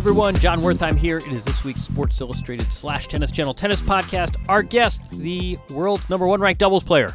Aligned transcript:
everyone, 0.00 0.34
Jon 0.36 0.62
Wertheim 0.62 0.96
here. 0.96 1.18
It 1.18 1.28
is 1.28 1.44
this 1.44 1.62
week's 1.62 1.82
Sports 1.82 2.20
Illustrated 2.20 2.72
slash 2.72 3.06
Tennis 3.06 3.30
Channel 3.30 3.54
Tennis 3.54 3.82
Podcast. 3.82 4.34
Our 4.48 4.62
guest, 4.62 5.02
the 5.12 5.58
world's 5.68 6.08
number 6.10 6.26
one 6.26 6.40
ranked 6.40 6.58
doubles 6.58 6.82
player, 6.82 7.14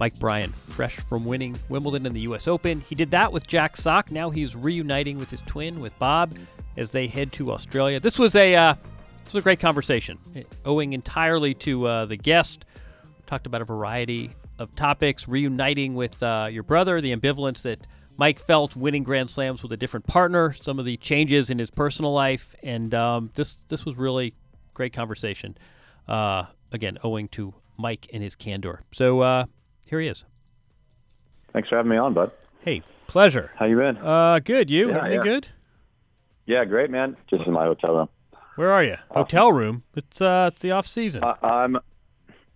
Mike 0.00 0.18
Bryan, 0.18 0.54
fresh 0.68 0.96
from 0.96 1.24
winning 1.24 1.56
Wimbledon 1.68 2.06
and 2.06 2.16
the 2.16 2.20
U.S. 2.20 2.48
Open. 2.48 2.80
He 2.80 2.94
did 2.94 3.10
that 3.10 3.32
with 3.32 3.46
Jack 3.46 3.76
Sock. 3.76 4.10
Now 4.10 4.30
he's 4.30 4.56
reuniting 4.56 5.18
with 5.18 5.30
his 5.30 5.40
twin, 5.42 5.80
with 5.80 5.98
Bob, 5.98 6.38
as 6.76 6.92
they 6.92 7.08
head 7.08 7.32
to 7.32 7.52
Australia. 7.52 8.00
This 8.00 8.18
was 8.18 8.34
a 8.36 8.54
uh, 8.54 8.74
this 9.24 9.34
was 9.34 9.42
a 9.42 9.44
great 9.44 9.60
conversation, 9.60 10.18
eh, 10.36 10.44
owing 10.64 10.92
entirely 10.92 11.54
to 11.54 11.86
uh, 11.86 12.06
the 12.06 12.16
guest. 12.16 12.64
Talked 13.32 13.46
about 13.46 13.62
a 13.62 13.64
variety 13.64 14.32
of 14.58 14.76
topics, 14.76 15.26
reuniting 15.26 15.94
with 15.94 16.22
uh, 16.22 16.48
your 16.52 16.62
brother, 16.62 17.00
the 17.00 17.16
ambivalence 17.16 17.62
that 17.62 17.86
Mike 18.18 18.38
felt 18.38 18.76
winning 18.76 19.04
Grand 19.04 19.30
Slams 19.30 19.62
with 19.62 19.72
a 19.72 19.76
different 19.78 20.06
partner, 20.06 20.52
some 20.52 20.78
of 20.78 20.84
the 20.84 20.98
changes 20.98 21.48
in 21.48 21.58
his 21.58 21.70
personal 21.70 22.12
life, 22.12 22.54
and 22.62 22.92
um, 22.92 23.30
this 23.34 23.54
this 23.70 23.86
was 23.86 23.96
really 23.96 24.34
great 24.74 24.92
conversation. 24.92 25.56
Uh, 26.06 26.44
again, 26.72 26.98
owing 27.02 27.26
to 27.28 27.54
Mike 27.78 28.06
and 28.12 28.22
his 28.22 28.36
candor. 28.36 28.82
So 28.92 29.20
uh, 29.20 29.46
here 29.86 29.98
he 29.98 30.08
is. 30.08 30.26
Thanks 31.54 31.70
for 31.70 31.76
having 31.76 31.90
me 31.90 31.96
on, 31.96 32.12
bud. 32.12 32.32
Hey, 32.60 32.82
pleasure. 33.06 33.50
How 33.56 33.64
you 33.64 33.78
been? 33.78 33.96
Uh, 33.96 34.40
good. 34.40 34.70
You? 34.70 34.90
Yeah, 34.90 34.96
Everything 34.98 35.16
yeah. 35.16 35.22
good? 35.22 35.48
yeah, 36.44 36.64
great, 36.66 36.90
man. 36.90 37.16
Just 37.30 37.46
in 37.46 37.54
my 37.54 37.64
hotel 37.64 37.94
room. 37.94 38.08
Where 38.56 38.70
are 38.70 38.84
you? 38.84 38.96
Hotel 39.10 39.50
room. 39.50 39.84
It's 39.96 40.20
uh, 40.20 40.50
it's 40.52 40.60
the 40.60 40.72
off 40.72 40.86
season. 40.86 41.24
Uh, 41.24 41.36
I'm, 41.42 41.78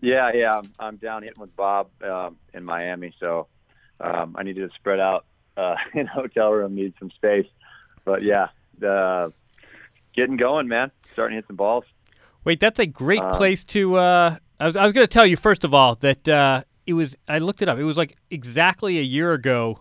yeah, 0.01 0.31
yeah. 0.35 0.59
I'm, 0.59 0.73
I'm 0.79 0.97
down 0.97 1.23
hitting 1.23 1.41
with 1.41 1.55
Bob 1.57 1.89
um, 2.03 2.37
in 2.55 2.65
Miami, 2.65 3.15
so 3.19 3.47
um, 4.01 4.37
I 4.39 4.43
needed 4.43 4.69
to 4.69 4.75
spread 4.77 5.01
out 5.01 5.25
uh, 5.57 5.77
in 5.95 6.07
a 6.07 6.11
hotel 6.11 6.51
room. 6.53 6.75
Need 6.75 6.95
some 6.99 7.11
space, 7.11 7.47
but 8.05 8.23
yeah, 8.23 8.49
the 8.79 9.33
getting 10.15 10.37
going, 10.37 10.69
man. 10.69 10.91
Starting 11.13 11.35
to 11.35 11.37
hit 11.37 11.47
some 11.47 11.57
balls. 11.57 11.85
Wait, 12.45 12.61
that's 12.61 12.79
a 12.79 12.87
great 12.87 13.21
uh, 13.21 13.37
place 13.37 13.65
to. 13.65 13.97
Uh, 13.97 14.37
I 14.61 14.67
was 14.67 14.77
I 14.77 14.85
was 14.85 14.93
going 14.93 15.07
to 15.07 15.13
tell 15.13 15.27
you 15.27 15.37
first 15.37 15.65
of 15.65 15.75
all 15.75 15.97
that 15.97 16.29
uh, 16.29 16.63
it 16.87 16.95
was. 16.95 17.17
I 17.29 17.39
looked 17.39 17.63
it 17.63 17.69
up. 17.69 17.79
It 17.79 17.85
was 17.85 17.97
like 17.97 18.17
exactly 18.31 18.99
a 18.99 19.03
year 19.03 19.33
ago. 19.33 19.81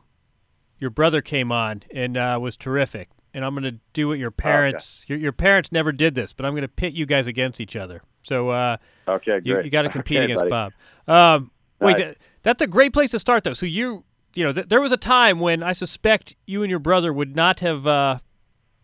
Your 0.78 0.90
brother 0.90 1.22
came 1.22 1.52
on 1.52 1.84
and 1.94 2.18
uh, 2.18 2.38
was 2.42 2.58
terrific. 2.58 3.10
And 3.36 3.44
I'm 3.44 3.54
going 3.54 3.66
to 3.66 3.80
do 3.92 4.08
what 4.08 4.18
your 4.18 4.32
parents. 4.32 5.04
Your, 5.10 5.20
your 5.20 5.34
parents 5.34 5.70
never 5.70 5.92
did 5.92 6.16
this, 6.16 6.32
but 6.32 6.46
I'm 6.46 6.54
going 6.54 6.62
to 6.62 6.70
pit 6.70 6.94
you 6.94 7.06
guys 7.06 7.28
against 7.28 7.60
each 7.60 7.76
other. 7.76 8.02
So 8.24 8.50
uh, 8.50 8.78
Okay, 9.08 9.42
you, 9.44 9.54
great. 9.56 9.66
you 9.66 9.72
got 9.72 9.82
to 9.82 9.90
compete 9.90 10.18
Okay, 10.20 10.24
against 10.24 10.50
buddy. 10.50 10.50
Bob. 10.50 10.74
Um, 11.06 11.52
wait, 11.82 11.98
that, 11.98 12.18
that's 12.44 12.62
a 12.62 12.68
great 12.68 12.94
place 12.94 13.12
to 13.12 13.20
start, 13.20 13.44
though. 13.44 13.52
So 13.52 13.66
you, 13.66 14.06
you 14.36 14.46
know, 14.46 14.54
th- 14.54 14.70
there 14.70 14.80
was 14.80 14.94
a 14.94 14.98
time 14.98 15.42
when 15.42 15.62
I 15.64 15.74
suspect 15.74 16.34
you 16.48 16.64
and 16.64 16.70
your 16.70 16.80
brother 16.80 17.12
would 17.12 17.36
not 17.36 17.60
have. 17.60 17.86
Uh, 17.86 18.20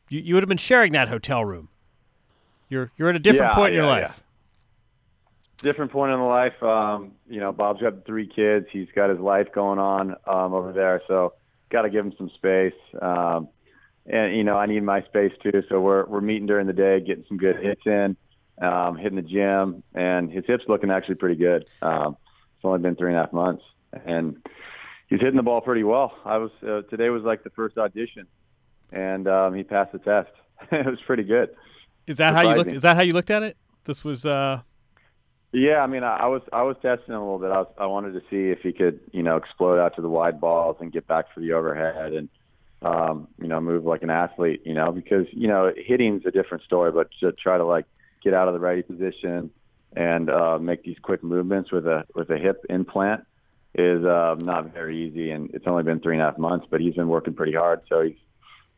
you, 0.10 0.20
you 0.20 0.34
would 0.34 0.44
have 0.44 0.50
been 0.50 0.58
sharing 0.58 0.92
that 0.92 1.08
hotel 1.08 1.46
room. 1.46 1.70
You're 2.68 2.92
you're 2.98 3.10
at 3.10 3.16
a 3.16 3.20
different 3.20 3.54
Yeah, 3.54 3.56
point 3.56 3.70
in 3.70 3.76
your 3.78 3.86
yeah, 3.86 4.02
life. 4.02 4.22
different 5.64 5.92
point 5.94 6.12
in 6.12 6.20
the 6.20 6.26
life. 6.26 6.62
Um, 6.62 7.14
you 7.30 7.40
know, 7.40 7.52
Bob's 7.52 7.82
got 7.82 8.06
three 8.06 8.28
kids. 8.28 8.66
He's 8.72 8.90
got 8.96 9.10
his 9.10 9.20
life 9.20 9.48
going 9.54 9.80
on 9.80 10.12
um, 10.28 10.54
over 10.54 10.74
there, 10.74 11.02
so 11.08 11.34
got 11.70 11.84
to 11.84 11.90
give 11.90 12.06
him 12.06 12.14
some 12.18 12.30
space. 12.36 12.74
Um, 13.02 13.48
and 14.06 14.36
you 14.36 14.44
know, 14.44 14.58
I 14.58 14.66
need 14.66 14.84
my 14.84 15.02
space 15.04 15.34
too. 15.44 15.64
So 15.70 15.80
we're 15.80 16.06
we're 16.06 16.22
meeting 16.22 16.48
during 16.48 16.68
the 16.68 16.74
day, 16.74 17.00
getting 17.00 17.26
some 17.28 17.38
good 17.38 17.58
hits 17.58 17.82
in, 17.86 18.18
um, 18.62 18.98
hitting 18.98 19.16
the 19.16 19.22
gym, 19.22 19.84
and 19.94 20.32
his 20.32 20.46
hips 20.46 20.64
looking 20.68 20.92
actually 20.92 21.16
pretty 21.16 21.36
good. 21.36 21.66
Um, 21.82 22.18
it's 22.56 22.66
only 22.66 22.80
been 22.80 22.96
three 22.96 23.10
and 23.10 23.18
a 23.18 23.22
half 23.22 23.34
months, 23.34 23.64
and 24.06 24.38
he's 25.08 25.20
hitting 25.20 25.36
the 25.36 25.44
ball 25.44 25.62
pretty 25.62 25.84
well. 25.84 26.14
I 26.26 26.38
was 26.38 26.52
uh, 26.64 26.82
today 26.90 27.10
was 27.10 27.24
like 27.24 27.44
the 27.44 27.52
first 27.52 27.78
audition, 27.78 28.28
and 28.92 29.28
um, 29.28 29.54
he 29.54 29.64
passed 29.64 29.92
the 29.92 30.00
test. 30.00 30.32
it 30.72 30.86
was 30.86 31.00
pretty 31.06 31.24
good. 31.24 31.50
Is 32.08 32.18
that 32.18 32.34
how 32.34 32.50
you 32.50 32.56
looked? 32.56 32.74
Is 32.74 32.82
that 32.82 32.96
how 32.96 33.04
you 33.04 33.14
looked 33.14 33.32
at 33.32 33.44
it? 33.44 33.58
This 33.86 34.04
was. 34.04 34.26
uh 34.26 34.62
Yeah, 35.52 35.80
I 35.80 35.88
mean, 35.88 36.04
I, 36.04 36.18
I 36.18 36.26
was 36.28 36.42
I 36.52 36.64
was 36.64 36.76
testing 36.82 37.14
him 37.14 37.22
a 37.22 37.24
little 37.24 37.40
bit. 37.40 37.52
I 37.52 37.60
was, 37.60 37.68
I 37.78 37.86
wanted 37.86 38.14
to 38.14 38.22
see 38.30 38.52
if 38.52 38.60
he 38.62 38.74
could, 38.74 39.00
you 39.12 39.22
know, 39.24 39.38
explode 39.38 39.80
out 39.80 39.96
to 39.96 40.02
the 40.02 40.10
wide 40.10 40.42
balls 40.42 40.78
and 40.80 40.92
get 40.92 41.08
back 41.08 41.26
for 41.34 41.40
the 41.40 41.54
overhead 41.54 42.14
and, 42.14 42.30
um, 42.82 43.28
you 43.40 43.48
know, 43.48 43.60
move 43.60 43.86
like 43.86 44.04
an 44.04 44.10
athlete, 44.10 44.62
you 44.66 44.74
know, 44.74 44.92
because 44.92 45.28
you 45.32 45.48
know 45.48 45.72
hitting's 45.76 46.26
a 46.26 46.32
different 46.32 46.64
story, 46.64 46.92
but 46.92 47.10
to 47.20 47.32
try 47.32 47.58
to 47.58 47.66
like 47.66 47.86
get 48.24 48.34
out 48.34 48.48
of 48.48 48.54
the 48.54 48.60
righty 48.60 48.82
position 48.82 49.52
and 49.96 50.30
uh, 50.30 50.58
make 50.60 50.84
these 50.84 50.98
quick 51.02 51.24
movements 51.24 51.72
with 51.72 51.86
a 51.86 52.06
with 52.16 52.30
a 52.30 52.38
hip 52.38 52.66
implant 52.70 53.26
is 53.76 54.04
uh, 54.04 54.36
not 54.40 54.74
very 54.74 55.08
easy. 55.08 55.32
And 55.32 55.50
it's 55.54 55.66
only 55.68 55.84
been 55.84 56.00
three 56.00 56.16
and 56.16 56.22
a 56.22 56.26
half 56.26 56.38
months, 56.38 56.66
but 56.70 56.82
he's 56.82 56.96
been 56.96 57.08
working 57.08 57.34
pretty 57.34 57.54
hard. 57.54 57.82
So 57.88 58.02
he's 58.02 58.18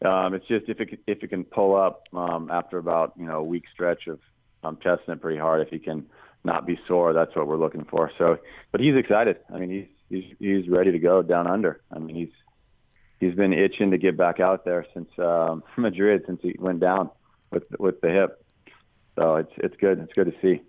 um, 0.06 0.34
it's 0.34 0.48
just 0.48 0.68
if 0.68 0.82
it 0.82 1.00
if 1.08 1.24
it 1.24 1.30
can 1.30 1.46
pull 1.46 1.76
up 1.76 2.04
um, 2.14 2.50
after 2.52 2.78
about 2.78 3.14
you 3.18 3.26
know 3.26 3.38
a 3.40 3.44
week 3.44 3.64
stretch 3.74 4.08
of 4.08 4.20
um, 4.64 4.78
testing 4.78 5.14
it 5.14 5.22
pretty 5.22 5.40
hard, 5.40 5.62
if 5.62 5.70
he 5.70 5.80
can 5.80 6.06
not 6.44 6.66
be 6.66 6.78
sore, 6.88 7.14
that's 7.14 7.36
what 7.36 7.48
we're 7.48 7.58
looking 7.58 7.86
for. 7.86 8.12
So, 8.18 8.38
but 8.72 8.82
he's 8.82 8.96
excited. 8.96 9.38
I 9.54 9.60
mean, 9.60 9.70
he's 9.70 9.88
he's 10.10 10.36
he's 10.40 10.70
ready 10.70 10.92
to 10.92 11.00
go 11.00 11.22
down 11.22 11.48
under. 11.48 11.82
I 11.92 12.00
mean, 12.00 12.16
he's 12.16 12.34
he's 13.24 13.36
been 13.36 13.54
itching 13.54 13.92
to 13.92 13.98
get 13.98 14.18
back 14.18 14.40
out 14.40 14.66
there 14.66 14.86
since 14.94 15.10
um, 15.18 15.64
Madrid 15.78 16.24
since 16.26 16.40
he 16.42 16.56
went 16.60 16.80
down 16.80 17.10
with 17.52 17.64
with 17.80 18.02
the 18.02 18.10
hip. 18.10 18.46
So 19.16 19.38
it's 19.38 19.52
it's 19.58 19.76
good. 19.78 20.00
It's 20.00 20.14
good 20.14 20.26
to 20.26 20.34
see. 20.42 20.62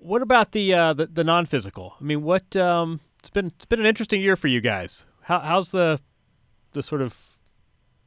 What 0.00 0.22
about 0.22 0.52
the 0.52 0.74
uh, 0.74 0.92
the, 0.92 1.06
the 1.06 1.24
non 1.24 1.46
physical? 1.46 1.94
I 2.00 2.04
mean, 2.04 2.22
what? 2.22 2.54
Um, 2.56 3.00
it's 3.18 3.30
been 3.30 3.46
it's 3.46 3.66
been 3.66 3.80
an 3.80 3.86
interesting 3.86 4.20
year 4.20 4.36
for 4.36 4.48
you 4.48 4.60
guys. 4.60 5.06
How, 5.22 5.40
how's 5.40 5.70
the 5.70 6.00
the 6.72 6.82
sort 6.82 7.02
of 7.02 7.16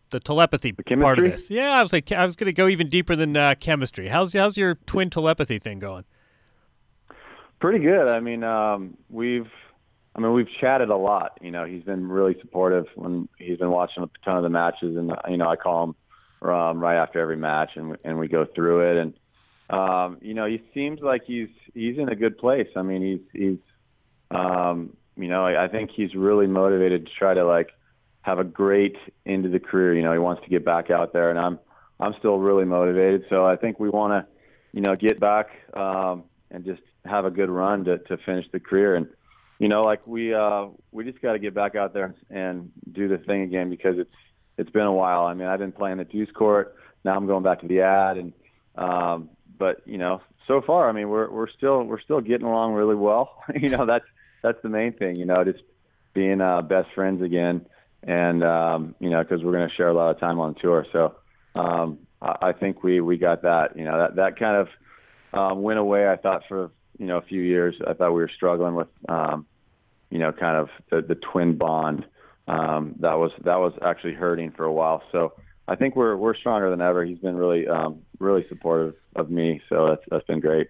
the 0.10 0.20
telepathy 0.20 0.74
part 0.74 1.20
of 1.20 1.26
this? 1.26 1.50
Yeah, 1.50 1.72
I 1.72 1.84
was 1.84 1.94
like, 1.94 2.12
I 2.12 2.26
was 2.26 2.36
going 2.36 2.48
to 2.48 2.54
go 2.54 2.68
even 2.68 2.90
deeper 2.90 3.16
than 3.16 3.36
uh, 3.36 3.56
chemistry. 3.60 4.10
How's 4.10 4.34
how's 4.34 4.58
your 4.58 4.76
twin 4.86 5.10
telepathy 5.10 5.60
thing 5.60 5.80
going? 5.80 6.06
Pretty 7.60 7.80
good. 7.80 8.08
I 8.08 8.20
mean, 8.20 8.44
um, 8.44 8.98
we've 9.10 9.52
I 10.16 10.20
mean, 10.20 10.34
we've 10.34 10.50
chatted 10.60 10.90
a 10.90 10.98
lot. 10.98 11.38
You 11.42 11.52
know, 11.52 11.66
he's 11.66 11.84
been 11.84 12.08
really 12.08 12.36
supportive 12.42 12.86
when 12.96 13.30
he's 13.38 13.58
been 13.58 13.72
watching 13.72 14.04
a 14.04 14.10
ton 14.26 14.38
of 14.38 14.44
the 14.44 14.50
matches, 14.50 14.98
and 14.98 15.14
you 15.30 15.38
know, 15.38 15.48
I 15.48 15.56
call 15.56 15.84
him 15.84 16.50
um, 16.50 16.80
right 16.80 17.02
after 17.02 17.20
every 17.20 17.38
match, 17.38 17.72
and 17.76 17.98
and 18.04 18.20
we 18.20 18.28
go 18.28 18.46
through 18.46 18.92
it, 18.92 18.98
and 18.98 19.14
um, 19.70 20.18
you 20.22 20.34
know, 20.34 20.46
he 20.46 20.62
seems 20.74 21.00
like 21.00 21.24
he's 21.26 21.50
he's 21.74 21.98
in 21.98 22.10
a 22.10 22.16
good 22.16 22.38
place. 22.38 22.68
I 22.76 22.82
mean, 22.82 23.02
he's 23.02 23.42
he's 23.42 23.58
um, 24.38 24.98
you 25.16 25.28
know, 25.28 25.46
I, 25.46 25.66
I 25.66 25.68
think 25.68 25.92
he's 25.96 26.14
really 26.16 26.48
motivated 26.48 27.06
to 27.06 27.12
try 27.18 27.34
to 27.34 27.46
like 27.46 27.70
have 28.22 28.40
a 28.40 28.44
great 28.44 28.98
end 29.26 29.46
of 29.46 29.52
the 29.52 29.60
career. 29.60 29.96
You 29.96 30.04
know, 30.04 30.14
he 30.14 30.20
wants 30.20 30.44
to 30.44 30.50
get 30.50 30.66
back 30.66 30.92
out 30.92 31.14
there, 31.14 31.30
and 31.30 31.40
I'm 31.40 31.60
I'm 32.00 32.14
still 32.20 32.38
really 32.38 32.66
motivated. 32.66 33.26
So 33.30 33.46
I 33.46 33.56
think 33.56 33.80
we 33.80 33.90
want 33.90 34.12
to, 34.12 34.32
you 34.74 34.82
know, 34.82 34.96
get 34.96 35.20
back 35.20 35.48
um, 35.74 36.24
and 36.50 36.66
just 36.66 36.82
have 37.06 37.26
a 37.26 37.32
good 37.32 37.50
run 37.50 37.86
to 37.86 37.98
to 38.00 38.18
finish 38.26 38.46
the 38.52 38.60
career. 38.60 38.96
And 38.96 39.08
you 39.62 39.68
know, 39.68 39.84
like 39.84 40.08
we 40.08 40.34
uh, 40.34 40.66
we 40.92 41.04
just 41.04 41.22
got 41.22 41.34
to 41.34 41.40
get 41.40 41.54
back 41.54 41.76
out 41.76 41.94
there 41.94 42.16
and 42.32 42.72
do 42.92 43.08
the 43.08 43.20
thing 43.20 43.44
again 43.44 43.70
because 43.70 44.00
it's 44.00 44.16
it's 44.58 44.72
been 44.72 44.88
a 44.88 44.92
while. 44.92 45.26
I 45.26 45.36
mean, 45.36 45.48
I've 45.48 45.60
been 45.60 45.72
playing 45.72 45.98
the 45.98 46.04
deuce 46.04 46.32
court. 46.32 46.76
Now 47.06 47.16
I'm 47.16 47.28
going 47.28 47.44
back 47.44 47.62
to 47.62 47.68
the 47.68 47.82
ad, 47.82 48.18
and 48.18 48.34
um, 48.76 49.30
but 49.60 49.84
you 49.86 50.00
know, 50.00 50.20
so 50.48 50.64
far, 50.66 50.90
I 50.90 50.94
mean, 50.94 51.10
we're 51.10 51.30
we're 51.30 51.48
still 51.48 51.84
we're 51.84 52.02
still 52.02 52.22
getting 52.22 52.48
along 52.48 52.74
really 52.74 52.96
well. 52.96 53.44
you 53.56 53.70
know, 53.70 53.86
that's 53.86 54.06
that's 54.42 54.60
the 54.64 54.70
main 54.70 54.94
thing. 54.94 55.16
You 55.16 55.26
know, 55.26 55.44
just 55.44 55.64
being 56.16 56.42
uh, 56.42 56.64
best 56.64 56.90
friends 56.96 57.22
again, 57.22 57.68
and 58.02 58.44
um, 58.44 58.96
you 58.98 59.12
know, 59.12 59.22
because 59.22 59.44
we're 59.44 59.56
going 59.56 59.70
to 59.70 59.76
share 59.76 59.90
a 59.90 59.94
lot 59.94 60.10
of 60.10 60.20
time 60.20 60.40
on 60.40 60.56
tour. 60.56 60.88
So 60.92 61.18
um, 61.54 62.00
I, 62.20 62.48
I 62.48 62.52
think 62.54 62.82
we 62.82 63.00
we 63.00 63.16
got 63.16 63.44
that. 63.44 63.78
You 63.78 63.86
know, 63.86 64.00
that 64.00 64.16
that 64.16 64.40
kind 64.40 64.58
of 64.58 65.40
um, 65.40 65.62
went 65.62 65.78
away. 65.78 66.10
I 66.10 66.16
thought 66.16 66.46
for 66.50 66.72
you 66.98 67.06
know 67.06 67.18
a 67.18 67.22
few 67.22 67.44
years. 67.44 67.76
I 67.88 67.94
thought 67.94 68.12
we 68.12 68.22
were 68.22 68.32
struggling 68.36 68.74
with 68.74 68.88
um, 69.08 69.46
you 70.12 70.20
know 70.20 70.32
kind 70.32 70.58
of 70.58 70.70
the, 70.92 71.02
the 71.02 71.16
twin 71.16 71.58
bond. 71.58 72.06
Um, 72.48 72.96
that 73.00 73.14
was 73.14 73.32
that 73.44 73.58
was 73.58 73.74
actually 73.82 74.14
hurting 74.14 74.52
for 74.52 74.66
a 74.66 74.74
while. 74.74 75.02
So 75.12 75.34
I 75.68 75.76
think 75.76 75.96
we're 75.96 76.16
we're 76.16 76.36
stronger 76.36 76.70
than 76.70 76.82
ever. 76.82 77.06
He's 77.06 77.20
been 77.20 77.36
really 77.36 77.68
um, 77.68 78.02
really 78.20 78.46
supportive 78.48 78.96
of 79.16 79.32
me, 79.32 79.62
so 79.70 79.88
that's 79.88 80.02
that's 80.10 80.26
been 80.26 80.40
great. 80.40 80.68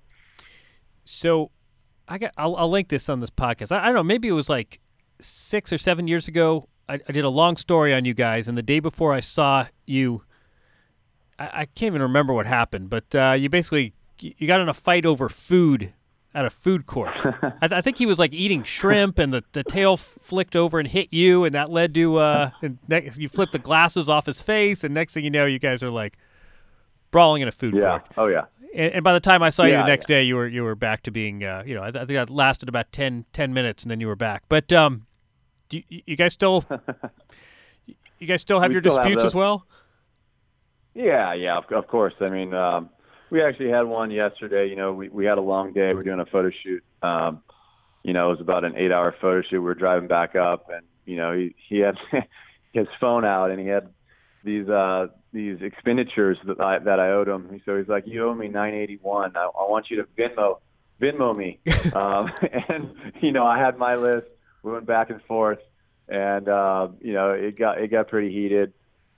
So 1.03 1.51
I 2.07 2.17
got 2.17 2.33
I'll, 2.37 2.55
I'll 2.55 2.69
link 2.69 2.89
this 2.89 3.09
on 3.09 3.19
this 3.19 3.31
podcast. 3.31 3.71
I, 3.71 3.81
I, 3.81 3.85
don't 3.85 3.95
know, 3.95 4.03
maybe 4.03 4.27
it 4.27 4.33
was 4.33 4.49
like 4.49 4.79
six 5.19 5.73
or 5.73 5.77
seven 5.77 6.07
years 6.07 6.27
ago. 6.27 6.67
I, 6.87 6.99
I, 7.07 7.11
did 7.11 7.23
a 7.23 7.29
long 7.29 7.57
story 7.57 7.93
on 7.93 8.05
you 8.05 8.13
guys, 8.13 8.47
and 8.47 8.57
the 8.57 8.63
day 8.63 8.79
before 8.79 9.13
I 9.13 9.21
saw 9.21 9.65
you, 9.85 10.23
I, 11.39 11.45
I 11.45 11.65
can't 11.65 11.93
even 11.93 12.01
remember 12.01 12.33
what 12.33 12.45
happened, 12.45 12.89
but 12.89 13.15
uh, 13.15 13.35
you 13.37 13.49
basically 13.49 13.93
you 14.19 14.45
got 14.45 14.61
in 14.61 14.69
a 14.69 14.73
fight 14.73 15.05
over 15.05 15.29
food 15.29 15.93
at 16.33 16.45
a 16.45 16.49
food 16.49 16.85
court. 16.85 17.13
I, 17.25 17.53
I, 17.61 17.81
think 17.81 17.97
he 17.97 18.05
was 18.05 18.17
like 18.19 18.33
eating 18.33 18.63
shrimp, 18.63 19.19
and 19.19 19.33
the, 19.33 19.43
the 19.51 19.63
tail 19.63 19.97
flicked 19.97 20.55
over 20.55 20.79
and 20.79 20.87
hit 20.87 21.11
you, 21.11 21.43
and 21.43 21.53
that 21.55 21.69
led 21.69 21.93
to 21.95 22.17
uh, 22.17 22.51
and 22.61 22.77
ne- 22.87 23.09
you 23.15 23.29
flipped 23.29 23.51
the 23.51 23.59
glasses 23.59 24.07
off 24.09 24.25
his 24.25 24.41
face, 24.41 24.83
and 24.83 24.93
next 24.93 25.13
thing 25.13 25.23
you 25.23 25.29
know, 25.29 25.45
you 25.45 25.59
guys 25.59 25.83
are 25.83 25.89
like 25.89 26.17
brawling 27.11 27.41
in 27.41 27.47
a 27.47 27.51
food 27.51 27.75
yeah. 27.75 27.99
court. 27.99 28.05
Oh 28.17 28.27
yeah. 28.27 28.45
And, 28.73 28.93
and 28.93 29.03
by 29.03 29.13
the 29.13 29.19
time 29.19 29.43
I 29.43 29.49
saw 29.49 29.63
yeah, 29.63 29.79
you 29.79 29.83
the 29.83 29.87
next 29.87 30.09
yeah. 30.09 30.17
day, 30.17 30.23
you 30.23 30.35
were 30.35 30.47
you 30.47 30.63
were 30.63 30.75
back 30.75 31.03
to 31.03 31.11
being 31.11 31.43
uh, 31.43 31.63
you 31.65 31.75
know 31.75 31.81
I, 31.81 31.89
I, 31.89 31.91
think 31.91 32.09
that 32.09 32.29
lasted 32.29 32.69
about 32.69 32.91
10, 32.91 33.25
10 33.33 33.53
minutes, 33.53 33.83
and 33.83 33.91
then 33.91 33.99
you 33.99 34.07
were 34.07 34.15
back. 34.15 34.43
But 34.47 34.71
um, 34.71 35.07
do 35.69 35.81
you, 35.89 36.01
you 36.05 36.15
guys 36.15 36.33
still 36.33 36.63
you 38.19 38.27
guys 38.27 38.41
still 38.41 38.61
have 38.61 38.69
we 38.69 38.75
your 38.75 38.81
still 38.81 38.95
disputes 38.95 39.21
have 39.21 39.27
as 39.27 39.35
well? 39.35 39.67
Yeah, 40.93 41.33
yeah, 41.33 41.57
of, 41.57 41.65
of 41.71 41.87
course. 41.87 42.13
I 42.21 42.29
mean. 42.29 42.53
Um, 42.53 42.89
we 43.31 43.41
actually 43.41 43.69
had 43.69 43.83
one 43.83 44.11
yesterday. 44.11 44.69
You 44.69 44.75
know, 44.75 44.93
we 44.93 45.09
we 45.09 45.25
had 45.25 45.39
a 45.39 45.41
long 45.41 45.73
day. 45.73 45.93
We 45.93 46.01
are 46.01 46.03
doing 46.03 46.19
a 46.19 46.25
photo 46.25 46.51
shoot. 46.63 46.83
Um, 47.01 47.41
you 48.03 48.13
know, 48.13 48.27
it 48.27 48.31
was 48.31 48.41
about 48.41 48.65
an 48.65 48.75
eight-hour 48.75 49.15
photo 49.21 49.41
shoot. 49.41 49.53
We 49.53 49.59
were 49.59 49.73
driving 49.73 50.07
back 50.07 50.35
up, 50.35 50.69
and 50.69 50.85
you 51.05 51.15
know, 51.15 51.33
he 51.33 51.55
he 51.67 51.79
had 51.79 51.95
his 52.73 52.87
phone 52.99 53.25
out, 53.25 53.49
and 53.49 53.59
he 53.59 53.67
had 53.67 53.89
these 54.43 54.67
uh 54.67 55.07
these 55.31 55.61
expenditures 55.61 56.37
that 56.45 56.59
I 56.59 56.79
that 56.79 56.99
I 56.99 57.11
owed 57.11 57.29
him. 57.29 57.61
So 57.65 57.77
he's 57.77 57.87
like, 57.87 58.05
"You 58.05 58.27
owe 58.27 58.35
me 58.35 58.49
981. 58.49 59.35
I, 59.35 59.39
I 59.39 59.69
want 59.69 59.89
you 59.89 59.97
to 59.97 60.03
Venmo 60.17 60.59
Venmo 61.01 61.35
me." 61.35 61.59
um, 61.95 62.31
and 62.67 62.93
you 63.21 63.31
know, 63.31 63.45
I 63.45 63.57
had 63.57 63.77
my 63.77 63.95
list. 63.95 64.33
We 64.61 64.73
went 64.73 64.85
back 64.85 65.09
and 65.09 65.21
forth, 65.23 65.59
and 66.09 66.49
uh, 66.49 66.89
you 66.99 67.13
know, 67.13 67.31
it 67.31 67.57
got 67.57 67.81
it 67.81 67.87
got 67.87 68.09
pretty 68.09 68.31
heated. 68.31 68.73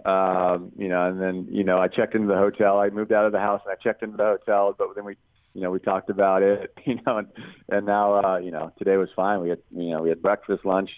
Um, 0.05 0.71
you 0.77 0.89
know, 0.89 1.07
and 1.07 1.21
then, 1.21 1.47
you 1.49 1.63
know, 1.63 1.77
I 1.77 1.87
checked 1.87 2.13
into 2.13 2.27
the 2.27 2.37
hotel. 2.37 2.79
I 2.79 2.89
moved 2.89 3.13
out 3.13 3.25
of 3.25 3.31
the 3.31 3.39
house 3.39 3.61
and 3.65 3.71
I 3.71 3.81
checked 3.81 4.03
into 4.03 4.17
the 4.17 4.23
hotel, 4.23 4.75
but 4.77 4.95
then 4.95 5.05
we, 5.05 5.15
you 5.53 5.61
know, 5.61 5.71
we 5.71 5.79
talked 5.79 6.09
about 6.09 6.43
it, 6.43 6.73
you 6.85 6.99
know, 7.05 7.19
and, 7.19 7.27
and 7.69 7.85
now, 7.85 8.23
uh, 8.23 8.37
you 8.37 8.51
know, 8.51 8.71
today 8.77 8.97
was 8.97 9.09
fine. 9.15 9.41
We 9.41 9.49
had, 9.49 9.59
you 9.71 9.91
know, 9.91 10.01
we 10.01 10.09
had 10.09 10.21
breakfast, 10.21 10.65
lunch, 10.65 10.89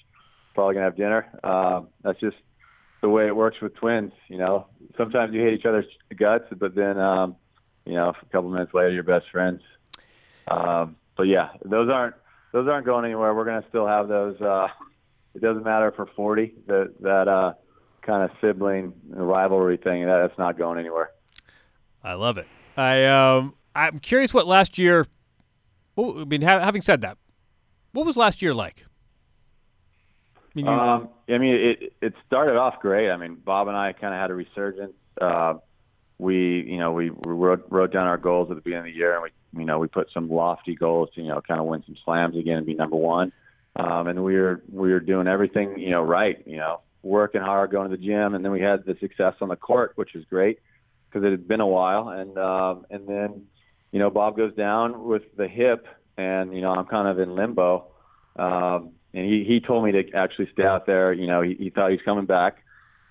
probably 0.56 0.75
gonna 0.75 0.86
have 0.86 0.98
dinner. 0.98 1.28
Um, 1.44 1.90
that's 2.02 2.19
just 2.19 2.38
the 3.02 3.10
way 3.10 3.28
it 3.28 3.36
works 3.36 3.57
with 3.62 3.75
twins. 3.75 4.13
You 4.28 4.40
know, 4.40 4.68
sometimes 4.98 5.34
you 5.34 5.42
hate 5.42 5.54
each 5.54 5.66
other's 5.66 5.86
guts, 6.18 6.46
but 6.57 6.74
then, 6.74 6.98
um, 6.98 7.36
you 7.86 7.94
know, 7.94 8.10
a 8.10 8.25
couple 8.31 8.50
minutes 8.50 8.74
later, 8.74 8.90
you're 8.90 9.04
best 9.04 9.25
friends. 9.31 9.62
Um, 10.48 10.96
but 11.16 11.24
yeah, 11.24 11.50
those 11.63 11.90
aren't, 11.90 12.16
those 12.54 12.68
aren't 12.68 12.86
going 12.86 13.06
anywhere. 13.06 13.36
We're 13.36 13.46
gonna 13.46 13.66
still 13.69 13.86
have 13.86 14.07
those. 14.07 14.40
Uh, 14.42 14.69
it 15.36 15.42
doesn't 15.42 15.63
matter 15.63 15.92
for 15.92 16.07
40 16.16 16.56
that, 16.68 16.94
that, 17.02 17.28
uh, 17.28 17.54
kind 18.06 18.24
of 18.24 18.31
sibling 18.40 18.94
rivalry 19.10 19.78
thing. 19.78 20.06
That, 20.06 20.19
that's 20.19 20.38
not 20.38 20.57
going 20.57 20.80
anywhere. 20.80 21.12
I 22.04 22.13
love 22.13 22.38
it. 22.38 22.48
I 22.78 23.06
um 23.06 23.56
I'm 23.74 24.00
curious 24.00 24.34
what 24.34 24.48
last 24.48 24.78
year. 24.78 25.06
Well, 25.96 26.22
I 26.22 26.25
mean, 26.25 26.42
ha- 26.42 26.60
having 26.60 26.81
said 26.81 27.02
that, 27.02 27.18
what 27.92 28.06
was 28.06 28.18
last 28.18 28.42
year 28.42 28.54
like? 28.54 28.86
I 30.38 30.42
mean, 30.54 30.66
you, 30.66 30.72
um, 30.72 31.10
I 31.30 31.38
mean, 31.38 31.56
it 31.56 31.94
it 32.02 32.13
started 32.28 32.57
off 32.57 32.80
great. 32.80 33.10
I 33.10 33.18
mean, 33.18 33.36
Bob 33.36 33.68
and 33.68 33.75
I 33.75 33.94
kind 33.94 34.13
of 34.13 34.19
had 34.19 34.31
a 34.31 34.36
resurgence. 34.36 34.94
Uh, 35.19 35.56
we, 36.18 36.62
you 36.62 36.78
know, 36.78 36.94
we, 36.94 37.10
we 37.10 37.34
wrote 37.34 37.66
wrote 37.69 37.92
down 37.92 38.07
our 38.07 38.18
goals 38.18 38.50
at 38.50 38.56
the 38.56 38.62
beginning 38.62 38.88
of 38.90 38.94
the 38.94 38.98
year, 38.98 39.13
and 39.13 39.24
we, 39.24 39.60
you 39.60 39.66
know, 39.66 39.80
we 39.80 39.88
put 39.88 40.10
some 40.13 40.30
lofty 40.30 40.75
goals 40.75 41.10
to, 41.16 41.22
you 41.22 41.28
know, 41.28 41.42
kind 41.42 41.60
of 41.60 41.66
win 41.66 41.84
some 41.86 41.98
slams 42.06 42.38
again 42.38 42.57
and 42.57 42.66
be 42.66 42.74
number 42.74 42.96
one. 42.96 43.34
Um, 43.75 44.07
and 44.07 44.24
we 44.24 44.36
were 44.36 44.62
we 44.72 44.92
were 44.92 45.02
doing 45.02 45.28
everything, 45.28 45.78
you 45.78 45.90
know, 45.90 46.02
right. 46.02 46.42
You 46.46 46.57
know, 46.57 46.80
working 47.06 47.42
hard, 47.42 47.72
going 47.72 47.90
to 47.90 47.96
the 47.96 48.04
gym, 48.04 48.34
and 48.34 48.44
then 48.44 48.52
we 48.52 48.60
had 48.60 48.84
the 48.86 48.98
success 49.00 49.36
on 49.40 49.50
the 49.50 49.56
court, 49.56 49.94
which 49.96 50.10
was 50.16 50.25
great 50.25 50.60
because 51.07 51.25
it 51.25 51.31
had 51.31 51.48
been 51.48 51.62
a 51.62 51.68
while. 51.68 52.10
And 52.10 52.38
um, 52.38 52.86
and 52.90 53.07
then, 53.07 53.44
you 53.92 54.00
know, 54.00 54.10
Bob 54.10 54.36
goes 54.36 54.54
down 54.56 55.06
with 55.06 55.24
the 55.38 55.48
hip, 55.48 55.86
and 56.18 56.54
you 56.54 56.62
know, 56.62 56.72
I'm 56.72 56.86
kind 56.86 57.07
of 57.07 57.19
in 57.19 57.36
limbo. 57.36 57.88
Um, 58.38 58.94
and 59.13 59.25
he 59.25 59.46
he 59.48 59.62
told 59.62 59.86
me 59.86 59.92
to 59.92 60.12
actually 60.13 60.50
stay 60.52 60.66
out 60.66 60.88
there. 60.88 61.13
You 61.13 61.28
know, 61.28 61.42
he, 61.42 61.54
he 61.54 61.69
thought 61.69 61.92
he 61.92 61.96
was 61.96 62.06
coming 62.06 62.25
back. 62.25 62.57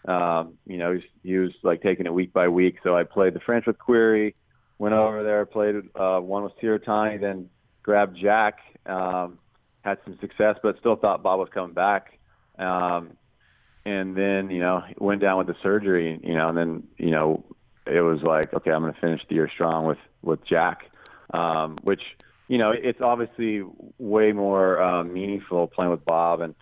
Um, 0.07 0.55
you 0.67 0.77
know, 0.77 0.91
he 0.91 0.97
was, 0.97 1.05
he 1.23 1.37
was 1.39 1.53
like 1.63 1.83
taking 1.83 2.05
it 2.05 2.13
week 2.13 2.33
by 2.33 2.49
week. 2.49 2.77
So 2.83 2.97
I 2.97 3.05
played 3.05 3.33
the 3.33 3.41
French 3.41 3.65
with 3.67 3.79
Querrey, 3.79 4.35
went 4.79 4.95
over 4.95 5.23
there, 5.23 5.47
played 5.47 5.77
uh, 5.95 6.19
one 6.19 6.43
with 6.43 6.53
Tiratani, 6.61 7.21
then 7.21 7.49
grabbed 7.83 8.19
Jack. 8.21 8.59
Um, 8.85 9.39
had 9.83 9.99
some 10.05 10.19
success, 10.21 10.57
but 10.63 10.79
still 10.81 10.97
thought 10.97 11.23
Bob 11.23 11.39
was 11.39 11.49
coming 11.55 11.75
back. 11.75 12.19
Um, 12.59 13.17
and 13.87 14.17
then 14.17 14.51
you 14.51 14.61
know 14.61 14.83
went 14.99 15.21
down 15.21 15.39
with 15.39 15.47
the 15.47 15.57
surgery 15.63 16.21
you 16.23 16.35
know 16.35 16.49
and 16.49 16.59
then 16.59 16.83
you 16.97 17.11
know 17.11 17.45
it 17.87 18.01
was 18.01 18.23
like 18.23 18.53
okay 18.55 18.71
i'm 18.71 18.83
going 18.83 18.95
to 18.95 19.01
finish 19.01 19.21
the 19.29 19.35
year 19.35 19.51
strong 19.53 19.85
with 19.85 19.99
with 20.23 20.45
jack 20.47 20.85
um 21.33 21.77
which 21.83 22.03
you 22.49 22.59
know 22.59 22.71
it's 22.71 23.01
obviously 23.01 23.63
way 23.99 24.33
more 24.33 24.81
uh, 24.81 25.05
meaningful 25.05 25.67
playing 25.67 25.91
with 25.91 26.05
bob 26.05 26.41
and 26.41 26.55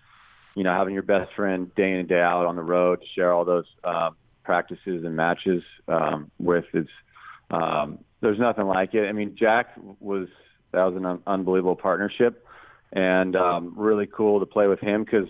you 0.55 0.65
know 0.65 0.73
having 0.73 0.95
your 0.95 1.03
best 1.03 1.33
friend 1.35 1.75
day 1.75 1.93
in 1.93 1.99
and 1.99 2.09
day 2.09 2.21
out 2.21 2.47
on 2.47 2.57
the 2.57 2.63
road 2.63 3.01
to 3.01 3.07
share 3.15 3.33
all 3.33 3.45
those 3.45 3.67
uh, 3.85 4.11
practices 4.45 5.05
and 5.05 5.17
matches 5.17 5.63
um 5.89 6.31
with. 6.39 6.65
Is 6.75 6.89
um 7.51 7.99
there's 8.21 8.39
nothing 8.39 8.67
like 8.67 8.95
it. 8.95 9.09
I 9.09 9.13
mean 9.13 9.37
jack 9.39 9.75
was 10.01 10.29
that 10.73 10.85
was 10.85 10.97
an 10.97 11.07
un- 11.07 11.23
unbelievable 11.27 11.77
partnership 11.77 12.47
and 12.93 13.37
um 13.37 13.75
really 13.77 14.07
cool 14.07 14.41
to 14.41 14.47
play 14.47 14.67
with 14.67 14.81
him 14.81 15.05
because 15.05 15.29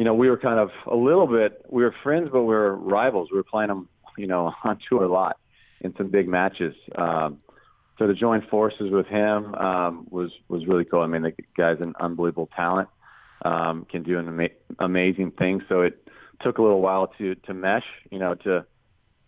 you 0.00 0.04
know, 0.04 0.14
we 0.14 0.30
were 0.30 0.38
kind 0.38 0.58
of 0.58 0.70
a 0.90 0.96
little 0.96 1.26
bit, 1.26 1.62
we 1.68 1.82
were 1.82 1.94
friends, 2.02 2.30
but 2.32 2.44
we 2.44 2.54
were 2.54 2.74
rivals. 2.74 3.28
We 3.30 3.36
were 3.36 3.44
playing 3.44 3.68
them, 3.68 3.86
you 4.16 4.26
know, 4.26 4.50
on 4.64 4.78
tour 4.88 5.04
a 5.04 5.12
lot 5.12 5.36
in 5.82 5.94
some 5.98 6.08
big 6.08 6.26
matches. 6.26 6.74
Um, 6.96 7.40
so 7.98 8.06
to 8.06 8.14
join 8.14 8.40
forces 8.50 8.90
with 8.90 9.06
him 9.08 9.54
um, 9.56 10.06
was 10.08 10.30
was 10.48 10.66
really 10.66 10.86
cool. 10.86 11.02
I 11.02 11.06
mean, 11.06 11.20
the 11.20 11.34
guy's 11.54 11.82
an 11.82 11.92
unbelievable 12.00 12.48
talent, 12.56 12.88
um, 13.44 13.84
can 13.90 14.02
do 14.02 14.18
an 14.18 14.26
ama- 14.26 14.56
amazing 14.78 15.32
thing. 15.32 15.60
So 15.68 15.82
it 15.82 16.02
took 16.40 16.56
a 16.56 16.62
little 16.62 16.80
while 16.80 17.08
to 17.18 17.34
to 17.34 17.52
mesh, 17.52 17.84
you 18.10 18.20
know, 18.20 18.34
to 18.36 18.64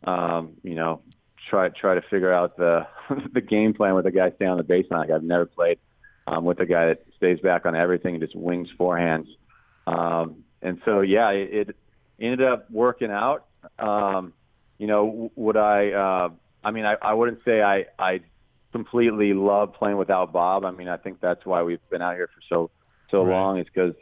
um, 0.05 0.55
you 0.63 0.75
know 0.75 1.03
try 1.51 1.69
try 1.69 1.97
to 1.97 2.03
figure 2.09 2.33
out 2.33 2.57
the 2.57 2.87
the 3.35 3.43
game 3.43 3.75
plan 3.75 3.95
with 3.95 4.07
a 4.07 4.11
guy 4.11 4.31
staying 4.37 4.53
on 4.53 4.57
the 4.57 4.65
baseline. 4.65 5.01
Like 5.01 5.11
I've 5.11 5.23
never 5.23 5.45
played 5.45 5.81
um, 6.27 6.47
with 6.47 6.61
a 6.61 6.67
guy 6.67 6.87
that 6.87 7.05
stays 7.19 7.41
back 7.41 7.67
on 7.67 7.77
everything 7.77 8.15
and 8.15 8.25
just 8.25 8.35
wings 8.35 8.71
forehands. 8.81 9.27
Um, 9.87 10.45
and 10.63 10.81
so 10.85 11.01
yeah, 11.01 11.31
it, 11.31 11.69
it 11.69 11.77
ended 12.21 12.47
up 12.47 12.71
working 12.71 13.11
out. 13.11 13.47
Um, 13.79 14.33
you 14.79 14.87
know, 14.87 15.31
would 15.37 15.57
I? 15.57 15.91
Uh, 15.91 16.29
I 16.65 16.71
mean, 16.71 16.85
I, 16.87 16.97
I 17.03 17.15
wouldn't 17.15 17.45
say 17.45 17.63
I 17.63 17.87
I 17.99 18.21
completely 18.73 19.35
love 19.35 19.75
playing 19.75 19.97
without 19.99 20.33
Bob. 20.33 20.65
I 20.65 20.71
mean, 20.71 20.89
I 20.89 20.97
think 20.97 21.21
that's 21.21 21.45
why 21.45 21.63
we've 21.63 21.81
been 21.91 22.03
out 22.03 22.15
here 22.15 22.29
for 22.29 22.41
so 22.49 22.71
so 23.11 23.23
Right. 23.23 23.33
long. 23.33 23.59
Is 23.59 23.67
because 23.73 23.95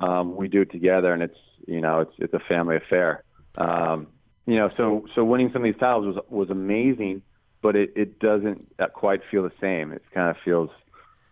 um, 0.00 0.36
we 0.36 0.48
do 0.48 0.62
it 0.62 0.70
together, 0.72 1.12
and 1.12 1.22
it's 1.22 1.38
you 1.66 1.80
know 1.80 2.00
it's 2.00 2.14
it's 2.18 2.34
a 2.34 2.40
family 2.40 2.76
affair. 2.76 3.22
Um, 3.56 4.08
you 4.46 4.56
know, 4.56 4.70
so 4.76 5.06
so 5.14 5.24
winning 5.24 5.50
some 5.52 5.62
of 5.62 5.72
these 5.72 5.80
titles 5.80 6.14
was 6.14 6.24
was 6.28 6.50
amazing, 6.50 7.22
but 7.62 7.76
it 7.76 7.92
it 7.96 8.18
doesn't 8.18 8.66
quite 8.94 9.20
feel 9.30 9.42
the 9.42 9.52
same. 9.60 9.92
It 9.92 10.02
kind 10.12 10.30
of 10.30 10.36
feels 10.44 10.70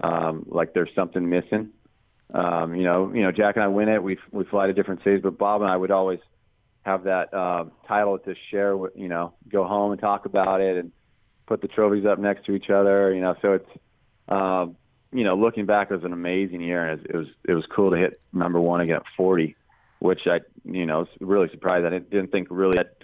um, 0.00 0.45
like 0.49 0.75
there's 0.75 0.95
something 0.95 1.28
missing. 1.28 1.71
Um, 2.33 2.75
you 2.75 2.83
know, 2.83 3.12
you 3.14 3.23
know, 3.23 3.33
Jack 3.33 3.56
and 3.56 3.64
I 3.64 3.68
win 3.68 3.88
it. 3.88 4.02
We 4.02 4.18
we 4.33 4.45
fly 4.45 4.66
to 4.66 4.73
different 4.73 5.02
cities, 5.04 5.21
but 5.23 5.38
Bob 5.38 5.62
and 5.62 5.71
I 5.71 5.76
would 5.76 5.90
always 5.90 6.21
have 6.85 7.04
that 7.04 7.33
uh, 7.33 7.66
title 7.87 8.18
to 8.18 8.35
share. 8.50 8.76
With, 8.76 8.92
you 8.97 9.09
know, 9.09 9.33
go 9.49 9.64
home 9.64 9.92
and 9.92 10.00
talk 10.00 10.26
about 10.26 10.61
it, 10.61 10.76
and 10.76 10.92
put 11.47 11.61
the 11.62 11.68
trophies 11.68 12.04
up 12.04 12.18
next 12.18 12.47
to 12.47 12.52
each 12.52 12.68
other. 12.71 13.14
You 13.14 13.21
know, 13.21 13.37
so 13.40 13.52
it's 13.52 13.71
um, 14.28 14.76
you 15.12 15.25
know, 15.25 15.37
looking 15.37 15.66
back, 15.66 15.90
it 15.90 15.95
was 15.95 16.04
an 16.04 16.12
amazing 16.12 16.61
year, 16.61 16.87
and 16.87 17.06
it 17.06 17.14
was 17.14 17.28
it 17.45 17.54
was 17.54 17.64
cool 17.75 17.90
to 17.90 17.97
hit 17.97 18.21
number 18.33 18.61
one 18.61 18.80
again 18.80 18.97
at 18.97 19.04
40, 19.16 19.54
which 20.00 20.21
I 20.26 20.40
you 20.64 20.87
know 20.87 21.00
was 21.00 21.09
really 21.21 21.49
surprised. 21.50 21.87
I 21.87 21.99
didn't, 21.99 22.33
think 22.33 22.49
really 22.50 22.76
that 22.76 22.97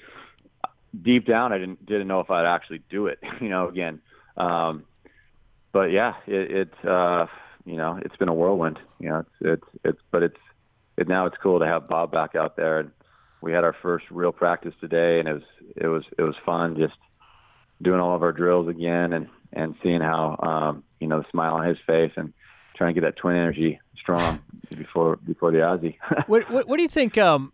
deep 1.01 1.27
down 1.27 1.53
I 1.53 1.59
didn't 1.59 1.85
didn't 1.87 2.09
know 2.09 2.21
if 2.21 2.31
I'd 2.31 2.47
actually 2.47 2.83
do 2.91 3.07
it. 3.07 3.19
You 3.41 3.49
know, 3.49 3.69
again, 3.69 4.01
um, 4.37 4.85
but 5.73 5.91
yeah, 5.91 6.15
it, 6.27 6.69
it 6.83 6.89
uh, 6.89 7.27
you 7.65 7.77
know 7.77 7.99
it's 8.03 8.17
been 8.17 8.29
a 8.29 8.35
whirlwind. 8.35 8.79
You 8.99 9.09
know, 9.11 9.19
it's 9.19 9.31
it's 9.41 9.85
it's 9.85 10.01
but 10.11 10.23
it's 10.23 10.41
it 10.97 11.09
now 11.09 11.27
it's 11.27 11.37
cool 11.43 11.59
to 11.59 11.67
have 11.67 11.89
Bob 11.89 12.13
back 12.13 12.35
out 12.35 12.57
there, 12.57 12.79
and 12.79 12.91
we 13.41 13.53
had 13.53 13.65
our 13.65 13.75
first 13.83 14.05
real 14.11 14.33
practice 14.33 14.75
today, 14.81 15.19
and 15.19 15.29
it 15.29 15.35
was 15.35 15.43
it 15.77 15.87
was 15.87 16.05
it 16.19 16.23
was 16.23 16.35
fun 16.45 16.77
just 16.77 16.95
doing 17.81 18.01
all 18.01 18.15
of 18.15 18.23
our 18.23 18.33
drills 18.33 18.69
again 18.69 19.13
and 19.13 19.29
and 19.53 19.75
seeing 19.83 20.01
how 20.01 20.37
um, 20.43 20.85
you 21.01 21.07
know 21.07 21.21
the 21.21 21.27
smile 21.31 21.55
on 21.55 21.67
his 21.67 21.79
face 21.87 22.13
and 22.17 22.33
trying 22.77 22.95
to 22.95 23.01
get 23.01 23.07
that 23.07 23.17
twin 23.17 23.37
energy 23.37 23.81
strong 23.97 24.41
before 24.77 25.17
before 25.17 25.51
the 25.51 25.59
Aussie. 25.59 25.97
what, 26.27 26.49
what, 26.51 26.69
what 26.69 26.77
do 26.77 26.83
you 26.83 26.89
think? 26.89 27.19
Um, 27.19 27.53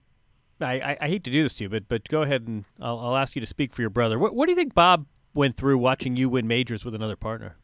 I, 0.60 0.80
I, 0.80 0.96
I 1.02 1.08
hate 1.08 1.24
to 1.24 1.30
do 1.30 1.42
this 1.42 1.54
to 1.54 1.64
you, 1.64 1.68
but 1.68 1.88
but 1.88 2.08
go 2.08 2.22
ahead 2.22 2.46
and 2.46 2.64
I'll, 2.80 2.98
I'll 2.98 3.16
ask 3.16 3.34
you 3.36 3.40
to 3.40 3.46
speak 3.46 3.72
for 3.72 3.82
your 3.82 3.90
brother. 3.90 4.18
What 4.18 4.34
what 4.34 4.46
do 4.46 4.52
you 4.52 4.56
think 4.56 4.74
Bob 4.74 5.06
went 5.34 5.56
through 5.56 5.78
watching 5.78 6.16
you 6.16 6.28
win 6.28 6.46
majors 6.46 6.84
with 6.84 6.94
another 6.94 7.16
partner? 7.16 7.56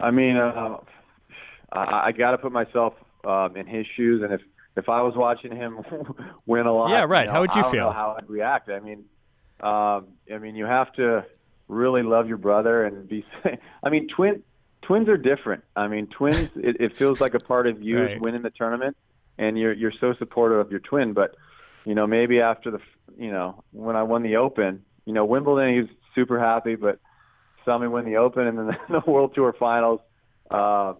I 0.00 0.10
mean, 0.10 0.36
uh, 0.36 0.76
I, 1.72 2.06
I 2.06 2.12
got 2.12 2.32
to 2.32 2.38
put 2.38 2.52
myself 2.52 2.94
um, 3.24 3.56
in 3.56 3.66
his 3.66 3.86
shoes, 3.96 4.22
and 4.22 4.32
if 4.32 4.40
if 4.76 4.88
I 4.88 5.02
was 5.02 5.14
watching 5.16 5.54
him 5.54 5.80
win 6.46 6.66
a 6.66 6.72
lot, 6.72 6.90
yeah, 6.90 7.04
right. 7.04 7.22
You 7.22 7.26
know, 7.26 7.32
how 7.32 7.40
would 7.40 7.54
you 7.54 7.64
feel? 7.64 7.90
how 7.90 8.16
I'd 8.18 8.28
react. 8.28 8.70
I 8.70 8.80
mean, 8.80 9.04
um, 9.60 10.08
I 10.32 10.38
mean, 10.40 10.54
you 10.56 10.64
have 10.64 10.92
to 10.94 11.24
really 11.68 12.02
love 12.02 12.28
your 12.28 12.38
brother 12.38 12.84
and 12.84 13.08
be. 13.08 13.24
I 13.82 13.90
mean, 13.90 14.08
twin 14.14 14.42
twins 14.82 15.08
are 15.08 15.16
different. 15.16 15.64
I 15.76 15.88
mean, 15.88 16.06
twins. 16.06 16.50
It, 16.56 16.80
it 16.80 16.92
feels 16.98 17.20
like 17.20 17.34
a 17.34 17.40
part 17.40 17.66
of 17.66 17.82
you 17.82 18.00
Right. 18.00 18.16
is 18.16 18.20
winning 18.22 18.42
the 18.42 18.50
tournament, 18.50 18.96
and 19.38 19.58
you're 19.58 19.72
you're 19.72 19.92
so 20.00 20.14
supportive 20.18 20.58
of 20.58 20.70
your 20.70 20.80
twin. 20.80 21.12
But 21.12 21.34
you 21.84 21.94
know, 21.94 22.06
maybe 22.06 22.40
after 22.40 22.70
the 22.70 22.80
you 23.18 23.30
know 23.30 23.62
when 23.72 23.96
I 23.96 24.02
won 24.04 24.22
the 24.22 24.36
Open, 24.36 24.84
you 25.04 25.12
know, 25.12 25.24
Wimbledon, 25.24 25.74
he 25.74 25.80
was 25.80 25.90
super 26.14 26.38
happy, 26.38 26.76
but 26.76 26.98
saw 27.64 27.78
me 27.78 27.88
win 27.88 28.04
the 28.04 28.16
Open 28.16 28.46
and 28.46 28.58
then 28.58 28.76
the 28.88 29.02
World 29.10 29.34
Tour 29.34 29.54
Finals. 29.58 30.00
Uh, 30.50 30.94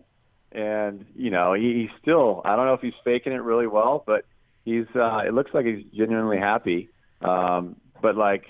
and 0.52 1.06
you 1.14 1.30
know, 1.30 1.54
he, 1.54 1.82
he's 1.82 2.00
still. 2.00 2.42
I 2.44 2.56
don't 2.56 2.66
know 2.66 2.74
if 2.74 2.80
he's 2.80 2.94
faking 3.04 3.32
it 3.32 3.42
really 3.42 3.66
well, 3.66 4.02
but 4.06 4.24
he's. 4.64 4.86
Uh, 4.94 5.22
it 5.26 5.34
looks 5.34 5.52
like 5.54 5.66
he's 5.66 5.84
genuinely 5.94 6.38
happy. 6.38 6.88
Um, 7.22 7.76
but 8.02 8.16
like, 8.16 8.44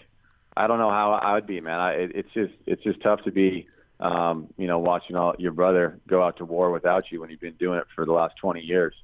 I 0.56 0.66
don't 0.66 0.78
know 0.78 0.90
how 0.90 1.12
I 1.12 1.34
would 1.34 1.46
be, 1.46 1.60
man. 1.60 1.78
I, 1.78 1.92
it, 1.92 2.12
it's 2.14 2.32
just 2.32 2.52
it's 2.66 2.82
just 2.82 3.02
tough 3.02 3.22
to 3.24 3.30
be, 3.30 3.68
um, 3.98 4.48
you 4.56 4.66
know, 4.66 4.78
watching 4.78 5.16
all 5.16 5.34
your 5.38 5.52
brother 5.52 5.98
go 6.08 6.22
out 6.22 6.38
to 6.38 6.44
war 6.44 6.70
without 6.70 7.10
you 7.10 7.20
when 7.20 7.30
you've 7.30 7.40
been 7.40 7.54
doing 7.54 7.78
it 7.78 7.86
for 7.94 8.06
the 8.06 8.12
last 8.12 8.36
20 8.36 8.60
years, 8.60 8.94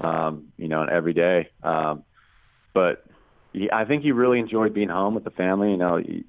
um, 0.00 0.48
you 0.56 0.68
know, 0.68 0.82
and 0.82 0.90
every 0.90 1.14
day. 1.14 1.50
Um, 1.62 2.04
but 2.72 3.04
he, 3.52 3.70
I 3.70 3.84
think 3.84 4.02
he 4.02 4.12
really 4.12 4.38
enjoyed 4.38 4.74
being 4.74 4.88
home 4.88 5.14
with 5.14 5.24
the 5.24 5.30
family. 5.30 5.70
You 5.70 5.76
know, 5.76 5.96
he 5.96 6.24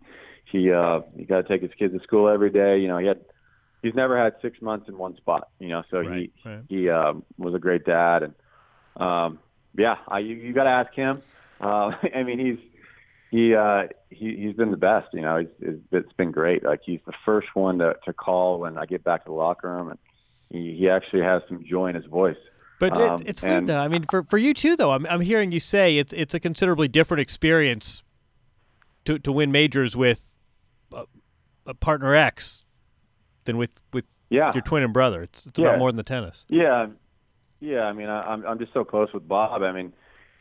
he 0.51 0.71
uh, 0.71 1.01
he 1.17 1.25
got 1.25 1.41
to 1.41 1.47
take 1.47 1.61
his 1.61 1.71
kids 1.77 1.93
to 1.93 2.03
school 2.03 2.29
every 2.29 2.49
day. 2.49 2.79
You 2.79 2.87
know, 2.87 2.97
he 2.97 3.07
had 3.07 3.21
he's 3.81 3.95
never 3.95 4.21
had 4.21 4.35
six 4.41 4.61
months 4.61 4.87
in 4.89 4.97
one 4.97 5.15
spot. 5.17 5.49
You 5.59 5.69
know, 5.69 5.83
so 5.89 5.99
Right, 5.99 6.31
he 6.43 6.49
right. 6.49 6.63
he 6.69 6.89
um, 6.89 7.23
was 7.37 7.53
a 7.53 7.59
great 7.59 7.85
dad, 7.85 8.23
and 8.23 8.33
um, 8.97 9.39
yeah, 9.77 9.95
I, 10.07 10.19
you, 10.19 10.35
you 10.35 10.53
got 10.53 10.65
to 10.65 10.69
ask 10.69 10.93
him. 10.93 11.21
Uh, 11.59 11.91
I 12.15 12.23
mean, 12.23 12.39
he's 12.39 12.59
he 13.31 13.55
uh 13.55 13.83
he 14.09 14.35
he's 14.35 14.55
been 14.55 14.71
the 14.71 14.77
best 14.77 15.07
you 15.13 15.21
know 15.21 15.37
he's, 15.37 15.47
he's 15.59 15.79
it's 15.93 16.11
been 16.13 16.31
great 16.31 16.63
like 16.65 16.81
he's 16.85 16.99
the 17.05 17.13
first 17.25 17.47
one 17.53 17.77
to 17.79 17.95
to 18.03 18.11
call 18.11 18.59
when 18.59 18.77
i 18.77 18.85
get 18.85 19.05
back 19.05 19.23
to 19.23 19.29
the 19.29 19.33
locker 19.33 19.69
room 19.73 19.89
and 19.89 19.97
he 20.49 20.75
he 20.77 20.89
actually 20.89 21.21
has 21.21 21.41
some 21.47 21.63
joy 21.63 21.87
in 21.87 21.95
his 21.95 22.03
voice 22.05 22.35
But 22.77 22.91
Um, 22.91 23.21
it, 23.21 23.29
it's 23.29 23.41
weird 23.41 23.67
though. 23.67 23.79
I 23.79 23.87
mean, 23.87 24.03
for 24.11 24.23
for 24.23 24.37
you 24.37 24.53
too, 24.53 24.75
though. 24.75 24.91
I'm 24.91 25.05
I'm 25.05 25.21
hearing 25.21 25.53
you 25.53 25.61
say 25.61 25.97
it's 25.97 26.11
it's 26.13 26.33
a 26.33 26.39
considerably 26.41 26.89
different 26.89 27.21
experience 27.21 28.03
to 29.05 29.17
to 29.19 29.31
win 29.31 29.49
majors 29.51 29.95
with 29.95 30.30
a, 30.93 31.05
a 31.65 31.73
partner 31.73 32.15
X 32.15 32.61
than 33.45 33.57
with 33.57 33.81
with 33.93 34.05
yeah 34.29 34.53
your 34.53 34.61
twin 34.63 34.83
and 34.83 34.93
brother. 34.93 35.21
It's 35.23 35.45
it's 35.45 35.59
Yeah. 35.59 35.67
about 35.69 35.79
more 35.79 35.89
than 35.89 35.97
the 35.97 36.03
tennis. 36.03 36.45
Yeah, 36.49 36.87
yeah. 37.59 37.81
I 37.81 37.93
mean, 37.93 38.09
I, 38.09 38.21
I'm 38.33 38.45
I'm 38.45 38.59
just 38.59 38.73
so 38.73 38.83
close 38.83 39.09
with 39.13 39.27
Bob. 39.27 39.61
I 39.63 39.71
mean, 39.71 39.93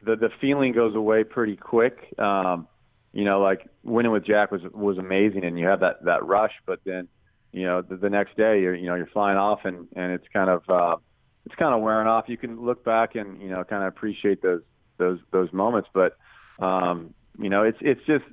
the 0.02 0.16
the 0.16 0.30
feeling 0.40 0.72
goes 0.72 0.94
away 0.94 1.24
pretty 1.24 1.56
quick. 1.56 2.14
Um, 2.18 2.66
you 3.12 3.24
know, 3.24 3.40
like 3.40 3.66
winning 3.82 4.12
with 4.12 4.24
Jack 4.24 4.50
was 4.52 4.62
was 4.72 4.98
amazing, 4.98 5.44
and 5.44 5.58
you 5.58 5.66
have 5.66 5.80
that 5.80 6.04
that 6.04 6.24
rush. 6.24 6.52
But 6.66 6.80
then, 6.84 7.08
you 7.52 7.64
know, 7.66 7.82
the, 7.82 7.96
the 7.96 8.10
next 8.10 8.36
day 8.36 8.60
you're 8.60 8.74
you 8.74 8.86
know 8.86 8.94
you're 8.94 9.06
flying 9.08 9.36
off, 9.38 9.60
and 9.64 9.88
and 9.96 10.12
it's 10.12 10.26
kind 10.32 10.48
of 10.50 10.62
uh, 10.68 10.96
it's 11.46 11.54
kind 11.56 11.74
of 11.74 11.80
wearing 11.80 12.06
off. 12.06 12.26
You 12.28 12.36
can 12.36 12.60
look 12.64 12.84
back 12.84 13.14
and 13.16 13.40
you 13.42 13.48
know 13.48 13.64
kind 13.64 13.82
of 13.82 13.88
appreciate 13.88 14.42
those 14.42 14.62
those 14.98 15.18
those 15.32 15.52
moments, 15.52 15.88
but 15.92 16.16
um, 16.60 17.14
you 17.38 17.48
know, 17.48 17.62
it's 17.64 17.78
it's 17.80 18.04
just 18.06 18.24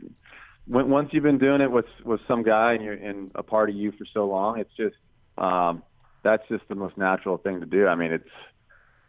when, 0.67 0.89
once 0.89 1.09
you've 1.11 1.23
been 1.23 1.37
doing 1.37 1.61
it 1.61 1.71
with 1.71 1.85
with 2.03 2.21
some 2.27 2.43
guy 2.43 2.73
and 2.73 2.83
you're 2.83 2.93
in 2.93 3.31
a 3.35 3.43
part 3.43 3.69
of 3.69 3.75
you 3.75 3.91
for 3.91 4.05
so 4.13 4.27
long, 4.27 4.59
it's 4.59 4.73
just 4.75 4.95
um, 5.37 5.83
that's 6.23 6.43
just 6.49 6.67
the 6.67 6.75
most 6.75 6.97
natural 6.97 7.37
thing 7.37 7.59
to 7.59 7.65
do. 7.65 7.87
I 7.87 7.95
mean, 7.95 8.11
it's 8.11 8.29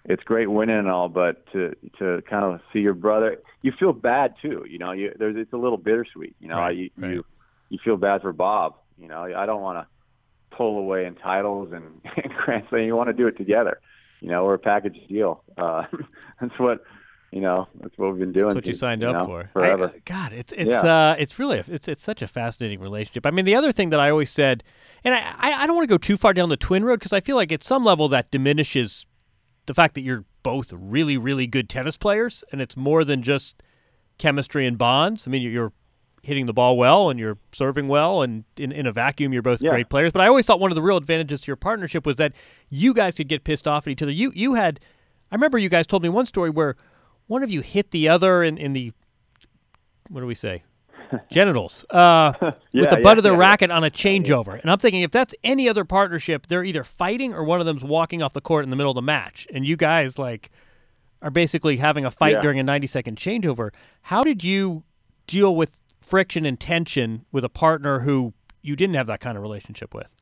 it's 0.05 0.23
great 0.23 0.51
winning 0.51 0.79
and 0.79 0.89
all, 0.89 1.09
but 1.09 1.51
to 1.53 1.75
to 1.99 2.23
kind 2.29 2.45
of 2.45 2.61
see 2.73 2.81
your 2.81 2.95
brother, 2.95 3.39
you 3.63 3.73
feel 3.79 3.93
bad 3.93 4.35
too. 4.41 4.65
You 4.69 4.79
know, 4.79 4.93
you 4.93 5.13
there's 5.19 5.37
it's 5.37 5.53
a 5.53 5.57
little 5.57 5.79
bittersweet. 5.79 6.37
You 6.41 6.49
know, 6.49 6.57
Right, 6.59 6.77
you 6.77 6.91
right. 6.97 7.11
you 7.13 7.25
you 7.69 7.79
feel 7.85 7.97
bad 7.97 8.23
for 8.23 8.33
Bob. 8.33 8.77
You 8.99 9.09
know, 9.09 9.23
I 9.23 9.47
don't 9.47 9.63
want 9.63 9.79
to 9.79 10.57
pull 10.57 10.79
away 10.79 11.05
in 11.07 11.15
titles 11.15 11.73
and, 11.73 12.01
and 12.17 12.33
Grand 12.45 12.65
Slam. 12.69 12.85
You 12.85 12.97
want 12.97 13.09
to 13.09 13.13
do 13.13 13.27
it 13.27 13.37
together. 13.37 13.81
You 14.21 14.29
know, 14.31 14.45
we're 14.45 14.55
a 14.55 14.59
package 14.59 14.99
deal. 15.09 15.45
Uh, 15.57 15.85
that's 16.41 16.59
what 16.59 16.83
you 17.31 17.41
know. 17.41 17.69
That's 17.81 17.97
what 17.99 18.11
we've 18.11 18.19
been 18.21 18.33
doing. 18.33 18.47
That's 18.47 18.55
what 18.57 18.67
you 18.67 18.73
signed 18.73 19.03
you 19.03 19.09
up 19.09 19.17
know, 19.17 19.25
for. 19.27 19.51
forever. 19.53 19.93
I- 19.95 19.99
God, 20.05 20.33
it's 20.33 20.53
it's 20.53 20.71
Yeah. 20.71 21.11
uh 21.13 21.17
it's 21.19 21.39
really 21.39 21.59
a, 21.59 21.65
it's 21.69 21.89
it's 21.89 22.03
such 22.03 22.23
a 22.23 22.27
fascinating 22.27 22.81
relationship. 22.81 23.27
I 23.27 23.31
mean, 23.31 23.45
the 23.45 23.55
other 23.55 23.73
thing 23.73 23.91
that 23.91 24.01
I 24.01 24.11
always 24.11 24.31
said, 24.31 24.65
and 25.05 25.15
I 25.15 25.35
I, 25.39 25.67
don't 25.67 25.77
want 25.77 25.89
to 25.89 25.93
go 25.93 25.99
too 25.99 26.17
far 26.17 26.33
down 26.35 26.49
the 26.49 26.57
twin 26.57 26.85
road 26.85 26.99
because 27.01 27.13
I 27.13 27.21
feel 27.21 27.37
like 27.37 27.53
at 27.53 27.63
some 27.63 27.85
level 27.85 28.09
that 28.09 28.31
diminishes 28.31 29.07
the 29.67 29.75
fact 29.75 29.95
that 29.95 30.01
you're 30.03 30.25
both 30.43 30.73
really 30.73 31.17
really 31.19 31.47
good 31.47 31.69
tennis 31.69 31.97
players, 31.97 32.45
and 32.53 32.61
it's 32.61 32.77
more 32.77 33.05
than 33.05 33.23
just 33.23 33.63
chemistry 34.19 34.67
and 34.67 34.77
bonds. 34.79 35.27
I 35.29 35.31
mean, 35.31 35.43
you're, 35.43 35.53
you're 35.53 35.73
hitting 36.23 36.47
the 36.47 36.53
ball 36.53 36.77
well 36.77 37.09
and 37.11 37.19
you're 37.21 37.39
serving 37.53 37.87
well, 37.89 38.23
and 38.23 38.45
in, 38.57 38.73
in 38.73 38.87
a 38.87 38.93
vacuum, 38.93 39.33
you're 39.33 39.43
both 39.43 39.63
Yeah. 39.63 39.71
great 39.71 39.89
players. 39.89 40.11
But 40.13 40.23
I 40.23 40.27
always 40.27 40.45
thought 40.47 40.59
one 40.61 40.71
of 40.71 40.75
the 40.75 40.83
real 40.83 40.97
advantages 40.97 41.43
to 41.43 41.47
your 41.47 41.57
partnership 41.57 42.05
was 42.05 42.17
that 42.17 42.33
you 42.69 42.93
guys 42.95 43.15
could 43.15 43.29
get 43.29 43.45
pissed 43.45 43.69
off 43.69 43.87
at 43.87 43.91
each 43.91 44.03
other. 44.03 44.11
You 44.13 44.33
you 44.35 44.55
had, 44.55 44.81
I 45.31 45.35
remember 45.37 45.59
you 45.59 45.69
guys 45.69 45.87
told 45.87 46.03
me 46.03 46.09
one 46.09 46.27
story 46.27 46.51
where 46.51 46.75
one 47.29 47.43
of 47.45 47.51
you 47.51 47.61
hit 47.61 47.93
the 47.93 48.09
other 48.09 48.43
in, 48.43 48.59
in 48.59 48.73
the 48.73 48.93
what 50.09 50.21
do 50.21 50.27
we 50.27 50.35
say 50.35 50.65
genitals 51.31 51.85
uh, 51.91 52.33
with 52.73 52.91
the 52.91 52.97
butt 52.97 53.05
yeah, 53.05 53.13
of 53.13 53.23
the 53.23 53.29
yeah, 53.31 53.35
yeah. 53.35 53.41
racket 53.41 53.71
on 53.71 53.85
a 53.85 53.91
changeover. 53.91 54.61
And 54.61 54.71
I'm 54.71 54.79
thinking 54.79 55.03
if 55.03 55.11
that's 55.11 55.35
any 55.45 55.69
other 55.69 55.85
partnership, 55.85 56.47
they're 56.47 56.65
either 56.65 56.85
fighting 56.85 57.33
or 57.33 57.45
one 57.45 57.61
of 57.61 57.67
them's 57.67 57.85
walking 57.85 58.23
off 58.23 58.33
the 58.33 58.41
court 58.41 58.65
in 58.65 58.71
the 58.71 58.77
middle 58.77 58.91
of 58.91 58.97
the 58.97 59.03
match. 59.03 59.47
And 59.53 59.67
you 59.67 59.77
guys 59.77 60.19
like 60.19 60.51
are 61.23 61.31
basically 61.31 61.79
having 61.79 62.05
a 62.05 62.11
fight 62.11 62.35
Yeah. 62.35 62.41
during 62.43 62.59
a 62.59 62.63
90 62.63 62.87
second 62.87 63.17
changeover. 63.17 63.71
How 64.03 64.25
did 64.25 64.45
you 64.45 64.85
deal 65.27 65.55
with 65.55 65.81
friction 66.01 66.45
and 66.47 66.59
tension 66.59 67.25
with 67.33 67.45
a 67.45 67.49
partner 67.49 68.01
who 68.01 68.35
you 68.63 68.77
didn't 68.77 68.95
have 68.97 69.07
that 69.07 69.21
kind 69.21 69.37
of 69.37 69.43
relationship 69.43 69.95
with? 69.95 70.15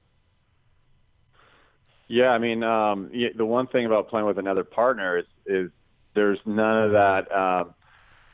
Yeah, 2.08 2.28
I 2.28 2.38
mean, 2.38 2.62
um, 2.62 3.10
the 3.36 3.44
one 3.44 3.66
thing 3.66 3.84
about 3.84 4.08
playing 4.08 4.26
with 4.26 4.38
another 4.38 4.62
partner 4.64 5.18
is 5.18 5.25
is 5.44 5.70
there's 6.16 6.40
none 6.44 6.82
of 6.82 6.90
that, 6.92 7.30
um, 7.30 7.75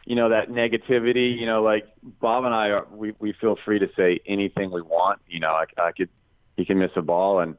you 0.07 0.17
know, 0.17 0.31
that 0.31 0.49
negativity. 0.49 1.39
You 1.39 1.45
know, 1.45 1.63
like 1.63 1.87
Bob 2.03 2.47
and 2.47 2.55
I 2.55 2.69
are, 2.69 2.87
we 2.91 3.13
we 3.19 3.35
feel 3.39 3.57
free 3.63 3.79
to 3.81 3.91
say 3.95 4.21
anything 4.27 4.71
we 4.71 4.81
want. 4.81 5.21
You 5.29 5.41
know, 5.41 5.51
I, 5.51 5.67
I 5.77 5.93
could, 5.93 6.09
he 6.57 6.65
can 6.65 6.79
miss 6.79 6.93
a 6.97 7.03
ball, 7.03 7.41
and 7.41 7.59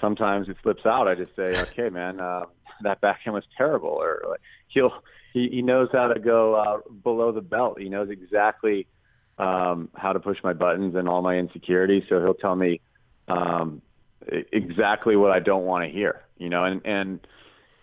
sometimes 0.00 0.48
it 0.48 0.56
slips 0.62 0.86
out. 0.86 1.08
I 1.08 1.16
just 1.16 1.34
say, 1.34 1.48
okay, 1.62 1.88
man, 1.88 2.20
uh, 2.20 2.44
that 2.82 3.00
backhand 3.00 3.34
was 3.34 3.44
terrible, 3.58 3.90
or 3.90 4.22
like, 4.28 4.40
he'll 4.68 4.92
he 5.32 5.48
he 5.48 5.62
knows 5.62 5.88
how 5.92 6.06
to 6.06 6.20
go 6.20 6.54
uh, 6.54 6.78
below 7.02 7.32
the 7.32 7.42
belt. 7.42 7.80
He 7.80 7.88
knows 7.88 8.10
exactly 8.10 8.86
um, 9.38 9.88
how 9.96 10.12
to 10.12 10.20
push 10.20 10.38
my 10.44 10.52
buttons 10.52 10.94
and 10.94 11.08
all 11.08 11.22
my 11.22 11.36
insecurities. 11.36 12.04
So 12.08 12.20
he'll 12.20 12.34
tell 12.34 12.54
me. 12.54 12.80
Um, 13.26 13.82
exactly 14.52 15.16
what 15.16 15.30
I 15.30 15.40
don't 15.40 15.64
want 15.64 15.82
to 15.84 15.90
hear, 15.90 16.22
you 16.36 16.50
know, 16.50 16.64
and 16.64 16.82
and 16.84 17.26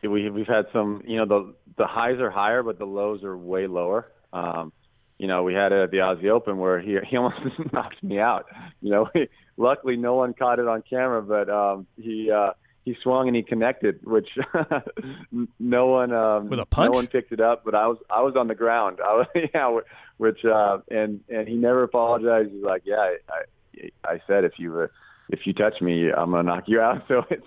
we 0.03 0.29
we've 0.29 0.47
had 0.47 0.65
some, 0.73 1.01
you 1.05 1.17
know, 1.17 1.25
the 1.25 1.53
the 1.77 1.87
highs 1.87 2.19
are 2.19 2.31
higher, 2.31 2.63
but 2.63 2.79
the 2.79 2.85
lows 2.85 3.23
are 3.23 3.37
way 3.37 3.67
lower. 3.67 4.07
Um, 4.33 4.71
you 5.17 5.27
know, 5.27 5.43
we 5.43 5.53
had 5.53 5.71
it 5.71 5.81
at 5.81 5.91
the 5.91 5.97
Aussie 5.97 6.29
Open 6.29 6.57
where 6.57 6.79
he 6.79 6.97
he 7.09 7.17
almost 7.17 7.37
knocked 7.73 8.03
me 8.03 8.19
out. 8.19 8.45
You 8.81 8.91
know, 8.91 9.09
luckily 9.57 9.97
no 9.97 10.15
one 10.15 10.33
caught 10.33 10.59
it 10.59 10.67
on 10.67 10.83
camera, 10.87 11.21
but 11.21 11.49
um, 11.49 11.87
he 11.97 12.31
uh, 12.31 12.51
he 12.85 12.95
swung 13.03 13.27
and 13.27 13.35
he 13.35 13.43
connected, 13.43 13.99
which 14.05 14.29
no 15.59 15.87
one 15.87 16.13
um, 16.13 16.49
With 16.49 16.59
a 16.59 16.65
punch? 16.65 16.93
no 16.93 16.97
one 16.97 17.07
picked 17.07 17.31
it 17.33 17.41
up. 17.41 17.63
But 17.65 17.75
I 17.75 17.87
was 17.87 17.97
I 18.09 18.21
was 18.21 18.35
on 18.37 18.47
the 18.47 18.55
ground. 18.55 18.99
I 19.05 19.13
was 19.13 19.27
yeah, 19.53 19.79
which 20.17 20.45
uh, 20.45 20.79
and 20.89 21.21
and 21.29 21.47
he 21.47 21.55
never 21.55 21.83
apologized. 21.83 22.51
He's 22.51 22.63
like, 22.63 22.83
yeah, 22.85 22.95
I 22.95 23.17
I 23.29 23.89
I 24.13 24.21
said 24.27 24.43
if 24.43 24.53
you 24.57 24.79
uh, 24.79 24.87
if 25.29 25.41
you 25.45 25.53
touch 25.53 25.81
me, 25.81 26.11
I'm 26.11 26.31
gonna 26.31 26.43
knock 26.43 26.63
you 26.67 26.79
out. 26.79 27.03
So 27.07 27.23
it's 27.29 27.45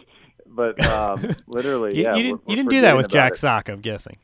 but 0.51 0.85
um, 0.85 1.35
literally, 1.47 1.97
You, 1.97 2.03
yeah. 2.03 2.17
you 2.17 2.23
didn't, 2.23 2.47
we're 2.47 2.51
you 2.53 2.57
didn't 2.57 2.71
do 2.71 2.81
that 2.83 2.97
with 2.97 3.09
Jack 3.09 3.33
it. 3.33 3.39
Sock, 3.39 3.69
I'm 3.69 3.81
guessing. 3.81 4.17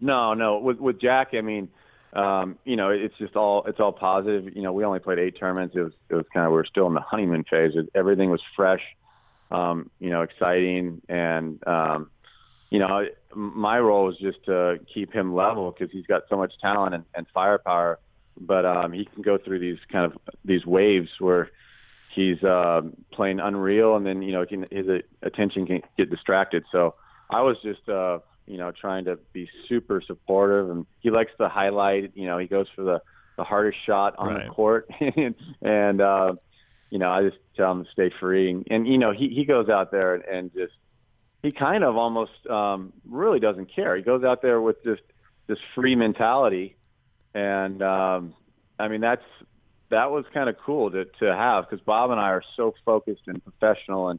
No, 0.00 0.34
no. 0.34 0.58
With 0.58 0.78
with 0.78 1.00
Jack, 1.00 1.28
I 1.34 1.42
mean, 1.42 1.68
um, 2.12 2.58
you 2.64 2.76
know, 2.76 2.90
it's 2.90 3.16
just 3.18 3.36
all 3.36 3.64
it's 3.66 3.78
all 3.80 3.92
positive. 3.92 4.54
You 4.56 4.62
know, 4.62 4.72
we 4.72 4.84
only 4.84 4.98
played 4.98 5.18
eight 5.18 5.38
tournaments. 5.38 5.76
It 5.76 5.80
was 5.80 5.92
it 6.08 6.14
was 6.14 6.26
kind 6.32 6.46
of 6.46 6.52
we 6.52 6.56
were 6.56 6.64
still 6.64 6.86
in 6.86 6.94
the 6.94 7.00
honeymoon 7.00 7.44
phase. 7.44 7.72
It, 7.74 7.88
everything 7.94 8.30
was 8.30 8.40
fresh, 8.56 8.82
um, 9.50 9.90
you 10.00 10.10
know, 10.10 10.22
exciting, 10.22 11.00
and 11.08 11.62
um, 11.66 12.10
you 12.70 12.78
know, 12.78 13.04
my 13.34 13.78
role 13.78 14.06
was 14.06 14.18
just 14.18 14.44
to 14.46 14.80
keep 14.92 15.12
him 15.12 15.34
level 15.34 15.70
because 15.70 15.92
he's 15.92 16.06
got 16.06 16.22
so 16.28 16.36
much 16.36 16.52
talent 16.60 16.94
and, 16.94 17.04
and 17.14 17.26
firepower. 17.32 17.98
But 18.40 18.64
um, 18.64 18.92
he 18.92 19.04
can 19.04 19.22
go 19.22 19.38
through 19.38 19.58
these 19.58 19.78
kind 19.90 20.10
of 20.10 20.18
these 20.44 20.64
waves 20.64 21.10
where 21.18 21.50
he's 22.14 22.42
uh, 22.42 22.82
playing 23.12 23.40
unreal, 23.40 23.96
and 23.96 24.06
then 24.06 24.22
you 24.22 24.32
know, 24.32 24.44
can, 24.46 24.66
his 24.70 24.86
attention 25.22 25.66
can 25.66 25.82
get 25.96 26.10
distracted. 26.10 26.64
So 26.70 26.94
I 27.30 27.42
was 27.42 27.56
just 27.62 27.88
uh, 27.88 28.18
you 28.46 28.58
know 28.58 28.72
trying 28.72 29.04
to 29.06 29.18
be 29.32 29.48
super 29.68 30.02
supportive, 30.06 30.70
and 30.70 30.86
he 31.00 31.10
likes 31.10 31.32
to 31.38 31.48
highlight. 31.48 32.12
You 32.14 32.26
know, 32.26 32.38
he 32.38 32.46
goes 32.46 32.66
for 32.74 32.82
the 32.82 33.00
the 33.36 33.44
hardest 33.44 33.78
shot 33.86 34.14
on 34.18 34.34
Right. 34.34 34.46
the 34.46 34.52
court, 34.52 34.88
and, 35.00 35.34
and 35.62 36.00
uh, 36.00 36.34
you 36.90 36.98
know, 36.98 37.10
I 37.10 37.22
just 37.22 37.38
tell 37.56 37.72
him 37.72 37.84
to 37.84 37.90
stay 37.90 38.10
free, 38.20 38.50
and, 38.50 38.66
and 38.70 38.86
you 38.86 38.98
know, 38.98 39.12
he 39.12 39.28
he 39.28 39.44
goes 39.44 39.68
out 39.68 39.90
there 39.90 40.14
and, 40.14 40.24
and 40.24 40.52
just 40.52 40.72
he 41.42 41.50
kind 41.50 41.82
of 41.82 41.96
almost 41.96 42.46
um, 42.48 42.92
really 43.08 43.40
doesn't 43.40 43.74
care. 43.74 43.96
He 43.96 44.02
goes 44.02 44.22
out 44.22 44.42
there 44.42 44.60
with 44.60 44.76
just 44.84 45.02
this 45.48 45.58
free 45.74 45.96
mentality, 45.96 46.76
and 47.34 47.82
um, 47.82 48.34
I 48.78 48.88
mean 48.88 49.00
that's 49.00 49.24
that 49.92 50.10
was 50.10 50.24
kind 50.32 50.48
of 50.48 50.56
cool 50.64 50.90
to 50.90 51.04
to 51.20 51.34
have 51.34 51.68
because 51.68 51.84
Bob 51.84 52.10
and 52.10 52.18
I 52.18 52.30
are 52.30 52.42
so 52.56 52.74
focused 52.84 53.22
and 53.26 53.42
professional, 53.44 54.08
and 54.08 54.18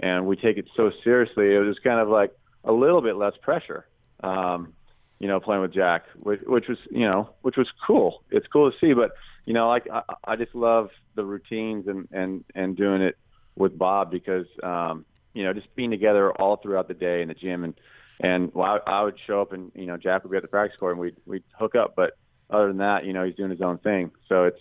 and 0.00 0.26
we 0.26 0.36
take 0.36 0.58
it 0.58 0.66
so 0.76 0.90
seriously. 1.02 1.54
It 1.54 1.60
was 1.60 1.78
kind 1.82 2.00
of 2.00 2.08
like 2.08 2.32
a 2.64 2.72
little 2.72 3.00
bit 3.00 3.16
less 3.16 3.34
pressure, 3.40 3.86
um, 4.22 4.72
you 5.20 5.28
know, 5.28 5.38
playing 5.38 5.62
with 5.62 5.72
Jack, 5.72 6.04
which, 6.20 6.40
which 6.46 6.66
was 6.68 6.78
you 6.90 7.08
know 7.08 7.30
which 7.42 7.56
was 7.56 7.68
cool. 7.86 8.24
It's 8.30 8.46
cool 8.48 8.70
to 8.70 8.76
see, 8.80 8.92
but 8.94 9.12
you 9.46 9.54
know, 9.54 9.68
like 9.68 9.86
I, 9.90 10.02
I 10.24 10.36
just 10.36 10.54
love 10.54 10.90
the 11.14 11.24
routines 11.24 11.86
and 11.86 12.08
and 12.10 12.44
and 12.56 12.76
doing 12.76 13.00
it 13.00 13.16
with 13.54 13.78
Bob 13.78 14.10
because 14.10 14.46
um, 14.64 15.04
you 15.34 15.44
know 15.44 15.52
just 15.52 15.72
being 15.76 15.90
together 15.90 16.32
all 16.32 16.56
throughout 16.56 16.88
the 16.88 16.94
day 16.94 17.22
in 17.22 17.28
the 17.28 17.34
gym 17.34 17.62
and 17.62 17.74
and 18.18 18.52
well, 18.54 18.80
I, 18.84 18.90
I 18.90 19.04
would 19.04 19.18
show 19.24 19.40
up 19.40 19.52
and 19.52 19.70
you 19.76 19.86
know 19.86 19.96
Jack 19.96 20.24
would 20.24 20.32
be 20.32 20.36
at 20.36 20.42
the 20.42 20.48
practice 20.48 20.76
court 20.80 20.92
and 20.92 21.00
we'd 21.00 21.16
we'd 21.26 21.44
hook 21.56 21.76
up, 21.76 21.94
but 21.94 22.18
other 22.50 22.66
than 22.66 22.78
that, 22.78 23.06
you 23.06 23.12
know, 23.12 23.24
he's 23.24 23.36
doing 23.36 23.50
his 23.50 23.62
own 23.62 23.78
thing. 23.78 24.10
So 24.28 24.44
it's 24.44 24.60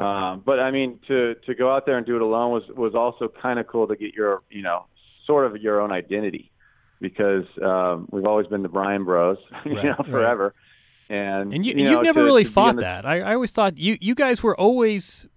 um, 0.00 0.42
but 0.44 0.58
I 0.60 0.70
mean, 0.70 0.98
to 1.08 1.34
to 1.46 1.54
go 1.54 1.70
out 1.74 1.86
there 1.86 1.96
and 1.96 2.06
do 2.06 2.16
it 2.16 2.22
alone 2.22 2.52
was 2.52 2.62
was 2.76 2.94
also 2.94 3.28
kind 3.42 3.58
of 3.58 3.66
cool 3.66 3.86
to 3.88 3.96
get 3.96 4.14
your 4.14 4.42
you 4.50 4.62
know 4.62 4.86
sort 5.26 5.46
of 5.46 5.60
your 5.60 5.80
own 5.80 5.92
identity 5.92 6.50
because 7.00 7.44
um, 7.62 8.08
we've 8.10 8.26
always 8.26 8.46
been 8.46 8.62
the 8.62 8.68
Bryan 8.68 9.04
Bros, 9.04 9.38
you 9.64 9.74
Right, 9.76 9.84
know, 9.84 9.94
right. 9.98 10.06
forever. 10.10 10.54
And 11.08 11.52
And 11.52 11.64
you, 11.66 11.74
you 11.74 11.84
know, 11.84 11.90
you've 11.92 12.02
never 12.04 12.20
to- 12.20 12.24
really 12.24 12.44
to 12.44 12.50
fought 12.50 12.76
the- 12.76 12.82
that. 12.82 13.04
I, 13.06 13.20
I 13.20 13.34
always 13.34 13.50
thought 13.50 13.78
you, 13.78 13.96
you 14.00 14.14
guys 14.14 14.42
were 14.42 14.56
always 14.58 15.28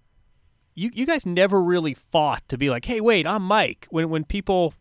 you, 0.76 0.92
you 0.94 1.06
guys 1.06 1.26
never 1.26 1.62
really 1.62 1.94
fought 1.94 2.48
to 2.50 2.58
be 2.58 2.70
like, 2.70 2.86
hey, 2.86 3.00
wait, 3.02 3.26
I'm 3.28 3.44
Mike. 3.44 3.88
When 3.92 4.10
when 4.10 4.24
people, 4.24 4.74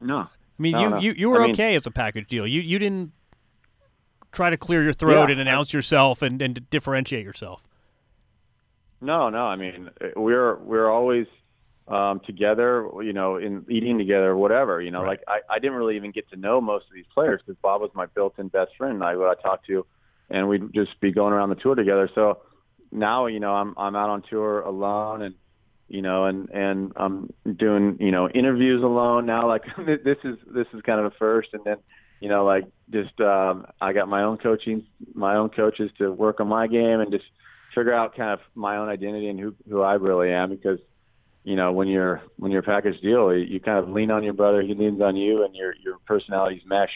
No, 0.00 0.16
I 0.18 0.28
mean, 0.58 0.72
No, 0.72 0.80
you, 0.82 0.90
no. 0.90 0.98
you 1.00 1.12
you 1.12 1.30
were 1.30 1.40
I 1.42 1.46
mean- 1.46 1.50
okay 1.54 1.74
as 1.76 1.86
a 1.86 1.90
package 1.90 2.26
deal. 2.28 2.46
You 2.46 2.60
you 2.60 2.78
didn't 2.78 3.12
try 4.32 4.50
to 4.50 4.56
clear 4.56 4.82
your 4.82 4.92
throat 4.92 5.26
Yeah, 5.26 5.32
and 5.32 5.40
announce 5.40 5.72
yourself 5.72 6.20
and 6.22 6.40
and 6.42 6.68
differentiate 6.70 7.24
yourself. 7.24 7.62
No, 9.00 9.30
no. 9.30 9.46
I 9.46 9.56
mean, 9.56 9.90
we're 10.16 10.56
we're 10.56 10.90
always 10.90 11.26
um, 11.86 12.20
together. 12.26 12.88
You 13.02 13.12
know, 13.12 13.36
in 13.36 13.64
eating 13.70 13.98
together, 13.98 14.30
or 14.30 14.36
whatever. 14.36 14.80
You 14.80 14.90
know, 14.90 15.02
Right. 15.02 15.18
like 15.18 15.20
I, 15.28 15.54
I 15.54 15.58
didn't 15.58 15.76
really 15.76 15.96
even 15.96 16.10
get 16.10 16.28
to 16.30 16.36
know 16.36 16.60
most 16.60 16.86
of 16.88 16.94
these 16.94 17.06
players 17.14 17.40
because 17.44 17.58
Bob 17.62 17.80
was 17.80 17.90
my 17.94 18.06
built-in 18.06 18.48
best 18.48 18.72
friend. 18.76 19.02
I 19.02 19.16
would 19.16 19.28
I 19.28 19.34
talked 19.40 19.66
to, 19.66 19.86
and 20.30 20.48
we'd 20.48 20.72
just 20.74 20.98
be 21.00 21.12
going 21.12 21.32
around 21.32 21.50
the 21.50 21.56
tour 21.56 21.74
together. 21.74 22.10
So 22.14 22.40
now, 22.90 23.26
you 23.26 23.40
know, 23.40 23.52
I'm 23.52 23.74
I'm 23.76 23.94
out 23.96 24.10
on 24.10 24.22
tour 24.28 24.60
alone, 24.60 25.22
and 25.22 25.34
you 25.88 26.02
know, 26.02 26.24
and 26.26 26.48
and 26.50 26.92
I'm 26.96 27.32
doing 27.56 27.96
you 28.00 28.10
know 28.10 28.28
interviews 28.28 28.82
alone 28.82 29.26
now. 29.26 29.46
Like 29.46 29.62
this 29.76 30.18
is 30.24 30.36
this 30.52 30.66
is 30.74 30.82
kind 30.82 30.98
of 31.00 31.06
a 31.06 31.10
first, 31.18 31.50
and 31.52 31.62
then 31.64 31.76
you 32.20 32.28
know, 32.28 32.44
like 32.44 32.64
just 32.90 33.20
um, 33.20 33.66
I 33.80 33.92
got 33.92 34.08
my 34.08 34.24
own 34.24 34.38
coaching, 34.38 34.84
my 35.14 35.36
own 35.36 35.50
coaches 35.50 35.90
to 35.98 36.10
work 36.12 36.40
on 36.40 36.48
my 36.48 36.66
game 36.66 37.00
and 37.00 37.12
just 37.12 37.24
figure 37.78 37.94
out 37.94 38.16
kind 38.16 38.30
of 38.30 38.40
my 38.54 38.76
own 38.76 38.88
identity 38.88 39.28
and 39.28 39.38
who 39.38 39.54
who 39.68 39.82
I 39.82 39.94
really 39.94 40.32
am 40.32 40.50
because 40.50 40.78
you 41.44 41.56
know 41.56 41.72
when 41.72 41.88
you're 41.88 42.22
when 42.36 42.50
you're 42.50 42.60
a 42.60 42.64
package 42.64 43.00
deal 43.00 43.34
you, 43.34 43.44
you 43.44 43.60
kind 43.60 43.78
of 43.78 43.88
lean 43.88 44.10
on 44.10 44.22
your 44.24 44.34
brother 44.34 44.60
he 44.62 44.74
leans 44.74 45.00
on 45.00 45.16
you 45.16 45.44
and 45.44 45.54
your 45.54 45.74
your 45.82 45.98
personalities 46.06 46.62
mesh 46.66 46.90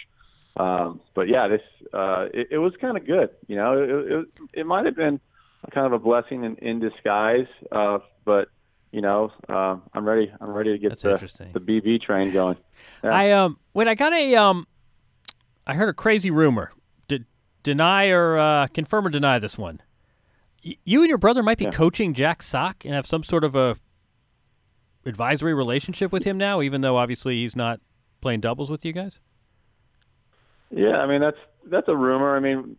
um 0.56 1.00
but 1.14 1.28
yeah 1.28 1.48
this 1.48 1.62
uh 1.94 2.26
it, 2.34 2.48
it 2.50 2.58
was 2.58 2.72
kind 2.80 2.96
of 2.96 3.06
good 3.06 3.30
you 3.46 3.56
know 3.56 3.82
it 3.82 4.12
it, 4.12 4.26
it 4.60 4.66
might 4.66 4.84
have 4.84 4.96
been 4.96 5.20
kind 5.72 5.86
of 5.86 5.92
a 5.92 5.98
blessing 5.98 6.44
in, 6.44 6.56
in 6.56 6.80
disguise 6.80 7.46
uh 7.70 7.98
but 8.24 8.48
you 8.90 9.00
know 9.00 9.30
uh, 9.48 9.76
I'm 9.94 10.06
ready 10.06 10.30
I'm 10.40 10.50
ready 10.50 10.72
to 10.72 10.78
get 10.78 10.90
That's 10.90 11.02
the 11.02 11.12
interesting. 11.12 11.52
the 11.52 11.60
BB 11.60 12.02
train 12.02 12.32
going 12.32 12.56
Yeah. 13.02 13.10
I 13.14 13.30
um 13.30 13.58
wait, 13.74 13.88
I 13.88 13.94
got 13.94 14.12
a 14.12 14.34
um, 14.36 14.66
I 15.66 15.74
heard 15.74 15.88
a 15.88 15.94
crazy 15.94 16.30
rumor. 16.30 16.72
D- 17.08 17.24
deny 17.62 18.08
or 18.08 18.36
uh, 18.36 18.66
confirm 18.66 19.06
or 19.06 19.10
deny 19.10 19.38
this 19.38 19.56
one. 19.56 19.80
You 20.62 21.00
and 21.00 21.08
your 21.08 21.18
brother 21.18 21.42
might 21.42 21.58
be 21.58 21.64
Yeah. 21.64 21.70
coaching 21.70 22.14
Jack 22.14 22.42
Sock 22.42 22.84
and 22.84 22.94
have 22.94 23.06
some 23.06 23.22
sort 23.24 23.42
of 23.44 23.54
a 23.54 23.76
advisory 25.04 25.54
relationship 25.54 26.12
with 26.12 26.24
him 26.24 26.38
now, 26.38 26.62
even 26.62 26.80
though 26.80 26.96
obviously 26.96 27.36
he's 27.36 27.56
not 27.56 27.80
playing 28.20 28.40
doubles 28.40 28.70
with 28.70 28.84
you 28.84 28.92
guys. 28.92 29.20
Yeah, 30.70 30.98
I 30.98 31.06
mean 31.06 31.20
that's 31.20 31.36
that's 31.66 31.88
a 31.88 31.96
rumor. 31.96 32.36
I 32.36 32.40
mean, 32.40 32.76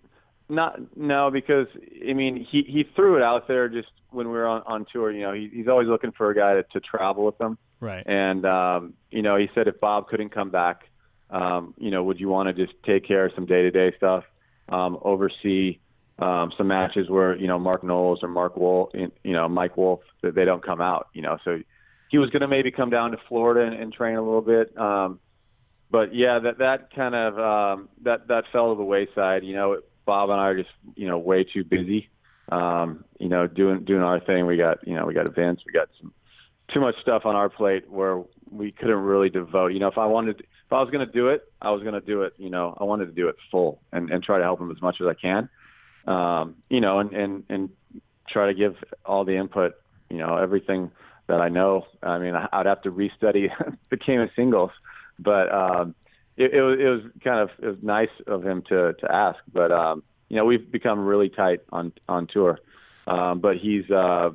not 0.49 0.79
no 0.95 1.29
because 1.29 1.67
I 2.09 2.13
mean 2.13 2.37
he 2.49 2.63
he 2.63 2.85
threw 2.95 3.17
it 3.17 3.23
out 3.23 3.47
there 3.47 3.67
just 3.69 3.89
when 4.11 4.27
we 4.27 4.33
were 4.33 4.47
on 4.47 4.61
on 4.65 4.85
tour. 4.91 5.11
You 5.11 5.21
know, 5.23 5.33
he, 5.33 5.49
he's 5.53 5.67
always 5.67 5.87
looking 5.87 6.11
for 6.11 6.29
a 6.29 6.35
guy 6.35 6.55
to, 6.55 6.63
to 6.63 6.79
travel 6.79 7.25
with 7.25 7.39
him. 7.39 7.57
Right. 7.79 8.03
And 8.07 8.45
um, 8.45 8.93
you 9.11 9.21
know, 9.21 9.35
he 9.35 9.49
said 9.53 9.67
if 9.67 9.79
Bob 9.79 10.07
couldn't 10.07 10.29
come 10.29 10.49
back, 10.49 10.89
um, 11.29 11.73
you 11.77 11.91
know, 11.91 12.03
would 12.03 12.19
you 12.19 12.29
want 12.29 12.47
to 12.55 12.65
just 12.65 12.73
take 12.83 13.05
care 13.05 13.25
of 13.25 13.33
some 13.35 13.45
day 13.45 13.61
to 13.63 13.71
day 13.71 13.93
stuff, 13.97 14.23
um, 14.69 14.97
oversee 15.01 15.79
um, 16.19 16.51
some 16.57 16.67
matches 16.67 17.09
where 17.09 17.35
you 17.35 17.47
know 17.47 17.59
Mark 17.59 17.83
Knowles 17.83 18.19
or 18.21 18.29
Mark 18.29 18.55
Wolf, 18.55 18.89
you 18.93 19.33
know 19.33 19.49
Mike 19.49 19.77
Wolf, 19.77 20.01
they 20.21 20.45
don't 20.45 20.63
come 20.63 20.81
out. 20.81 21.09
You 21.13 21.21
know, 21.23 21.37
so 21.43 21.59
he 22.09 22.17
was 22.17 22.29
going 22.29 22.41
to 22.41 22.47
maybe 22.47 22.71
come 22.71 22.89
down 22.89 23.11
to 23.11 23.17
Florida 23.27 23.65
and, 23.65 23.81
and 23.81 23.91
train 23.91 24.15
a 24.15 24.21
little 24.21 24.41
bit. 24.41 24.77
Um, 24.77 25.19
but 25.89 26.13
yeah, 26.13 26.39
that 26.39 26.59
that 26.59 26.93
kind 26.95 27.15
of 27.15 27.39
um, 27.39 27.89
that 28.03 28.27
that 28.27 28.45
fell 28.51 28.73
to 28.73 28.77
the 28.77 28.83
wayside. 28.83 29.43
You 29.43 29.55
know, 29.55 29.79
Bob 30.05 30.29
and 30.29 30.39
I 30.39 30.45
are 30.45 30.57
just 30.57 30.69
you 30.95 31.07
know 31.07 31.17
way 31.17 31.43
too 31.43 31.63
busy. 31.63 32.09
Um, 32.49 33.05
you 33.19 33.29
know, 33.29 33.47
doing 33.47 33.83
doing 33.83 34.03
our 34.03 34.19
thing. 34.19 34.45
We 34.45 34.57
got 34.57 34.87
you 34.87 34.95
know 34.95 35.05
we 35.05 35.13
got 35.13 35.25
events. 35.25 35.63
We 35.65 35.73
got 35.73 35.89
some 35.99 36.13
too 36.73 36.79
much 36.79 36.95
stuff 37.01 37.23
on 37.25 37.35
our 37.35 37.49
plate 37.49 37.89
where 37.89 38.23
we 38.51 38.71
couldn't 38.71 38.97
really 38.97 39.29
devote. 39.29 39.67
You 39.73 39.79
know, 39.79 39.87
if 39.87 39.97
I 39.97 40.05
wanted, 40.05 40.39
if 40.39 40.71
I 40.71 40.81
was 40.81 40.89
going 40.89 41.05
to 41.05 41.11
do 41.11 41.29
it, 41.29 41.43
I 41.61 41.71
was 41.71 41.81
going 41.81 41.93
to 41.93 42.01
do 42.01 42.23
it. 42.23 42.33
You 42.37 42.49
know, 42.49 42.77
I 42.79 42.83
wanted 42.83 43.05
to 43.05 43.11
do 43.11 43.27
it 43.27 43.35
full 43.51 43.81
and 43.91 44.09
and 44.11 44.23
try 44.23 44.37
to 44.37 44.43
help 44.43 44.59
him 44.59 44.71
as 44.71 44.81
much 44.81 44.97
as 45.01 45.07
I 45.07 45.13
can. 45.13 45.49
Um, 46.07 46.55
you 46.69 46.81
know, 46.81 46.99
and 46.99 47.13
and 47.13 47.43
and 47.49 47.69
try 48.29 48.47
to 48.47 48.53
give 48.53 48.75
all 49.05 49.23
the 49.25 49.35
input. 49.37 49.73
You 50.09 50.17
know, 50.17 50.37
everything 50.37 50.91
that 51.27 51.39
I 51.41 51.49
know. 51.49 51.85
I 52.01 52.19
mean, 52.19 52.35
I- 52.35 52.49
I'd 52.51 52.65
have 52.65 52.81
to 52.83 52.91
restudy 52.91 53.49
the 53.89 53.97
game 53.97 54.19
of 54.21 54.29
singles, 54.35 54.71
but 55.19 55.51
um, 55.53 55.95
it, 56.37 56.53
it 56.53 56.61
was 56.61 56.79
it 56.79 56.87
was 56.87 57.01
kind 57.23 57.39
of 57.39 57.49
it 57.61 57.67
was 57.67 57.77
nice 57.81 58.09
of 58.27 58.43
him 58.43 58.61
to 58.69 58.93
to 58.93 59.11
ask. 59.11 59.39
But 59.51 59.71
um, 59.71 60.03
you 60.29 60.37
know, 60.37 60.45
we've 60.45 60.69
become 60.71 61.05
really 61.05 61.29
tight 61.29 61.61
on 61.71 61.93
on 62.09 62.27
tour. 62.27 62.59
Um, 63.07 63.39
but 63.39 63.57
he's 63.57 63.89
uh, 63.89 64.31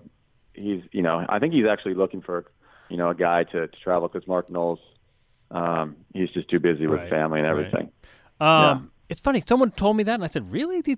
he's 0.55 0.83
you 0.93 1.03
know 1.03 1.25
I 1.29 1.39
think 1.39 1.53
he's 1.55 1.67
actually 1.67 1.95
looking 1.95 2.23
for 2.23 2.47
you 2.89 2.97
know 2.97 3.11
a 3.11 3.15
guy 3.15 3.45
to, 3.45 3.67
to 3.69 3.77
travel 3.83 4.09
because 4.09 4.27
Mark 4.27 4.51
Knowles 4.51 4.81
um, 5.51 5.97
he's 6.15 6.31
just 6.31 6.49
too 6.51 6.61
busy 6.61 6.87
with 6.87 7.01
Right, 7.01 7.11
family 7.11 7.41
and 7.41 7.49
right. 7.49 7.59
everything. 7.67 7.91
Um, 8.41 8.91
It's 9.09 9.21
funny. 9.21 9.43
Someone 9.47 9.71
told 9.71 9.97
me 9.97 10.03
that, 10.05 10.15
and 10.15 10.25
I 10.25 10.27
said, 10.27 10.51
"Really? 10.53 10.83
Do 10.83 10.91
you, 10.93 10.97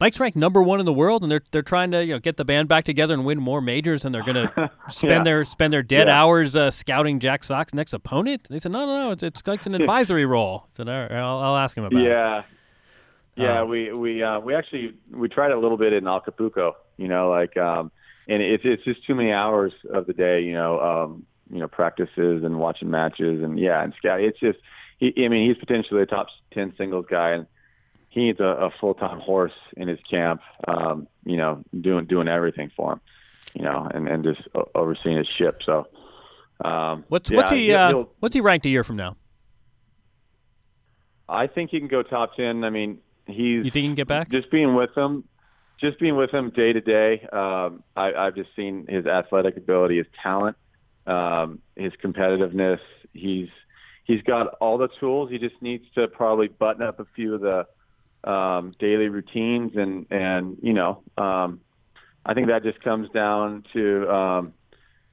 Mike's 0.00 0.18
ranked 0.18 0.36
number 0.36 0.62
one 0.62 0.80
in 0.80 0.86
the 0.86 0.92
world, 0.92 1.22
and 1.22 1.30
they're 1.30 1.42
they're 1.52 1.62
trying 1.62 1.90
to 1.90 2.02
you 2.04 2.14
know 2.14 2.18
get 2.18 2.36
the 2.38 2.44
band 2.44 2.68
back 2.68 2.84
together 2.84 3.12
and 3.14 3.24
win 3.24 3.38
more 3.38 3.60
majors, 3.60 4.04
and 4.04 4.14
they're 4.14 4.22
going 4.24 4.34
to 4.56 4.70
spend 4.88 5.10
Yeah. 5.12 5.22
their 5.24 5.44
spend 5.44 5.72
their 5.72 5.82
dead 5.82 6.08
Yeah. 6.08 6.22
hours 6.22 6.56
uh, 6.56 6.70
scouting 6.70 7.18
Jack 7.20 7.44
Sock's 7.44 7.74
next 7.74 7.92
opponent. 7.92 8.46
They 8.48 8.58
said, 8.58 8.72
no, 8.72 8.86
no, 8.86 9.06
no, 9.06 9.10
it's 9.12 9.22
it's, 9.22 9.42
it's 9.46 9.66
an 9.66 9.74
advisory 9.80 10.24
role. 10.24 10.64
I 10.64 10.68
said, 10.72 10.88
all 10.88 11.00
right, 11.02 11.12
I'll, 11.12 11.38
I'll 11.38 11.56
ask 11.56 11.76
him 11.76 11.84
about 11.84 12.00
it. 12.00 12.04
Yeah, 12.08 12.42
yeah. 13.36 13.60
Uh, 13.60 13.64
we 13.66 13.92
we 13.92 14.22
uh, 14.22 14.40
we 14.40 14.54
actually 14.54 14.94
we 15.10 15.28
tried 15.28 15.50
a 15.52 15.58
little 15.58 15.76
bit 15.76 15.92
in 15.92 16.06
Acapulco. 16.08 16.76
You 16.96 17.08
know, 17.08 17.28
like 17.30 17.56
um, 17.58 17.92
and 18.28 18.42
it's 18.42 18.64
it's 18.64 18.84
just 18.84 19.06
too 19.06 19.14
many 19.14 19.32
hours 19.32 19.72
of 19.92 20.06
the 20.06 20.12
day. 20.14 20.40
You 20.40 20.54
know, 20.54 20.80
um, 20.80 21.26
you 21.52 21.58
know 21.60 21.68
practices 21.68 22.42
and 22.44 22.58
watching 22.58 22.90
matches 22.90 23.42
and 23.42 23.58
yeah 23.58 23.82
and 23.82 23.92
scout. 23.98 24.20
It's 24.22 24.40
just 24.40 24.58
he. 24.98 25.12
I 25.24 25.28
mean, 25.28 25.46
he's 25.48 25.58
potentially 25.58 26.00
a 26.02 26.06
top 26.06 26.28
ten 26.54 26.72
singles 26.78 27.04
guy 27.10 27.32
and. 27.32 27.46
He 28.10 28.24
needs 28.24 28.40
a, 28.40 28.44
a 28.44 28.70
full-time 28.80 29.20
horse 29.20 29.52
in 29.76 29.86
his 29.88 30.00
camp, 30.00 30.40
um, 30.68 31.06
you 31.24 31.36
know, 31.36 31.62
doing 31.80 32.06
doing 32.06 32.28
everything 32.28 32.70
for 32.76 32.94
him, 32.94 33.00
you 33.54 33.62
know, 33.62 33.88
and, 33.94 34.08
and 34.08 34.24
just 34.24 34.42
overseeing 34.74 35.16
his 35.16 35.28
ship. 35.28 35.62
So, 35.64 35.86
um, 36.64 37.04
What's 37.08 37.30
yeah, 37.30 37.36
what's 37.36 37.50
he 37.52 37.72
uh, 37.72 38.04
what's 38.18 38.34
he 38.34 38.40
ranked 38.40 38.66
a 38.66 38.68
year 38.68 38.84
from 38.84 38.96
now? 38.96 39.16
I 41.28 41.46
think 41.46 41.70
he 41.70 41.78
can 41.78 41.88
go 41.88 42.02
top 42.02 42.34
ten. 42.34 42.64
I 42.64 42.70
mean, 42.70 42.98
he's 43.26 43.64
You 43.64 43.70
think 43.70 43.74
he 43.74 43.88
can 43.88 43.94
get 43.94 44.08
back? 44.08 44.28
just 44.30 44.50
being 44.50 44.74
with 44.74 44.96
him, 44.96 45.24
just 45.80 46.00
being 46.00 46.16
with 46.16 46.30
him 46.32 46.50
day 46.50 46.72
to 46.72 46.80
day. 46.80 47.26
Um, 47.32 47.84
I, 47.96 48.12
I've 48.12 48.34
just 48.34 48.50
seen 48.56 48.86
his 48.88 49.06
athletic 49.06 49.56
ability, 49.56 49.98
his 49.98 50.06
talent, 50.20 50.56
um, 51.06 51.60
his 51.76 51.92
competitiveness. 52.02 52.80
He's 53.12 53.48
he's 54.02 54.22
got 54.22 54.48
all 54.60 54.78
the 54.78 54.88
tools. 54.98 55.30
He 55.30 55.38
just 55.38 55.62
needs 55.62 55.84
to 55.94 56.08
probably 56.08 56.48
button 56.48 56.82
up 56.82 56.98
a 56.98 57.06
few 57.14 57.34
of 57.34 57.40
the 57.40 57.66
um, 58.24 58.72
daily 58.78 59.08
routines, 59.08 59.72
and 59.76 60.06
and 60.10 60.58
you 60.62 60.72
know, 60.72 61.02
um, 61.16 61.60
I 62.24 62.34
think 62.34 62.48
that 62.48 62.62
just 62.62 62.80
comes 62.82 63.08
down 63.10 63.64
to 63.72 64.10
um, 64.10 64.54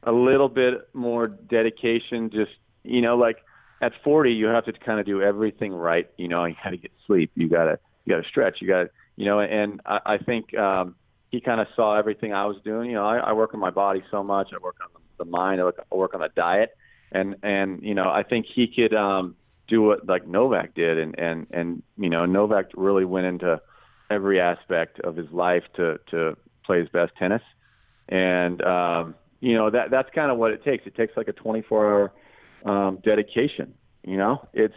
a 0.03 0.11
little 0.11 0.49
bit 0.49 0.89
more 0.93 1.27
dedication. 1.27 2.29
Just 2.29 2.51
you 2.83 3.01
know, 3.01 3.17
like 3.17 3.37
at 3.81 3.93
40, 4.03 4.33
you 4.33 4.47
have 4.47 4.65
to 4.65 4.73
kind 4.73 4.99
of 4.99 5.05
do 5.05 5.21
everything 5.21 5.73
right. 5.73 6.09
You 6.17 6.27
know, 6.27 6.45
you 6.45 6.55
got 6.63 6.71
to 6.71 6.77
get 6.77 6.91
sleep. 7.05 7.31
You 7.35 7.47
got 7.47 7.65
to 7.65 7.79
you 8.05 8.15
got 8.15 8.23
to 8.23 8.27
stretch. 8.27 8.57
You 8.61 8.67
got 8.67 8.83
to 8.83 8.89
you 9.17 9.25
know, 9.25 9.39
and 9.39 9.81
I, 9.85 9.99
I 10.05 10.17
think 10.19 10.55
um, 10.57 10.95
he 11.29 11.41
kind 11.41 11.59
of 11.59 11.67
saw 11.75 11.97
everything 11.97 12.33
I 12.33 12.45
was 12.45 12.57
doing. 12.63 12.89
You 12.89 12.95
know, 12.95 13.05
I, 13.05 13.17
I 13.17 13.33
work 13.33 13.53
on 13.53 13.59
my 13.59 13.71
body 13.71 14.03
so 14.11 14.23
much. 14.23 14.49
I 14.53 14.59
work 14.59 14.77
on 14.81 14.89
the, 14.93 15.25
the 15.25 15.29
mind. 15.29 15.59
I 15.59 15.65
work, 15.65 15.85
I 15.91 15.95
work 15.95 16.13
on 16.13 16.21
the 16.21 16.29
diet, 16.35 16.77
and 17.11 17.35
and 17.43 17.81
you 17.81 17.95
know, 17.95 18.09
I 18.09 18.23
think 18.23 18.45
he 18.53 18.67
could 18.67 18.95
um, 18.95 19.35
do 19.67 19.81
what 19.81 20.07
like 20.07 20.27
Novak 20.27 20.73
did, 20.73 20.97
and 20.97 21.17
and 21.19 21.47
and 21.51 21.83
you 21.97 22.09
know, 22.09 22.25
Novak 22.25 22.67
really 22.75 23.05
went 23.05 23.25
into 23.25 23.61
every 24.09 24.39
aspect 24.39 24.99
of 25.01 25.15
his 25.15 25.29
life 25.31 25.63
to 25.75 25.99
to 26.11 26.37
play 26.65 26.79
his 26.79 26.89
best 26.89 27.13
tennis, 27.17 27.41
and 28.09 28.61
um, 28.63 29.15
you 29.39 29.53
know 29.53 29.69
that 29.69 29.91
that's 29.91 30.09
kind 30.13 30.31
of 30.31 30.37
what 30.37 30.51
it 30.51 30.63
takes. 30.63 30.85
It 30.85 30.95
takes 30.95 31.15
like 31.17 31.27
a 31.27 31.33
24 31.33 31.85
hour 31.85 32.11
um, 32.65 32.99
dedication. 33.03 33.73
You 34.03 34.17
know, 34.17 34.47
it's 34.53 34.75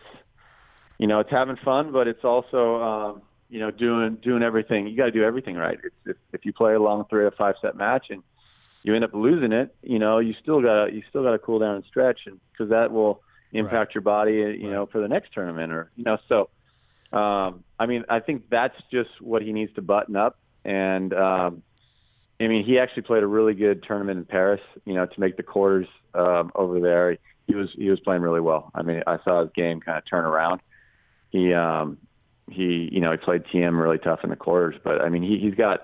you 0.98 1.06
know 1.06 1.20
it's 1.20 1.30
having 1.30 1.56
fun, 1.64 1.92
but 1.92 2.08
it's 2.08 2.24
also 2.24 2.82
um, 2.82 3.22
you 3.48 3.60
know 3.60 3.70
doing 3.70 4.16
doing 4.22 4.42
everything. 4.42 4.86
You 4.86 4.96
got 4.96 5.06
to 5.06 5.12
do 5.12 5.22
everything 5.22 5.56
right. 5.56 5.78
It's, 5.82 5.94
if, 6.06 6.16
if 6.32 6.44
you 6.44 6.52
play 6.52 6.74
a 6.74 6.80
long 6.80 7.04
three 7.08 7.24
or 7.24 7.30
five 7.30 7.54
set 7.62 7.76
match 7.76 8.06
and 8.10 8.22
you 8.82 8.94
end 8.94 9.04
up 9.04 9.14
losing 9.14 9.52
it, 9.52 9.74
you 9.82 9.98
know 9.98 10.18
you 10.18 10.34
still 10.42 10.60
got 10.60 10.86
to 10.86 10.92
you 10.92 11.02
still 11.08 11.22
got 11.22 11.32
to 11.32 11.38
cool 11.38 11.58
down 11.58 11.76
and 11.76 11.84
stretch, 11.84 12.20
and 12.26 12.40
because 12.52 12.70
that 12.70 12.92
will 12.92 13.22
impact 13.52 13.94
your 13.94 14.02
body, 14.02 14.32
you 14.32 14.70
know, 14.70 14.86
for 14.86 15.00
the 15.00 15.08
next 15.08 15.32
tournament 15.32 15.72
or 15.72 15.90
you 15.96 16.04
know 16.04 16.18
so. 16.28 16.50
Um, 17.12 17.64
I 17.78 17.86
mean, 17.86 18.04
I 18.08 18.20
think 18.20 18.44
that's 18.50 18.76
just 18.92 19.10
what 19.20 19.42
he 19.42 19.52
needs 19.52 19.74
to 19.74 19.82
button 19.82 20.14
up. 20.14 20.38
And 20.64 21.12
um, 21.12 21.62
I 22.40 22.46
mean, 22.46 22.64
he 22.64 22.78
actually 22.78 23.02
played 23.02 23.22
a 23.22 23.26
really 23.26 23.54
good 23.54 23.82
tournament 23.82 24.18
in 24.18 24.24
Paris. 24.24 24.60
You 24.84 24.94
know, 24.94 25.06
to 25.06 25.20
make 25.20 25.36
the 25.36 25.42
quarters 25.42 25.88
um, 26.14 26.52
over 26.54 26.80
there, 26.80 27.18
he 27.46 27.54
was 27.54 27.68
he 27.76 27.90
was 27.90 28.00
playing 28.00 28.22
really 28.22 28.40
well. 28.40 28.70
I 28.74 28.82
mean, 28.82 29.02
I 29.06 29.18
saw 29.24 29.42
his 29.42 29.50
game 29.54 29.80
kind 29.80 29.98
of 29.98 30.04
turn 30.08 30.24
around. 30.24 30.60
He 31.30 31.52
um, 31.52 31.98
he 32.48 32.88
you 32.92 33.00
know 33.00 33.10
he 33.10 33.16
played 33.16 33.44
Thiem 33.46 33.80
really 33.80 33.98
tough 33.98 34.20
in 34.22 34.30
the 34.30 34.36
quarters, 34.36 34.76
but 34.82 35.00
I 35.00 35.08
mean 35.08 35.22
he 35.22 35.38
he's 35.38 35.54
got 35.54 35.80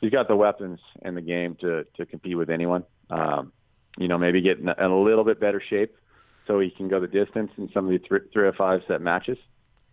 he's 0.00 0.10
got 0.10 0.28
the 0.28 0.36
weapons 0.36 0.80
in 1.02 1.14
the 1.14 1.20
game 1.20 1.56
to 1.60 1.84
to 1.96 2.06
compete 2.06 2.36
with 2.36 2.50
anyone. 2.50 2.84
Um, 3.10 3.52
you 3.96 4.08
know, 4.08 4.18
maybe 4.18 4.40
get 4.40 4.58
in 4.58 4.68
a 4.68 5.00
little 5.00 5.24
bit 5.24 5.40
better 5.40 5.62
shape 5.68 5.96
so 6.48 6.58
he 6.58 6.70
can 6.70 6.88
go 6.88 6.98
the 6.98 7.06
distance 7.06 7.52
in 7.56 7.70
some 7.72 7.84
of 7.84 7.92
the 7.92 7.98
three, 8.08 8.20
three 8.32 8.48
or 8.48 8.52
five 8.52 8.80
set 8.88 9.00
matches. 9.00 9.38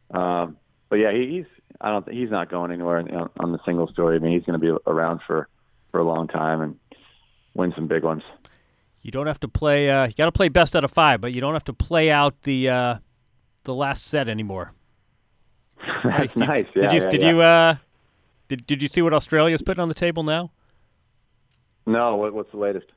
Um, 0.10 0.58
but 0.90 0.96
yeah, 0.96 1.12
he, 1.12 1.38
he's 1.38 1.46
I 1.80 1.92
don't 1.92 2.06
think 2.06 2.18
he's 2.18 2.32
not 2.32 2.50
going 2.50 2.72
anywhere 2.72 2.98
on, 2.98 3.30
on 3.40 3.52
the 3.52 3.60
single 3.66 3.88
story. 3.92 4.16
I 4.16 4.20
mean, 4.20 4.32
he's 4.32 4.46
going 4.46 4.60
to 4.60 4.66
be 4.66 4.76
around 4.88 5.20
for 5.28 5.48
for 5.92 6.00
a 6.00 6.04
long 6.04 6.28
time 6.28 6.62
and 6.62 6.80
win 7.54 7.74
some 7.76 7.88
big 7.88 8.04
ones. 8.04 8.24
You 9.02 9.12
don't 9.12 9.28
have 9.28 9.40
to 9.42 9.48
play. 9.48 9.92
Uh, 9.92 10.08
you 10.08 10.14
got 10.14 10.26
to 10.26 10.32
play 10.32 10.50
best 10.50 10.76
out 10.76 10.84
of 10.84 10.92
five, 10.92 11.22
but 11.22 11.32
you 11.34 11.42
don't 11.42 11.54
have 11.54 11.66
to 11.66 11.74
play 11.74 12.10
out 12.10 12.42
the 12.44 12.70
uh, 12.70 12.96
the 13.64 13.74
last 13.74 14.06
set 14.08 14.28
anymore. 14.28 14.74
That's 16.04 16.34
Did- 16.34 16.48
nice. 16.48 16.66
Did 16.74 16.94
you 16.94 17.00
yeah, 17.00 17.10
did 17.10 17.22
yeah. 17.22 17.30
you 17.30 17.42
uh, 17.42 17.76
did 18.48 18.66
did 18.66 18.82
you 18.82 18.88
see 18.88 19.02
what 19.02 19.14
Australia's 19.14 19.62
putting 19.62 19.82
on 19.82 19.90
the 19.90 19.94
table 19.94 20.24
now? 20.24 20.52
No, 21.86 22.16
what, 22.16 22.34
what's 22.34 22.52
the 22.52 22.58
latest? 22.58 22.88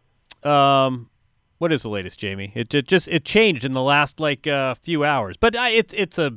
Um, 0.47 1.11
what 1.59 1.73
is 1.73 1.83
the 1.83 1.89
latest, 1.89 2.19
Jamie? 2.19 2.53
It, 2.55 2.73
it 2.75 2.87
just 2.89 3.09
it 3.09 3.25
changed 3.25 3.65
in 3.65 3.73
the 3.73 3.83
last 3.83 4.19
like 4.21 4.47
uh, 4.47 4.75
few 4.75 5.05
hours, 5.05 5.37
but 5.37 5.55
I, 5.57 5.71
it's 5.71 5.93
it's 5.95 6.19
a 6.19 6.35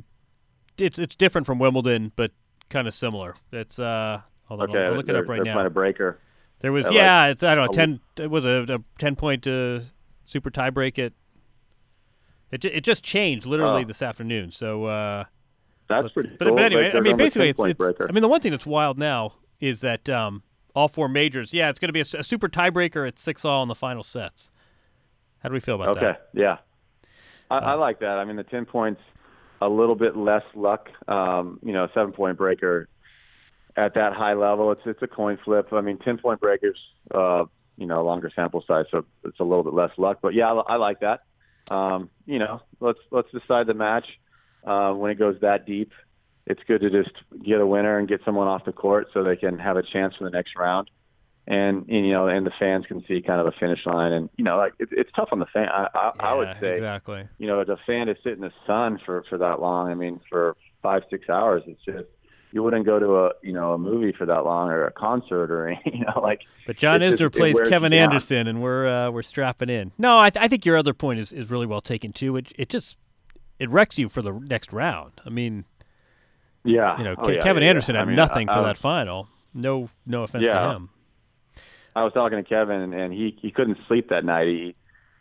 it's 0.78 0.98
it's 0.98 1.14
different 1.14 1.46
from 1.46 1.58
Wimbledon, 1.58 2.12
but 2.16 2.32
kind 2.68 2.86
of 2.88 2.94
similar. 2.94 3.34
It's 3.52 3.78
uh, 3.78 4.20
hold 4.44 4.62
on, 4.62 4.70
Okay, 4.70 4.84
I'll 4.86 4.94
look 4.94 5.08
it 5.08 5.16
up 5.16 5.28
right 5.28 5.42
now. 5.42 5.54
playing 5.54 5.66
a 5.66 5.70
breaker. 5.70 6.18
There 6.60 6.72
was 6.72 6.86
I 6.86 6.88
like- 6.90 6.96
yeah, 6.96 7.26
it's 7.26 7.42
I 7.42 7.54
don't 7.54 7.66
know 7.66 7.72
ten. 7.72 8.00
It 8.20 8.30
was 8.30 8.44
a, 8.44 8.64
a 8.68 8.78
ten 8.98 9.16
point 9.16 9.46
uh, 9.46 9.80
super 10.24 10.50
tiebreak. 10.50 10.98
It 10.98 11.12
it 12.50 12.64
it 12.64 12.84
just 12.84 13.02
changed 13.04 13.46
literally 13.46 13.82
Oh. 13.82 13.86
this 13.86 14.02
afternoon. 14.02 14.50
So 14.50 14.84
uh, 14.84 15.24
That's 15.88 16.04
but, 16.04 16.14
pretty 16.14 16.28
but, 16.38 16.46
cool. 16.46 16.54
but 16.56 16.64
anyway, 16.64 16.84
Like, 16.86 16.94
I 16.94 17.00
mean 17.00 17.16
basically 17.16 17.48
it's, 17.48 17.62
it's 17.64 17.74
breaker. 17.78 18.06
I 18.08 18.12
mean 18.12 18.22
the 18.22 18.28
one 18.28 18.40
thing 18.40 18.52
that's 18.52 18.66
wild 18.66 18.98
now 18.98 19.34
is 19.60 19.80
that 19.80 20.08
um, 20.08 20.42
all 20.74 20.88
four 20.88 21.08
majors. 21.08 21.52
Yeah, 21.54 21.68
it's 21.70 21.78
going 21.78 21.88
to 21.88 21.92
be 21.92 22.00
a 22.00 22.04
super 22.04 22.48
tiebreaker 22.48 23.06
at 23.08 23.18
six 23.18 23.44
all 23.44 23.62
in 23.62 23.68
the 23.68 23.74
final 23.74 24.02
sets. 24.04 24.50
How 25.42 25.48
do 25.48 25.54
we 25.54 25.60
feel 25.60 25.74
about 25.74 25.96
Okay, 25.96 26.00
that? 26.00 26.10
Okay, 26.10 26.18
yeah, 26.34 26.58
I, 27.50 27.58
I 27.58 27.74
like 27.74 28.00
that. 28.00 28.18
I 28.18 28.24
mean, 28.24 28.36
the 28.36 28.44
ten 28.44 28.64
points, 28.64 29.00
a 29.60 29.68
little 29.68 29.96
bit 29.96 30.16
less 30.16 30.44
luck. 30.54 30.88
Um, 31.08 31.58
you 31.62 31.72
know, 31.72 31.88
seven 31.94 32.12
point 32.12 32.38
breaker 32.38 32.88
at 33.76 33.94
that 33.94 34.12
high 34.12 34.34
level, 34.34 34.70
it's 34.72 34.82
it's 34.84 35.02
a 35.02 35.08
coin 35.08 35.38
flip. 35.44 35.72
I 35.72 35.80
mean, 35.80 35.98
ten 35.98 36.18
point 36.18 36.40
breakers, 36.40 36.78
uh, 37.12 37.44
you 37.76 37.86
know, 37.86 38.04
longer 38.04 38.30
sample 38.34 38.62
size, 38.66 38.86
so 38.90 39.04
it's 39.24 39.40
a 39.40 39.44
little 39.44 39.64
bit 39.64 39.74
less 39.74 39.90
luck. 39.96 40.18
But 40.22 40.34
yeah, 40.34 40.52
I, 40.52 40.74
I 40.74 40.76
like 40.76 41.00
that. 41.00 41.20
Um, 41.70 42.10
you 42.26 42.38
know, 42.38 42.60
let's 42.80 42.98
let's 43.10 43.30
decide 43.32 43.66
the 43.66 43.74
match 43.74 44.06
uh, 44.64 44.92
when 44.92 45.10
it 45.10 45.18
goes 45.18 45.36
that 45.40 45.66
deep. 45.66 45.92
It's 46.46 46.60
good 46.66 46.80
to 46.80 46.90
just 46.90 47.14
get 47.44 47.60
a 47.60 47.66
winner 47.66 47.98
and 47.98 48.08
get 48.08 48.20
someone 48.24 48.48
off 48.48 48.64
the 48.64 48.72
court 48.72 49.08
so 49.14 49.22
they 49.22 49.36
can 49.36 49.58
have 49.58 49.76
a 49.76 49.82
chance 49.82 50.14
for 50.16 50.24
the 50.24 50.30
next 50.30 50.56
round. 50.56 50.90
And, 51.46 51.88
and 51.88 52.06
you 52.06 52.12
know, 52.12 52.28
and 52.28 52.46
the 52.46 52.52
fans 52.56 52.86
can 52.86 53.04
see 53.08 53.20
kind 53.20 53.40
of 53.40 53.48
a 53.48 53.52
finish 53.58 53.84
line, 53.84 54.12
and 54.12 54.30
you 54.36 54.44
know, 54.44 54.56
like 54.56 54.74
it, 54.78 54.88
it's 54.92 55.10
tough 55.16 55.30
on 55.32 55.40
the 55.40 55.46
fan. 55.46 55.68
I, 55.68 55.88
I, 55.92 56.12
I 56.20 56.34
would 56.34 56.56
say, 56.60 56.72
exactly. 56.74 57.24
you 57.38 57.48
know, 57.48 57.58
a 57.60 57.76
fan 57.84 58.06
to 58.06 58.14
sit 58.22 58.34
in 58.34 58.40
the 58.40 58.52
sun 58.66 59.00
for 59.04 59.24
for 59.28 59.38
that 59.38 59.60
long. 59.60 59.90
I 59.90 59.94
mean, 59.94 60.20
for 60.30 60.56
five 60.82 61.02
six 61.10 61.28
hours, 61.28 61.64
it's 61.66 61.84
just 61.84 62.04
you 62.52 62.62
wouldn't 62.62 62.86
go 62.86 63.00
to 63.00 63.16
a 63.26 63.30
you 63.42 63.52
know 63.52 63.72
a 63.72 63.78
movie 63.78 64.12
for 64.16 64.24
that 64.24 64.44
long 64.44 64.70
or 64.70 64.84
a 64.86 64.92
concert 64.92 65.50
or 65.50 65.70
you 65.84 66.04
know 66.04 66.20
like. 66.22 66.42
But 66.64 66.76
John 66.76 67.00
Isner 67.00 67.18
just- 67.18 67.34
plays 67.34 67.60
Kevin 67.68 67.90
down. 67.90 68.04
Anderson, 68.10 68.46
and 68.46 68.62
we're 68.62 68.86
uh, 68.86 69.10
we're 69.10 69.22
strapping 69.22 69.68
in. 69.68 69.90
No, 69.98 70.16
I, 70.20 70.30
th- 70.30 70.44
I 70.44 70.46
think 70.46 70.64
your 70.64 70.76
other 70.76 70.94
point 70.94 71.18
is, 71.18 71.32
is 71.32 71.50
really 71.50 71.66
well 71.66 71.80
taken 71.80 72.12
too. 72.12 72.36
It 72.36 72.52
it 72.56 72.68
just 72.68 72.96
it 73.58 73.68
wrecks 73.68 73.98
you 73.98 74.08
for 74.08 74.22
the 74.22 74.32
next 74.32 74.72
round. 74.72 75.12
I 75.26 75.30
mean, 75.30 75.64
Yeah, 76.64 76.96
you 76.98 77.02
know, 77.04 77.16
Oh, 77.18 77.22
Ke- 77.24 77.32
yeah, 77.34 77.40
Kevin 77.42 77.62
yeah, 77.62 77.66
yeah. 77.66 77.70
Anderson 77.70 77.96
I 77.96 78.00
had 78.00 78.06
mean, 78.08 78.16
nothing 78.16 78.48
I- 78.48 78.54
for 78.54 78.60
I 78.60 78.64
that 78.68 78.78
final. 78.78 79.26
No, 79.54 79.90
no 80.06 80.22
offense 80.22 80.44
to 80.46 80.70
him. 80.70 80.90
I 81.94 82.04
was 82.04 82.12
talking 82.12 82.38
to 82.38 82.44
Kevin, 82.44 82.92
and, 82.92 83.12
he 83.12 83.36
he 83.40 83.50
couldn't 83.50 83.78
sleep 83.86 84.08
that 84.08 84.24
night. 84.24 84.46
He 84.46 84.74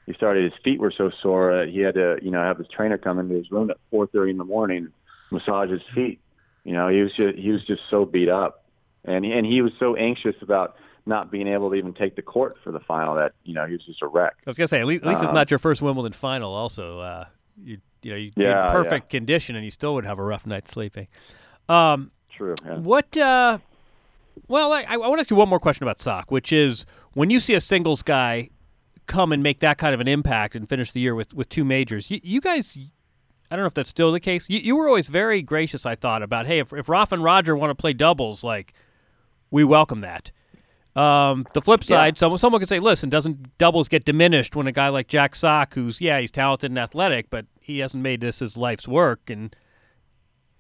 he 0.06 0.14
started 0.14 0.44
his 0.52 0.54
feet 0.64 0.80
were 0.80 0.92
so 0.96 1.12
sore 1.22 1.56
that 1.58 1.70
he 1.70 1.80
had 1.80 1.96
to 1.96 2.18
you 2.22 2.32
know 2.32 2.42
have 2.42 2.58
his 2.58 2.68
trainer 2.68 2.98
come 2.98 3.20
into 3.20 3.36
his 3.36 3.52
room 3.52 3.70
at 3.70 3.78
4:30 3.92 4.32
in 4.32 4.38
the 4.38 4.44
morning, 4.46 4.90
massage 5.32 5.70
his 5.70 5.82
feet. 5.94 6.20
You 6.64 6.74
know, 6.74 6.88
he 6.88 7.02
was 7.02 7.14
just 7.14 7.38
he 7.38 7.52
was 7.52 7.64
just 7.66 7.82
so 7.90 8.06
beat 8.06 8.30
up, 8.30 8.66
and 9.06 9.26
and 9.26 9.46
he 9.46 9.62
was 9.62 9.74
so 9.80 9.96
anxious 9.96 10.36
about 10.42 10.76
not 11.06 11.32
being 11.32 11.48
able 11.48 11.70
to 11.72 11.76
even 11.76 11.94
take 11.94 12.16
the 12.16 12.22
court 12.22 12.58
for 12.64 12.72
the 12.72 12.80
final 12.80 13.16
that 13.16 13.34
you 13.44 13.54
know 13.54 13.66
he 13.66 13.74
was 13.74 13.86
just 13.86 14.02
a 14.02 14.08
wreck. 14.08 14.34
I 14.46 14.50
was 14.50 14.58
gonna 14.58 14.68
say 14.68 14.80
at 14.80 14.86
least, 14.86 15.04
at 15.04 15.10
least 15.10 15.24
it's 15.24 15.30
Um, 15.30 15.36
not 15.36 15.50
your 15.50 15.58
first 15.60 15.82
Wimbledon 15.82 16.14
final. 16.14 16.54
Also, 16.54 17.00
uh, 17.00 17.26
you 17.64 17.80
you 18.04 18.12
know 18.12 18.18
you 18.18 18.32
be 18.32 18.44
Yeah, 18.44 18.68
in 18.68 18.72
perfect 18.72 19.10
condition, 19.10 19.56
and 19.56 19.66
you 19.66 19.72
still 19.72 19.94
would 19.96 20.06
have 20.06 20.20
a 20.20 20.24
rough 20.24 20.46
night 20.46 20.68
sleeping. 20.68 21.08
Um, 21.68 22.12
True. 22.30 22.56
Yeah. 22.66 22.78
What? 22.78 23.18
Uh, 23.18 23.58
well, 24.48 24.72
I, 24.72 24.86
I 24.90 24.98
want 24.98 25.16
to 25.16 25.22
ask 25.22 25.30
you 25.30 25.36
one 25.36 25.50
more 25.50 25.60
question 25.60 25.84
about 25.84 26.00
Sock, 26.00 26.32
which 26.32 26.52
is 26.52 26.86
when 27.14 27.30
you 27.30 27.40
see 27.40 27.54
a 27.54 27.62
singles 27.62 28.04
guy 28.04 28.50
come 29.08 29.32
and 29.32 29.44
make 29.44 29.60
that 29.60 29.78
kind 29.78 29.94
of 29.94 30.00
an 30.00 30.08
impact 30.08 30.56
and 30.56 30.68
finish 30.68 30.92
the 30.92 31.00
year 31.00 31.16
with, 31.16 31.34
with 31.34 31.50
two 31.50 31.66
majors, 31.66 32.10
you, 32.12 32.20
you 32.24 32.42
guys, 32.42 32.78
I 33.50 33.56
don't 33.56 33.64
know 33.64 33.68
if 33.68 33.74
that's 33.74 33.90
still 33.90 34.12
the 34.12 34.20
case. 34.20 34.50
You, 34.50 34.60
you 34.60 34.76
were 34.76 34.88
always 34.88 35.08
very 35.08 35.42
gracious, 35.42 35.86
I 35.86 35.96
thought, 35.96 36.24
about 36.24 36.48
hey, 36.48 36.60
if, 36.60 36.72
if 36.74 36.88
Rafa 36.90 37.16
and 37.16 37.24
Roger 37.24 37.56
want 37.56 37.72
to 37.72 37.76
play 37.76 37.94
doubles, 37.94 38.44
like 38.44 38.74
we 39.50 39.64
welcome 39.64 40.02
that. 40.02 40.32
Um, 40.96 41.46
the 41.54 41.62
flip 41.62 41.86
side, 41.86 42.18
someone 42.18 42.38
someone 42.38 42.60
could 42.60 42.68
say, 42.68 42.80
listen, 42.80 43.10
doesn't 43.10 43.58
doubles 43.58 43.88
get 43.88 44.04
diminished 44.04 44.58
when 44.58 44.68
a 44.68 44.74
guy 44.74 44.90
like 44.90 45.08
Jack 45.08 45.36
Sock, 45.36 45.74
who's 45.74 46.02
yeah, 46.02 46.20
he's 46.20 46.32
talented 46.32 46.70
and 46.70 46.78
athletic, 46.78 47.30
but 47.30 47.46
he 47.62 47.80
hasn't 47.80 48.04
made 48.04 48.20
this 48.20 48.40
his 48.40 48.58
life's 48.58 48.90
work, 48.90 49.30
and 49.30 49.56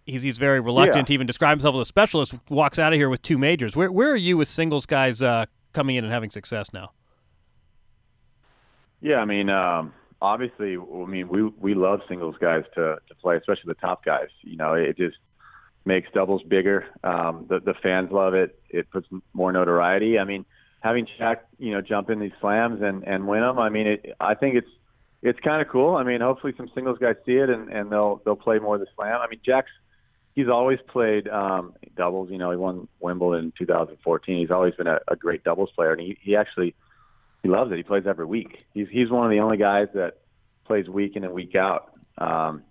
he's 0.05 0.21
he's 0.23 0.37
very 0.37 0.59
reluctant 0.59 0.97
Yeah. 0.97 1.03
to 1.03 1.13
even 1.13 1.27
describe 1.27 1.51
himself 1.57 1.75
as 1.75 1.79
a 1.81 1.85
specialist. 1.85 2.35
Walks 2.49 2.79
out 2.79 2.93
of 2.93 2.97
here 2.97 3.09
with 3.09 3.21
two 3.21 3.37
majors. 3.37 3.75
Where 3.75 3.91
where 3.91 4.11
are 4.11 4.15
you 4.17 4.37
with 4.37 4.47
singles 4.47 4.85
guys 4.85 5.21
uh, 5.21 5.45
coming 5.73 5.95
in 5.95 6.03
and 6.03 6.11
having 6.13 6.29
success 6.31 6.73
now? 6.73 6.91
Yeah, 9.01 9.17
I 9.17 9.25
mean, 9.25 9.49
um, 9.49 9.93
obviously, 10.21 10.75
I 10.77 11.05
mean, 11.05 11.27
we 11.27 11.43
we 11.43 11.73
love 11.73 12.01
singles 12.07 12.35
guys 12.39 12.63
to 12.75 12.97
to 13.07 13.15
play, 13.15 13.37
especially 13.37 13.63
the 13.67 13.73
top 13.75 14.05
guys. 14.05 14.27
You 14.41 14.57
know, 14.57 14.73
it 14.73 14.97
just 14.97 15.17
makes 15.85 16.09
doubles 16.13 16.43
bigger. 16.43 16.85
Um, 17.03 17.45
the 17.49 17.59
the 17.59 17.73
fans 17.81 18.11
love 18.11 18.33
it. 18.33 18.59
It 18.69 18.89
puts 18.91 19.07
more 19.33 19.51
notoriety. 19.51 20.19
I 20.19 20.23
mean, 20.25 20.45
having 20.81 21.07
Jack, 21.17 21.45
you 21.57 21.71
know, 21.73 21.81
jump 21.81 22.09
in 22.09 22.19
these 22.19 22.31
slams 22.39 22.81
and 22.81 23.03
and 23.07 23.27
win 23.27 23.41
them. 23.41 23.57
I 23.57 23.69
mean, 23.69 23.87
it. 23.87 24.13
I 24.19 24.35
think 24.35 24.55
it's 24.55 24.69
it's 25.23 25.39
kind 25.39 25.61
of 25.61 25.67
cool. 25.67 25.95
I 25.95 26.03
mean, 26.03 26.21
hopefully 26.21 26.53
some 26.55 26.69
singles 26.75 26.99
guys 26.99 27.15
see 27.25 27.33
it 27.37 27.49
and 27.49 27.69
and 27.69 27.91
they'll 27.91 28.21
they'll 28.23 28.35
play 28.35 28.59
more 28.59 28.75
of 28.75 28.81
the 28.81 28.87
slam. 28.95 29.19
I 29.19 29.27
mean, 29.27 29.39
Jack's 29.43 29.71
he's 30.35 30.47
always 30.47 30.79
played 30.87 31.27
um, 31.27 31.73
doubles. 31.95 32.29
You 32.31 32.37
know, 32.37 32.51
he 32.51 32.57
won 32.57 32.87
Wimbledon 32.99 33.45
in 33.45 33.53
2014. 33.57 34.39
He's 34.39 34.51
always 34.51 34.73
been 34.75 34.87
a, 34.87 34.99
a 35.07 35.15
great 35.15 35.43
doubles 35.43 35.69
player, 35.75 35.91
and 35.91 36.01
he 36.01 36.17
he 36.21 36.35
actually 36.35 36.75
he 37.43 37.49
loves 37.49 37.71
it. 37.71 37.77
He 37.77 37.83
plays 37.83 38.03
every 38.07 38.25
week. 38.25 38.65
He's 38.73 38.87
he's 38.89 39.09
one 39.09 39.25
of 39.25 39.31
the 39.31 39.39
only 39.39 39.57
guys 39.57 39.87
that 39.93 40.17
plays 40.65 40.87
week 40.87 41.15
in 41.15 41.23
and 41.23 41.33
week 41.33 41.55
out. 41.55 41.97
Um, 42.17 42.63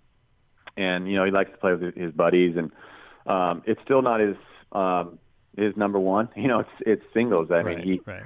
and 0.77 1.09
you 1.09 1.15
know 1.15 1.25
he 1.25 1.31
likes 1.31 1.51
to 1.51 1.57
play 1.57 1.73
with 1.73 1.95
his 1.95 2.11
buddies, 2.13 2.55
and 2.57 2.71
um, 3.27 3.63
it's 3.65 3.81
still 3.83 4.01
not 4.01 4.19
his 4.19 4.35
um, 4.71 5.19
his 5.57 5.75
number 5.75 5.99
one. 5.99 6.29
You 6.35 6.47
know, 6.47 6.59
it's 6.59 6.69
it's 6.85 7.03
singles. 7.13 7.49
I 7.51 7.63
mean, 7.63 7.79
he 7.79 8.01
right. 8.05 8.23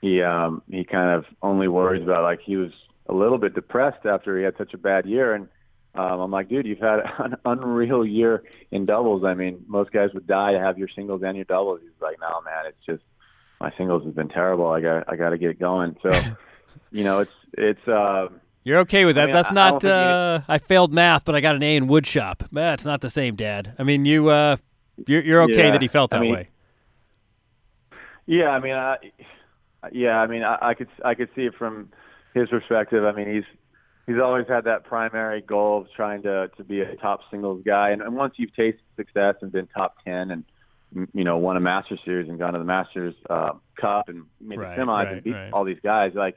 he 0.00 0.22
um, 0.22 0.62
he 0.70 0.84
kind 0.84 1.10
of 1.10 1.24
only 1.42 1.68
worries 1.68 2.02
about 2.02 2.22
like 2.22 2.40
he 2.44 2.56
was 2.56 2.70
a 3.08 3.14
little 3.14 3.38
bit 3.38 3.54
depressed 3.54 4.06
after 4.06 4.38
he 4.38 4.44
had 4.44 4.54
such 4.56 4.74
a 4.74 4.78
bad 4.78 5.06
year, 5.06 5.34
and 5.34 5.48
um, 5.98 6.20
I'm 6.20 6.30
like, 6.30 6.48
dude, 6.48 6.66
you've 6.66 6.78
had 6.78 7.00
an 7.18 7.36
unreal 7.44 8.04
year 8.06 8.44
in 8.70 8.86
doubles. 8.86 9.24
I 9.24 9.34
mean, 9.34 9.64
most 9.66 9.90
guys 9.92 10.10
would 10.14 10.26
die 10.26 10.52
to 10.52 10.60
have 10.60 10.78
your 10.78 10.88
singles 10.94 11.22
and 11.24 11.36
your 11.36 11.44
doubles. 11.44 11.80
He's 11.82 11.90
like, 12.00 12.16
no, 12.20 12.40
man, 12.42 12.66
it's 12.66 12.84
just 12.86 13.02
my 13.60 13.72
singles 13.76 14.04
has 14.04 14.14
been 14.14 14.28
terrible. 14.28 14.68
I 14.68 14.80
got 14.80 15.12
I 15.12 15.16
got 15.16 15.30
to 15.30 15.38
get 15.38 15.50
it 15.50 15.58
going. 15.58 15.96
So, 16.02 16.10
you 16.92 17.04
know, 17.04 17.18
it's 17.20 17.32
it's. 17.54 17.88
Uh, 17.88 18.28
You're 18.64 18.78
okay 18.80 19.04
with 19.04 19.16
that? 19.16 19.22
I 19.24 19.26
mean, 19.26 19.32
That's 19.34 19.48
I- 19.48 19.52
I 19.52 19.54
not. 19.70 19.80
don't 19.80 19.90
uh, 19.90 20.40
I 20.48 20.58
failed 20.58 20.92
math, 20.92 21.24
but 21.24 21.34
I 21.34 21.40
got 21.40 21.56
an 21.56 21.62
A 21.62 21.76
in 21.76 21.88
woodshop. 21.88 22.46
That's 22.52 22.84
not 22.84 23.00
the 23.00 23.10
same, 23.10 23.34
Dad. 23.34 23.74
I 23.78 23.82
mean, 23.82 24.04
you. 24.04 24.28
Uh, 24.28 24.56
you're, 25.06 25.22
you're 25.22 25.42
okay 25.42 25.66
Yeah, 25.66 25.70
that 25.70 25.80
he 25.82 25.86
felt 25.88 26.12
I 26.12 26.16
that 26.18 26.22
mean, 26.22 26.32
way. 26.34 26.48
Yeah, 28.26 28.48
I 28.48 28.60
mean, 28.60 28.74
I, 28.74 28.96
yeah, 29.92 30.18
I 30.18 30.26
mean, 30.26 30.42
I, 30.42 30.58
I 30.60 30.74
could 30.74 30.88
I 31.04 31.14
could 31.14 31.28
see 31.34 31.42
it 31.42 31.54
from 31.54 31.90
his 32.34 32.48
perspective. 32.48 33.04
I 33.04 33.12
mean, 33.12 33.32
he's 33.32 33.44
he's 34.08 34.18
always 34.18 34.46
had 34.48 34.64
that 34.64 34.84
primary 34.84 35.42
goal 35.42 35.82
of 35.82 35.86
trying 35.94 36.22
to 36.22 36.48
to 36.56 36.64
be 36.64 36.80
a 36.80 36.96
top 36.96 37.20
singles 37.30 37.62
guy, 37.64 37.90
and, 37.90 38.02
and 38.02 38.16
once 38.16 38.34
you've 38.38 38.54
tasted 38.56 38.80
success 38.96 39.36
and 39.42 39.52
been 39.52 39.68
top 39.68 39.96
ten 40.04 40.30
and 40.30 40.44
you 41.12 41.22
know 41.22 41.36
won 41.36 41.56
a 41.56 41.60
Masters 41.60 42.00
series 42.04 42.28
and 42.28 42.38
gone 42.38 42.54
to 42.54 42.58
the 42.58 42.64
Masters 42.64 43.14
uh, 43.28 43.52
Cup 43.80 44.08
and 44.08 44.24
made 44.40 44.58
Right, 44.58 44.76
the 44.76 44.82
semis 44.82 44.88
right, 44.88 45.12
and 45.12 45.22
beat 45.22 45.32
right. 45.32 45.52
all 45.52 45.64
these 45.64 45.80
guys, 45.82 46.12
like 46.14 46.36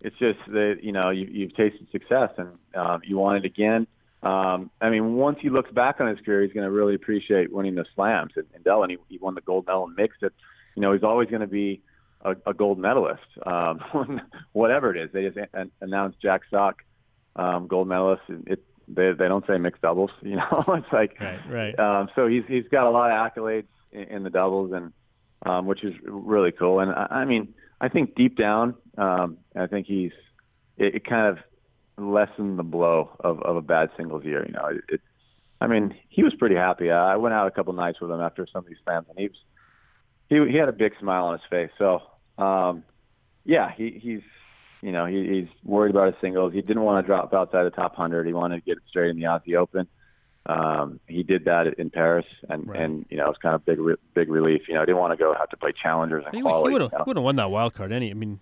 it's 0.00 0.16
just 0.18 0.40
that 0.48 0.80
you 0.82 0.92
know 0.92 1.10
you, 1.10 1.26
you've 1.30 1.54
tasted 1.56 1.86
success 1.92 2.30
and 2.36 2.48
um, 2.74 3.00
you 3.04 3.16
want 3.16 3.38
it 3.38 3.46
again. 3.46 3.86
Um, 4.22 4.70
I 4.80 4.90
mean, 4.90 5.14
once 5.14 5.38
he 5.40 5.50
looks 5.50 5.70
back 5.70 6.00
on 6.00 6.08
his 6.08 6.18
career, 6.24 6.42
he's 6.42 6.52
going 6.52 6.64
to 6.64 6.70
really 6.70 6.96
appreciate 6.96 7.52
winning 7.52 7.76
the 7.76 7.84
slams. 7.94 8.32
And, 8.34 8.46
and 8.54 8.64
Dell, 8.64 8.82
and 8.82 8.90
he, 8.90 8.98
he 9.08 9.18
won 9.18 9.34
the 9.36 9.40
gold 9.40 9.66
medal 9.66 9.86
in 9.86 9.94
mixed. 9.94 10.22
It, 10.22 10.32
you 10.74 10.82
know, 10.82 10.92
he's 10.92 11.04
always 11.04 11.28
going 11.28 11.42
to 11.42 11.46
be 11.46 11.80
a, 12.22 12.34
a 12.44 12.52
gold 12.52 12.78
medalist, 12.78 13.22
um, 13.44 13.80
whatever 14.52 14.92
it 14.94 15.00
is. 15.00 15.10
They 15.12 15.26
just 15.28 15.38
an- 15.54 15.70
announced 15.80 16.20
Jack 16.20 16.42
Sock 16.50 16.82
um, 17.36 17.66
gold 17.68 17.88
medalist. 17.88 18.22
It 18.28 18.62
they 18.88 19.12
they 19.12 19.28
don't 19.28 19.46
say 19.46 19.58
mixed 19.58 19.82
doubles. 19.82 20.10
You 20.22 20.36
know, 20.36 20.64
it's 20.68 20.92
like 20.92 21.18
Right, 21.20 21.40
right. 21.48 21.78
um, 21.78 22.08
so 22.14 22.26
he's 22.26 22.44
he's 22.48 22.68
got 22.70 22.86
a 22.86 22.90
lot 22.90 23.10
of 23.10 23.32
accolades 23.32 23.66
in, 23.92 24.02
in 24.02 24.22
the 24.24 24.30
doubles, 24.30 24.72
and 24.72 24.92
um, 25.44 25.66
which 25.66 25.84
is 25.84 25.94
really 26.04 26.52
cool. 26.52 26.80
And 26.80 26.90
I, 26.92 27.06
I 27.10 27.24
mean, 27.24 27.54
I 27.80 27.88
think 27.88 28.14
deep 28.14 28.36
down, 28.36 28.74
um, 28.98 29.38
I 29.54 29.66
think 29.66 29.86
he's 29.86 30.12
it, 30.76 30.96
it 30.96 31.04
kind 31.06 31.26
of 31.36 31.38
lessened 32.02 32.58
the 32.58 32.62
blow 32.62 33.10
of, 33.20 33.40
of 33.42 33.56
a 33.56 33.62
bad 33.62 33.90
singles 33.96 34.24
year. 34.24 34.44
You 34.46 34.52
know, 34.52 34.66
it, 34.66 34.84
it. 34.88 35.00
I 35.60 35.66
mean, 35.68 35.94
he 36.10 36.22
was 36.22 36.34
pretty 36.34 36.56
happy. 36.56 36.90
I 36.90 37.14
I 37.14 37.16
went 37.16 37.34
out 37.34 37.46
a 37.46 37.50
couple 37.50 37.72
nights 37.72 38.00
with 38.00 38.10
him 38.10 38.20
after 38.20 38.46
some 38.52 38.60
of 38.60 38.66
these 38.66 38.78
slams, 38.84 39.06
and 39.08 39.18
he 39.18 39.28
was 39.28 39.38
he 40.28 40.52
he 40.52 40.58
had 40.58 40.68
a 40.68 40.72
big 40.72 40.92
smile 41.00 41.26
on 41.26 41.32
his 41.38 41.46
face. 41.48 41.70
So 41.78 42.02
um, 42.38 42.82
yeah, 43.44 43.70
he 43.76 43.98
he's 44.02 44.22
you 44.82 44.92
know 44.92 45.06
he, 45.06 45.26
he's 45.26 45.48
worried 45.64 45.90
about 45.90 46.06
his 46.12 46.16
singles. 46.20 46.52
He 46.52 46.60
didn't 46.62 46.82
want 46.82 47.04
to 47.04 47.06
drop 47.06 47.32
outside 47.34 47.64
the 47.64 47.70
top 47.70 47.94
hundred. 47.96 48.26
He 48.26 48.32
wanted 48.32 48.56
to 48.56 48.62
get 48.62 48.76
it 48.78 48.82
straight 48.88 49.10
in 49.10 49.16
the 49.16 49.24
Aussie 49.24 49.56
Open. 49.56 49.86
Um, 50.46 51.00
he 51.08 51.22
did 51.24 51.46
that 51.46 51.66
in 51.78 51.90
Paris, 51.90 52.26
and 52.48 52.68
Right. 52.68 52.80
and 52.80 53.04
you 53.10 53.16
know 53.16 53.28
it's 53.30 53.38
kind 53.38 53.54
of 53.54 53.64
big 53.64 53.80
re- 53.80 53.96
big 54.14 54.28
relief. 54.30 54.62
You 54.68 54.74
know, 54.74 54.82
I 54.82 54.84
didn't 54.84 54.98
want 54.98 55.12
to 55.12 55.16
go 55.16 55.34
have 55.34 55.48
to 55.50 55.56
play 55.56 55.72
challengers 55.72 56.22
and 56.24 56.34
He, 56.36 56.40
quality. 56.42 56.72
would 56.72 56.82
have 56.82 56.92
you 57.06 57.14
know? 57.14 57.20
won 57.22 57.36
that 57.36 57.50
wild 57.50 57.74
card. 57.74 57.90
Any, 57.90 58.10
I 58.10 58.14
mean, 58.14 58.38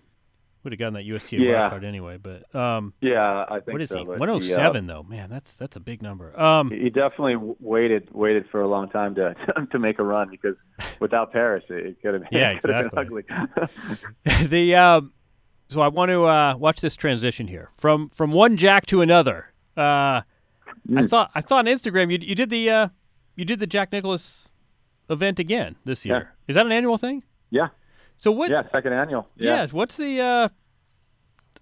would 0.63 0.71
have 0.71 0.77
gotten 0.79 0.93
that 0.95 1.03
USTA 1.05 1.37
Yeah. 1.37 1.59
wild 1.61 1.69
card 1.71 1.83
anyway. 1.83 2.17
But 2.17 2.53
um, 2.53 2.93
Yeah, 3.01 3.45
I 3.49 3.59
think 3.59 3.73
what 3.73 3.81
is 3.81 3.89
so. 3.89 3.99
he? 3.99 4.05
but 4.05 4.19
One 4.19 4.29
oh 4.29 4.37
uh, 4.37 4.79
though. 4.81 5.01
Man, 5.03 5.31
that's 5.31 5.55
that's 5.55 5.75
a 5.77 5.79
big 5.79 6.03
number. 6.03 6.39
Um, 6.39 6.69
he 6.69 6.91
definitely 6.91 7.37
waited 7.59 8.09
waited 8.13 8.45
for 8.51 8.61
a 8.61 8.67
long 8.67 8.89
time 8.89 9.15
to 9.19 9.33
to 9.71 9.79
make 9.79 9.97
a 9.97 10.03
run 10.03 10.29
because 10.29 10.55
without 10.99 11.31
Paris 11.31 11.63
it, 11.69 11.85
it 11.87 12.01
could 12.03 12.13
have 12.13 12.29
been, 12.29 12.29
Yeah, 12.39 12.51
it 12.51 12.57
exactly. 12.57 13.23
been 13.23 13.35
ugly. 14.27 14.45
the 14.47 14.75
um, 14.75 15.11
so 15.69 15.81
I 15.81 15.87
want 15.87 16.09
to 16.11 16.25
uh, 16.25 16.55
watch 16.57 16.81
this 16.81 16.95
transition 16.95 17.47
here 17.47 17.69
from 17.75 18.09
from 18.09 18.31
one 18.31 18.57
Jack 18.57 18.85
to 18.87 19.01
another. 19.01 19.51
Uh, 19.77 20.21
I 20.21 20.23
Mm. 20.87 21.09
saw 21.09 21.27
I 21.33 21.41
saw 21.41 21.57
on 21.57 21.65
Instagram 21.65 22.11
you 22.11 22.19
you 22.21 22.35
did 22.35 22.49
the 22.49 22.69
uh, 22.69 22.87
you 23.35 23.43
did 23.45 23.59
the 23.59 23.65
Jack 23.67 23.91
Nicklaus 23.91 24.51
event 25.09 25.39
again 25.39 25.75
this 25.85 26.05
year. 26.05 26.15
Yeah. 26.17 26.27
Is 26.47 26.55
that 26.55 26.65
an 26.65 26.71
annual 26.71 26.97
thing? 26.97 27.23
yeah, 27.49 27.69
So 28.17 28.31
what? 28.31 28.49
yeah, 28.51 28.63
second 28.71 28.93
annual. 28.93 29.27
Yeah. 29.37 29.67
What's 29.71 29.97
the? 29.97 30.21
Uh, 30.21 30.49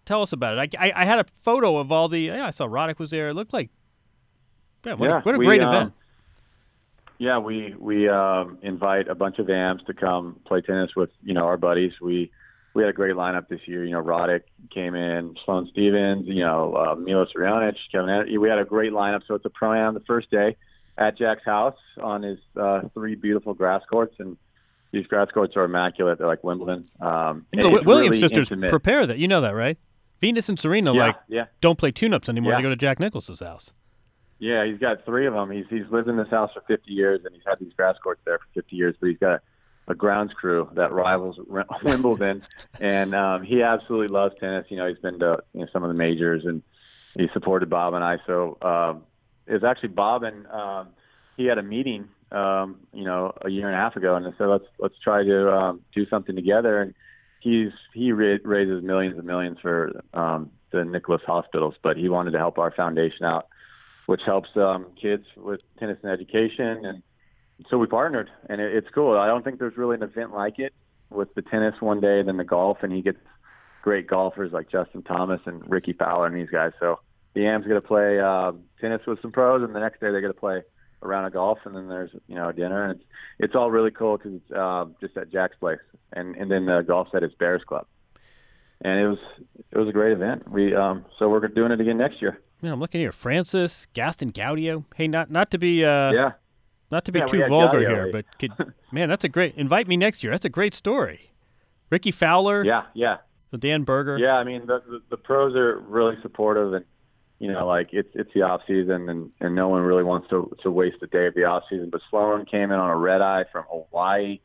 tell 0.05 0.21
us 0.21 0.33
about 0.33 0.57
it. 0.57 0.75
I, 0.77 0.87
I 0.89 1.01
I 1.01 1.05
had 1.05 1.19
a 1.19 1.25
photo 1.41 1.77
of 1.77 1.91
all 1.91 2.09
the. 2.09 2.19
Yeah, 2.19 2.47
I 2.47 2.51
saw 2.51 2.67
Roddick 2.67 2.99
was 2.99 3.11
there. 3.11 3.29
It 3.29 3.33
looked 3.33 3.53
like. 3.53 3.69
Yeah, 4.85 4.93
what, 4.95 5.09
Yeah, 5.09 5.19
a, 5.19 5.21
what 5.21 5.35
a 5.35 5.37
we, 5.37 5.45
great 5.45 5.61
um, 5.61 5.69
event. 5.73 5.93
Yeah, 7.19 7.37
we 7.37 7.73
we 7.79 8.09
um, 8.09 8.57
invite 8.61 9.07
a 9.07 9.15
bunch 9.15 9.39
of 9.39 9.49
AMs 9.49 9.83
to 9.87 9.93
come 9.93 10.39
play 10.45 10.61
tennis 10.61 10.91
with 10.95 11.11
you 11.23 11.33
know 11.33 11.45
our 11.45 11.57
buddies. 11.57 11.93
We 12.01 12.31
we 12.73 12.81
had 12.83 12.89
a 12.89 12.93
great 12.93 13.15
lineup 13.15 13.47
this 13.47 13.61
year. 13.65 13.85
You 13.85 13.91
know, 13.91 14.01
Roddick 14.01 14.41
came 14.73 14.95
in, 14.95 15.35
Sloane 15.45 15.67
Stevens, 15.71 16.25
you 16.27 16.43
know, 16.43 16.75
uh, 16.75 16.95
Milos 16.95 17.31
Raonic, 17.35 17.75
Kevin. 17.91 18.39
We 18.39 18.49
had 18.49 18.59
a 18.59 18.65
great 18.65 18.91
lineup. 18.91 19.21
So 19.27 19.35
it's 19.35 19.45
a 19.45 19.49
pro 19.49 19.73
am 19.73 19.93
the 19.93 19.99
first 20.01 20.31
day 20.31 20.55
at 20.97 21.17
Jack's 21.17 21.45
house 21.45 21.77
on 22.01 22.23
his 22.23 22.39
uh, 22.59 22.81
three 22.93 23.15
beautiful 23.15 23.53
grass 23.53 23.81
courts, 23.89 24.15
and 24.19 24.37
these 24.91 25.07
grass 25.07 25.29
courts 25.31 25.55
are 25.55 25.63
immaculate. 25.63 26.17
They're 26.17 26.27
like 26.27 26.43
Wimbledon. 26.43 26.85
Um, 26.99 27.45
the 27.51 27.81
Williams 27.85 28.11
really 28.11 28.19
sisters 28.19 28.51
intimate. 28.51 28.69
prepare 28.69 29.05
that. 29.07 29.17
You 29.17 29.27
know 29.27 29.41
that, 29.41 29.55
right? 29.55 29.77
Venus 30.19 30.47
and 30.49 30.57
Serena 30.59 30.93
Yeah, 30.93 31.07
like 31.07 31.15
yeah. 31.27 31.45
don't 31.61 31.77
play 31.77 31.91
tune-ups 31.91 32.29
anymore. 32.29 32.53
Yeah. 32.53 32.57
They 32.57 32.63
go 32.63 32.69
to 32.69 32.75
Jack 32.75 32.99
Nicklaus's 32.99 33.39
house. 33.41 33.73
Yeah, 34.39 34.65
he's 34.65 34.77
got 34.79 35.05
three 35.05 35.25
of 35.27 35.33
them. 35.33 35.51
He's 35.51 35.65
he's 35.69 35.89
lived 35.89 36.07
in 36.09 36.17
this 36.17 36.29
house 36.29 36.51
for 36.53 36.61
50 36.67 36.91
years, 36.91 37.21
and 37.25 37.33
he's 37.33 37.43
had 37.45 37.59
these 37.59 37.73
grass 37.73 37.95
courts 38.03 38.21
there 38.25 38.39
for 38.39 38.45
50 38.53 38.75
years. 38.75 38.95
But 38.99 39.09
he's 39.09 39.17
got 39.19 39.41
a 39.87 39.95
grounds 39.95 40.33
crew 40.33 40.69
that 40.73 40.91
rivals 40.91 41.37
Wimbledon, 41.83 42.43
and 42.79 43.13
um, 43.13 43.43
he 43.43 43.61
absolutely 43.61 44.07
loves 44.07 44.35
tennis. 44.39 44.65
You 44.69 44.77
know, 44.77 44.87
he's 44.87 44.99
been 44.99 45.19
to 45.19 45.39
you 45.53 45.61
know, 45.61 45.67
some 45.73 45.83
of 45.83 45.89
the 45.89 45.93
majors, 45.93 46.45
and 46.45 46.61
he 47.15 47.27
supported 47.33 47.69
Bob 47.69 47.93
and 47.93 48.03
I. 48.03 48.17
So 48.25 48.57
um, 48.61 49.03
it 49.45 49.53
was 49.53 49.63
actually 49.63 49.89
Bob 49.89 50.23
and 50.23 50.47
um, 50.47 50.89
he 51.37 51.45
had 51.45 51.57
a 51.57 51.63
meeting, 51.63 52.07
um, 52.31 52.77
you 52.93 53.03
know, 53.03 53.33
a 53.41 53.49
year 53.49 53.67
and 53.67 53.75
a 53.75 53.79
half 53.79 53.95
ago, 53.95 54.15
and 54.15 54.25
they 54.25 54.37
said 54.37 54.47
let's 54.47 54.65
let's 54.79 54.95
try 55.03 55.23
to 55.23 55.51
um, 55.51 55.81
do 55.93 56.07
something 56.07 56.35
together. 56.35 56.81
And 56.81 56.93
he's 57.39 57.71
he 57.93 58.11
ra- 58.11 58.37
raises 58.43 58.83
millions 58.83 59.17
and 59.17 59.27
millions 59.27 59.57
for 59.61 60.01
um, 60.13 60.51
the 60.71 60.85
Nicklaus 60.85 61.21
hospitals, 61.25 61.75
but 61.83 61.97
he 61.97 62.09
wanted 62.09 62.31
to 62.31 62.39
help 62.39 62.57
our 62.57 62.71
foundation 62.71 63.25
out 63.25 63.47
which 64.05 64.21
helps 64.25 64.49
um, 64.55 64.87
kids 65.01 65.25
with 65.37 65.61
tennis 65.79 65.97
and 66.03 66.11
education. 66.11 66.85
And 66.85 67.03
so 67.69 67.77
we 67.77 67.87
partnered, 67.87 68.29
and 68.49 68.59
it, 68.61 68.75
it's 68.75 68.87
cool. 68.93 69.17
I 69.17 69.27
don't 69.27 69.43
think 69.43 69.59
there's 69.59 69.77
really 69.77 69.95
an 69.95 70.03
event 70.03 70.33
like 70.33 70.59
it 70.59 70.73
with 71.09 71.33
the 71.35 71.41
tennis 71.41 71.75
one 71.79 71.99
day, 71.99 72.21
then 72.23 72.37
the 72.37 72.43
golf, 72.43 72.79
and 72.81 72.91
he 72.91 73.01
gets 73.01 73.19
great 73.83 74.07
golfers 74.07 74.51
like 74.51 74.69
Justin 74.69 75.03
Thomas 75.03 75.41
and 75.45 75.61
Rickie 75.69 75.93
Fowler 75.93 76.27
and 76.27 76.35
these 76.35 76.49
guys. 76.49 76.71
So 76.79 76.99
the 77.35 77.45
AM's 77.45 77.65
going 77.65 77.81
to 77.81 77.87
play 77.87 78.19
uh, 78.19 78.53
tennis 78.79 79.01
with 79.05 79.21
some 79.21 79.31
pros, 79.31 79.63
and 79.63 79.75
the 79.75 79.79
next 79.79 79.99
day 79.99 80.11
they're 80.11 80.21
going 80.21 80.33
to 80.33 80.39
play 80.39 80.61
a 81.01 81.07
round 81.07 81.27
of 81.27 81.33
golf, 81.33 81.59
and 81.65 81.75
then 81.75 81.87
there's 81.89 82.11
you 82.27 82.35
know 82.35 82.49
a 82.49 82.53
dinner, 82.53 82.83
and 82.83 82.99
it's 82.99 83.09
it's 83.39 83.55
all 83.55 83.69
really 83.69 83.91
cool 83.91 84.17
because 84.17 84.33
it's 84.33 84.51
uh, 84.51 84.85
just 85.01 85.17
at 85.17 85.31
Jack's 85.31 85.57
place, 85.57 85.79
and 86.13 86.35
and 86.35 86.49
then 86.49 86.65
the 86.65 86.81
golf 86.81 87.09
set 87.11 87.23
is 87.23 87.31
Bears 87.37 87.63
Club, 87.67 87.85
and 88.81 88.99
it 88.99 89.07
was 89.07 89.19
it 89.71 89.77
was 89.77 89.87
a 89.87 89.91
great 89.91 90.13
event. 90.13 90.49
We 90.49 90.73
um, 90.75 91.05
so 91.19 91.29
we're 91.29 91.47
doing 91.47 91.71
it 91.71 91.81
again 91.81 91.97
next 91.97 92.21
year. 92.21 92.39
Man, 92.61 92.71
I'm 92.71 92.79
looking 92.79 93.01
here. 93.01 93.11
Francis, 93.11 93.87
Gaston 93.93 94.31
Gaudio. 94.31 94.85
Hey, 94.95 95.07
not 95.07 95.29
not 95.29 95.51
to 95.51 95.57
be 95.57 95.83
uh, 95.83 96.11
Yeah. 96.11 96.31
Not 96.93 97.05
to 97.05 97.11
be 97.11 97.19
Yeah, 97.19 97.25
too 97.25 97.45
vulgar 97.47 97.79
Gaudio, 97.79 97.89
here, 97.89 98.09
but 98.11 98.25
could, 98.37 98.51
man, 98.91 99.09
that's 99.09 99.23
a 99.23 99.29
great. 99.29 99.55
Invite 99.55 99.87
me 99.87 99.97
next 99.97 100.23
year. 100.23 100.31
That's 100.31 100.45
a 100.45 100.49
great 100.49 100.75
story. 100.75 101.31
Rickie 101.89 102.11
Fowler, 102.11 102.63
Yeah, 102.63 102.83
yeah, 102.93 103.17
Dan 103.57 103.83
Berger. 103.83 104.17
yeah. 104.19 104.33
I 104.35 104.43
mean, 104.43 104.67
the, 104.67 104.81
the 104.87 105.01
the 105.09 105.17
pros 105.17 105.55
are 105.55 105.79
really 105.79 106.15
supportive, 106.21 106.73
and 106.73 106.85
you 107.39 107.51
know, 107.51 107.65
like 107.67 107.89
it's 107.91 108.09
it's 108.13 108.29
the 108.35 108.43
off 108.43 108.61
season, 108.67 109.09
and 109.09 109.31
and 109.41 109.55
no 109.55 109.67
one 109.69 109.81
really 109.81 110.03
wants 110.03 110.29
to 110.29 110.55
to 110.61 110.69
waste 110.71 110.97
a 111.01 111.07
day 111.07 111.25
of 111.27 111.33
the 111.33 111.45
off 111.45 111.63
season. 111.69 111.89
But 111.89 112.01
Sloane 112.09 112.45
came 112.45 112.71
in 112.71 112.79
on 112.79 112.89
a 112.89 112.95
red 112.95 113.21
eye 113.21 113.45
from 113.51 113.65
Hawaii, 113.69 114.39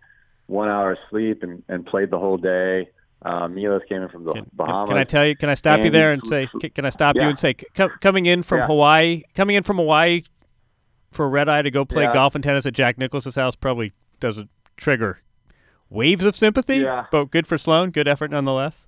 one 0.47 0.69
hour 0.71 0.93
of 0.93 0.99
sleep, 1.11 1.43
and 1.43 1.63
and 1.69 1.85
played 1.87 2.11
the 2.11 2.19
whole 2.19 2.39
day. 2.39 2.89
Um, 3.21 3.55
Milos 3.55 3.83
came 3.89 4.01
in 4.03 4.09
from 4.09 4.25
the 4.25 4.33
Can, 4.33 4.47
Bahamas. 4.53 4.89
can 4.89 4.97
I 4.97 5.05
tell 5.05 5.27
you? 5.27 5.35
Can 5.37 5.49
I 5.51 5.55
stop 5.55 5.81
you 5.85 5.91
there 5.91 6.13
and 6.13 6.27
say? 6.27 6.47
Can, 6.47 6.85
I 6.85 6.91
stop 6.91 7.17
you 7.17 7.23
and 7.23 7.39
say, 7.39 7.53
co- 7.55 7.89
coming 8.01 8.27
in 8.27 8.43
from 8.43 8.59
Yeah. 8.61 8.67
Hawaii, 8.67 9.23
coming 9.35 9.57
in 9.57 9.63
from 9.65 9.77
Hawaii 9.79 10.23
for 11.11 11.29
red 11.29 11.49
eye 11.49 11.63
to 11.63 11.71
go 11.71 11.85
play 11.85 12.03
Yeah. 12.05 12.13
golf 12.13 12.35
and 12.35 12.45
tennis 12.45 12.67
at 12.67 12.75
Jack 12.75 12.99
Nicklaus's 12.99 13.35
house 13.35 13.55
probably 13.57 13.93
doesn't 14.21 14.51
trigger 14.77 15.19
waves 15.91 16.25
of 16.25 16.37
sympathy. 16.37 16.79
Yeah. 16.79 17.07
But 17.11 17.31
good 17.31 17.47
for 17.47 17.57
Sloane. 17.59 17.91
Good 17.91 18.09
effort 18.09 18.31
nonetheless. 18.31 18.87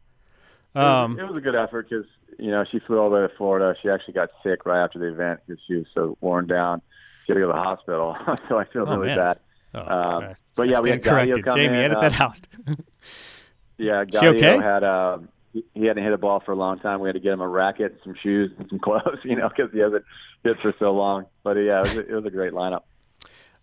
It 0.74 0.78
was- 0.78 1.04
Um, 1.04 1.18
it 1.18 1.26
was 1.26 1.36
a 1.36 1.40
good 1.40 1.54
effort 1.56 1.88
because 1.88 2.06
you 2.38 2.50
know 2.50 2.64
she 2.70 2.78
flew 2.80 2.98
all 2.98 3.10
the 3.10 3.16
way 3.16 3.22
to 3.22 3.28
Florida. 3.36 3.74
She 3.82 3.88
actually 3.90 4.14
got 4.14 4.30
sick 4.42 4.64
right 4.66 4.82
after 4.84 4.98
the 4.98 5.06
event 5.06 5.40
because 5.46 5.60
she 5.66 5.74
was 5.76 5.86
so 5.94 6.16
worn 6.20 6.46
down. 6.46 6.80
She 7.26 7.32
had 7.32 7.34
to 7.34 7.40
go 7.40 7.46
to 7.48 7.52
the 7.52 7.58
hospital, 7.58 8.16
so 8.48 8.58
I 8.58 8.64
feel 8.64 8.84
Oh, 8.88 8.96
really 8.96 9.08
man. 9.08 9.18
bad. 9.18 9.38
oh, 9.74 9.80
um, 10.26 10.34
but 10.56 10.68
yeah, 10.68 10.80
we 10.80 10.90
had 10.90 11.02
Gaudio 11.02 11.10
corrected. 11.10 11.44
come 11.44 11.56
Jamie, 11.56 11.76
in, 11.78 11.84
edit 11.84 11.96
uh, 11.98 12.00
that 12.08 12.20
out. 12.20 12.38
Yeah, 13.78 14.04
She 14.04 14.16
Gaudio 14.18 14.34
okay? 14.36 14.58
had 14.58 14.84
um, 14.84 15.28
he, 15.52 15.86
hadn't 15.86 16.02
hit 16.04 16.12
a 16.12 16.18
ball 16.18 16.40
for 16.44 16.52
a 16.52 16.56
long 16.56 16.78
time. 16.78 17.00
We 17.00 17.08
had 17.08 17.14
to 17.14 17.20
get 17.20 17.32
him 17.32 17.40
a 17.40 17.48
racket, 17.48 17.98
some 18.04 18.14
shoes, 18.22 18.52
and 18.58 18.68
some 18.68 18.78
clothes, 18.84 19.18
you 19.24 19.36
know, 19.36 19.48
because 19.48 19.72
he 19.72 19.78
hasn't 19.80 20.04
hit 20.44 20.56
for 20.62 20.74
so 20.78 20.92
long. 20.92 21.26
But 21.42 21.54
yeah, 21.54 21.80
it 21.80 21.82
was 21.82 21.96
a, 21.96 22.08
it 22.08 22.12
was 22.14 22.24
a 22.26 22.30
great 22.30 22.52
lineup. 22.52 22.82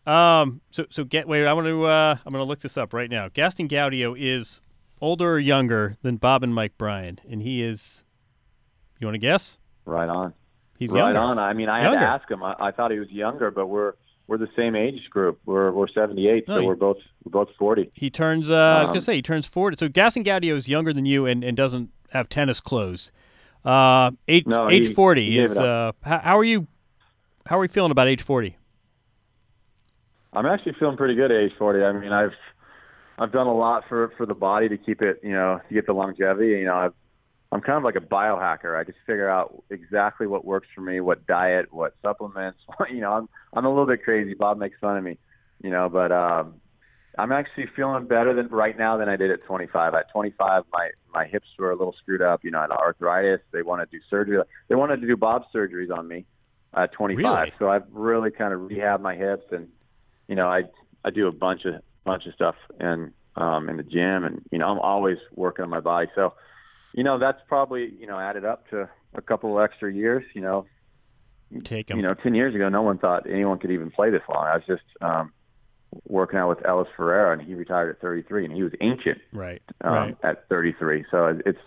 Um. 0.09 0.61
So 0.71 0.85
so 0.89 1.03
get 1.03 1.27
wait. 1.27 1.45
I 1.45 1.53
want 1.53 1.67
to. 1.67 1.85
Uh, 1.85 2.17
I'm 2.25 2.31
going 2.31 2.43
to 2.43 2.47
look 2.47 2.59
this 2.59 2.77
up 2.77 2.93
right 2.93 3.09
now. 3.09 3.27
Gaston 3.29 3.67
Gaudio 3.67 4.15
is 4.17 4.61
older 5.01 5.33
or 5.33 5.39
younger 5.39 5.95
than 6.01 6.15
Bob 6.17 6.43
and 6.43 6.55
Mike 6.55 6.77
Bryan, 6.77 7.19
and 7.29 7.41
he 7.41 7.61
is. 7.61 8.03
You 8.99 9.07
want 9.07 9.15
to 9.15 9.19
guess? 9.19 9.59
Right 9.85 10.09
on. 10.09 10.33
He's 10.79 10.89
younger. 10.89 11.01
right 11.01 11.13
younger. 11.13 11.19
on. 11.19 11.39
I 11.39 11.53
mean, 11.53 11.69
I 11.69 11.83
Younger. 11.83 11.99
had 11.99 12.05
to 12.05 12.11
ask 12.11 12.31
him. 12.31 12.41
I, 12.43 12.55
I 12.59 12.71
thought 12.71 12.91
he 12.91 12.99
was 12.99 13.09
younger, 13.11 13.51
but 13.51 13.67
we're 13.67 13.93
we're 14.27 14.37
the 14.37 14.49
same 14.55 14.75
age 14.75 15.09
group. 15.09 15.39
We're 15.45 15.71
we're 15.71 15.87
78, 15.87 16.47
No, 16.47 16.55
so 16.55 16.61
he- 16.61 16.67
we're 16.67 16.75
both 16.75 16.97
we're 17.23 17.31
both 17.31 17.49
40. 17.57 17.91
He 17.93 18.09
turns. 18.09 18.49
Uh, 18.49 18.55
I 18.55 18.81
was 18.81 18.89
Um, 18.89 18.93
gonna 18.95 19.01
say 19.01 19.15
he 19.15 19.21
turns 19.21 19.45
forty. 19.47 19.77
So 19.77 19.87
Gaston 19.89 20.23
Gaudio 20.23 20.55
is 20.55 20.67
younger 20.67 20.93
than 20.93 21.05
you 21.05 21.25
and, 21.25 21.43
and 21.43 21.55
doesn't 21.57 21.89
have 22.11 22.29
tennis 22.29 22.59
clothes. 22.59 23.11
Uh, 23.65 24.11
age 24.27 24.45
No, 24.47 24.69
age 24.69 24.87
he- 24.89 24.93
forty 24.93 25.25
he 25.25 25.39
is. 25.39 25.57
Uh, 25.57 25.91
how, 26.03 26.19
how 26.19 26.37
are 26.37 26.43
you? 26.43 26.67
How 27.47 27.57
are 27.57 27.61
we 27.61 27.67
feeling 27.67 27.91
about 27.91 28.07
age 28.07 28.21
forty? 28.21 28.57
I'm 30.33 30.45
actually 30.45 30.73
feeling 30.79 30.97
pretty 30.97 31.15
good 31.15 31.31
at 31.31 31.37
age 31.37 31.53
40. 31.57 31.83
I 31.83 31.91
mean, 31.93 32.11
I've 32.11 32.33
I've 33.17 33.31
done 33.31 33.47
a 33.47 33.55
lot 33.55 33.85
for 33.89 34.09
for 34.17 34.25
the 34.25 34.35
body 34.35 34.69
to 34.69 34.77
keep 34.77 35.01
it, 35.01 35.19
you 35.23 35.31
know, 35.31 35.59
to 35.67 35.73
get 35.73 35.85
the 35.87 35.93
longevity. 35.93 36.49
You 36.59 36.65
know, 36.65 36.75
I've, 36.75 36.93
I'm 37.57 37.63
kind 37.63 37.77
of 37.77 37.83
like 37.83 37.95
a 37.95 37.99
biohacker. 37.99 38.79
I 38.79 38.83
just 38.83 38.99
figure 39.07 39.27
out 39.27 39.63
exactly 39.71 40.27
what 40.27 40.45
works 40.45 40.67
for 40.75 40.81
me, 40.81 40.99
what 40.99 41.25
diet, 41.25 41.73
what 41.73 41.95
supplements. 42.03 42.59
you 42.91 43.01
know, 43.01 43.13
I'm 43.13 43.29
I'm 43.51 43.65
a 43.65 43.69
little 43.69 43.87
bit 43.87 44.03
crazy. 44.03 44.35
Bob 44.35 44.59
makes 44.59 44.77
fun 44.79 44.95
of 44.95 45.03
me, 45.03 45.17
you 45.63 45.71
know, 45.71 45.89
but 45.89 46.11
um, 46.11 46.61
I'm 47.17 47.31
actually 47.31 47.65
feeling 47.75 48.05
better 48.05 48.35
than 48.35 48.49
right 48.49 48.77
now 48.77 48.97
than 48.97 49.09
I 49.09 49.15
did 49.15 49.31
at 49.31 49.43
25. 49.43 49.95
At 49.95 50.11
25, 50.11 50.65
my 50.71 50.91
my 51.11 51.25
hips 51.25 51.47
were 51.57 51.71
a 51.71 51.75
little 51.75 51.95
screwed 51.99 52.21
up. 52.21 52.41
You 52.43 52.51
know, 52.51 52.59
I 52.59 52.61
had 52.61 52.71
arthritis. 52.71 53.41
They 53.51 53.63
wanted 53.63 53.89
to 53.89 53.97
do 53.97 54.03
surgery. 54.07 54.39
They 54.67 54.75
wanted 54.75 55.01
to 55.01 55.07
do 55.07 55.17
Bob 55.17 55.45
surgeries 55.51 55.91
on 55.91 56.07
me 56.07 56.25
at 56.75 56.91
25. 56.91 57.17
Really? 57.17 57.53
So 57.57 57.69
I've 57.69 57.85
really 57.91 58.29
kind 58.29 58.53
of 58.53 58.61
rehabbed 58.61 59.01
my 59.01 59.15
hips 59.15 59.45
and 59.51 59.67
you 60.27 60.35
know, 60.35 60.47
I 60.47 60.65
I 61.03 61.09
do 61.09 61.25
a 61.25 61.31
bunch 61.31 61.65
of 61.65 61.81
bunch 62.05 62.27
of 62.27 62.35
stuff 62.35 62.55
and 62.79 63.13
um 63.35 63.67
in 63.67 63.77
the 63.77 63.83
gym 63.83 64.25
and 64.25 64.43
you 64.51 64.59
know, 64.59 64.67
I'm 64.67 64.79
always 64.79 65.17
working 65.33 65.63
on 65.63 65.71
my 65.71 65.79
body. 65.79 66.07
So, 66.13 66.35
you 66.97 67.03
know, 67.03 67.19
that's 67.19 67.39
probably, 67.47 67.93
you 67.99 68.07
know, 68.07 68.19
added 68.19 68.43
up 68.43 68.67
to 68.71 68.89
a 69.13 69.21
couple 69.21 69.57
of 69.57 69.63
extra 69.63 69.93
years, 69.93 70.25
you 70.33 70.41
know. 70.41 70.65
Take 71.63 71.91
him. 71.91 71.97
You 71.97 72.03
know, 72.03 72.15
10 72.15 72.33
years 72.33 72.55
ago 72.55 72.67
no 72.69 72.81
one 72.81 72.97
thought 72.97 73.29
anyone 73.29 73.59
could 73.59 73.71
even 73.71 73.91
play 73.91 74.09
this 74.09 74.23
long. 74.27 74.45
I 74.45 74.55
was 74.55 74.65
just 74.67 74.83
um 74.99 75.31
working 76.05 76.37
out 76.37 76.49
with 76.49 76.65
Ellis 76.65 76.89
Ferreira 76.97 77.31
and 77.37 77.41
he 77.47 77.53
retired 77.53 77.91
at 77.91 78.01
33 78.01 78.45
and 78.45 78.53
he 78.53 78.63
was 78.63 78.73
ancient 78.81 79.19
right. 79.31 79.61
um, 79.81 79.93
right. 79.93 80.17
at 80.23 80.49
33. 80.49 81.05
So 81.09 81.39
it's 81.45 81.59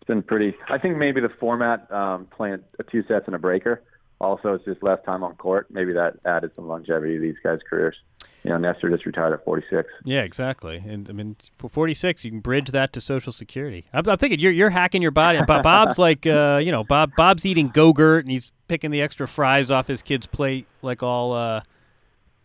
it's 0.00 0.08
been 0.08 0.22
pretty. 0.22 0.56
I 0.68 0.78
think 0.78 0.96
maybe 0.96 1.20
the 1.20 1.28
format 1.28 1.88
um, 1.92 2.26
playing 2.34 2.60
two 2.90 3.04
sets 3.06 3.26
and 3.26 3.36
a 3.36 3.38
breaker. 3.38 3.82
Also, 4.20 4.54
it's 4.54 4.64
just 4.64 4.82
less 4.82 4.98
time 5.04 5.22
on 5.22 5.36
court. 5.36 5.68
Maybe 5.70 5.92
that 5.92 6.14
added 6.24 6.54
some 6.56 6.66
longevity 6.66 7.16
to 7.16 7.20
these 7.20 7.36
guys' 7.44 7.60
careers. 7.68 7.96
You 8.44 8.50
know, 8.50 8.58
Nestor 8.58 8.90
just 8.90 9.06
retired 9.06 9.32
at 9.32 9.44
46. 9.44 9.88
Yeah, 10.04 10.22
exactly. 10.22 10.82
And 10.84 11.08
I 11.08 11.12
mean, 11.12 11.36
for 11.58 11.68
46, 11.68 12.24
you 12.24 12.32
can 12.32 12.40
bridge 12.40 12.72
that 12.72 12.92
to 12.94 13.00
Social 13.00 13.32
Security. 13.32 13.84
I'm, 13.92 14.08
I'm 14.08 14.18
thinking 14.18 14.40
you're 14.40 14.50
you're 14.50 14.70
hacking 14.70 15.00
your 15.00 15.12
body. 15.12 15.38
Bob's 15.46 15.98
like, 15.98 16.26
uh, 16.26 16.60
you 16.62 16.72
know, 16.72 16.82
Bob 16.82 17.12
Bob's 17.16 17.46
eating 17.46 17.68
Go-Gurt 17.68 18.24
and 18.24 18.32
he's 18.32 18.50
picking 18.66 18.90
the 18.90 19.00
extra 19.00 19.28
fries 19.28 19.70
off 19.70 19.86
his 19.86 20.02
kid's 20.02 20.26
plate, 20.26 20.66
like 20.82 21.02
all. 21.02 21.32
Uh, 21.32 21.60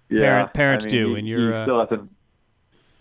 Parent- 0.09 0.53
parents 0.53 0.85
I 0.85 0.87
mean, 0.87 0.95
do, 0.95 1.13
he, 1.13 1.19
and 1.19 1.27
you're, 1.27 1.53
uh, 1.53 1.63
still 1.65 1.79
hasn't 1.81 2.09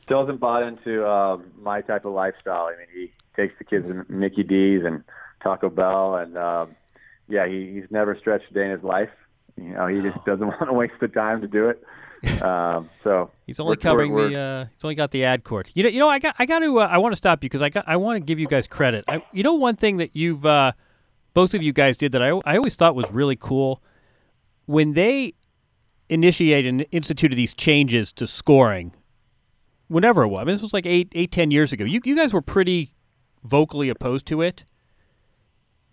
still 0.02 0.20
hasn't 0.20 0.40
bought 0.40 0.62
into 0.62 1.08
um, 1.08 1.52
my 1.60 1.80
type 1.80 2.04
of 2.04 2.12
lifestyle. 2.12 2.66
I 2.66 2.76
mean, 2.78 2.88
he 2.92 3.12
takes 3.36 3.54
the 3.58 3.64
kids 3.64 3.86
to 3.86 4.04
Mickey 4.08 4.42
D's 4.42 4.82
and 4.84 5.04
Taco 5.42 5.68
Bell, 5.68 6.16
and 6.16 6.36
um, 6.36 6.76
yeah, 7.28 7.46
he, 7.46 7.72
he's 7.74 7.90
never 7.90 8.16
stretched 8.16 8.50
a 8.50 8.54
day 8.54 8.64
in 8.64 8.70
his 8.70 8.82
life. 8.82 9.10
You 9.56 9.74
know, 9.74 9.86
he 9.86 10.00
just 10.00 10.16
doesn't 10.26 10.46
want 10.46 10.66
to 10.66 10.72
waste 10.72 10.94
the 11.00 11.08
time 11.08 11.40
to 11.42 11.46
do 11.48 11.68
it. 11.68 11.82
Um, 12.42 12.90
so 13.04 13.30
He's 13.46 13.58
only 13.60 13.70
we're- 13.70 13.80
covering 13.80 14.12
we're- 14.12 14.34
the. 14.34 14.40
Uh, 14.40 14.64
he's 14.74 14.84
only 14.84 14.94
got 14.94 15.10
the 15.10 15.24
ad 15.24 15.44
court. 15.44 15.70
You 15.74 15.82
know. 15.84 15.88
You 15.88 15.98
know. 16.00 16.08
I 16.08 16.18
got. 16.18 16.34
I 16.38 16.46
got 16.46 16.58
to. 16.60 16.80
Uh, 16.80 16.86
I 16.86 16.98
want 16.98 17.12
to 17.12 17.16
stop 17.16 17.42
you 17.42 17.48
because 17.48 17.62
I 17.62 17.68
got. 17.68 17.84
I 17.86 17.96
want 17.96 18.16
to 18.16 18.20
give 18.24 18.38
you 18.38 18.46
guys 18.46 18.66
credit. 18.66 19.04
I, 19.08 19.22
you 19.32 19.42
know, 19.42 19.54
one 19.54 19.76
thing 19.76 19.96
that 19.98 20.14
you've, 20.16 20.44
uh, 20.44 20.72
both 21.34 21.54
of 21.54 21.62
you 21.62 21.72
guys 21.72 21.96
did 21.96 22.12
that 22.12 22.22
I. 22.22 22.28
I 22.44 22.56
always 22.56 22.76
thought 22.76 22.94
was 22.94 23.10
really 23.10 23.36
cool, 23.36 23.82
when 24.66 24.92
they 24.94 25.34
initiated 26.08 26.68
and 26.68 26.86
instituted 26.92 27.36
these 27.36 27.54
changes 27.54 28.12
to 28.14 28.26
scoring. 28.26 28.94
Whenever 29.88 30.22
it 30.24 30.28
was, 30.28 30.40
I 30.42 30.44
mean, 30.44 30.54
this 30.56 30.62
was 30.62 30.72
like 30.74 30.84
eight, 30.86 31.12
eight, 31.14 31.30
ten 31.30 31.50
years 31.52 31.72
ago. 31.72 31.84
You, 31.84 32.00
you 32.04 32.16
guys 32.16 32.32
were 32.34 32.42
pretty 32.42 32.90
vocally 33.44 33.88
opposed 33.88 34.26
to 34.26 34.42
it, 34.42 34.64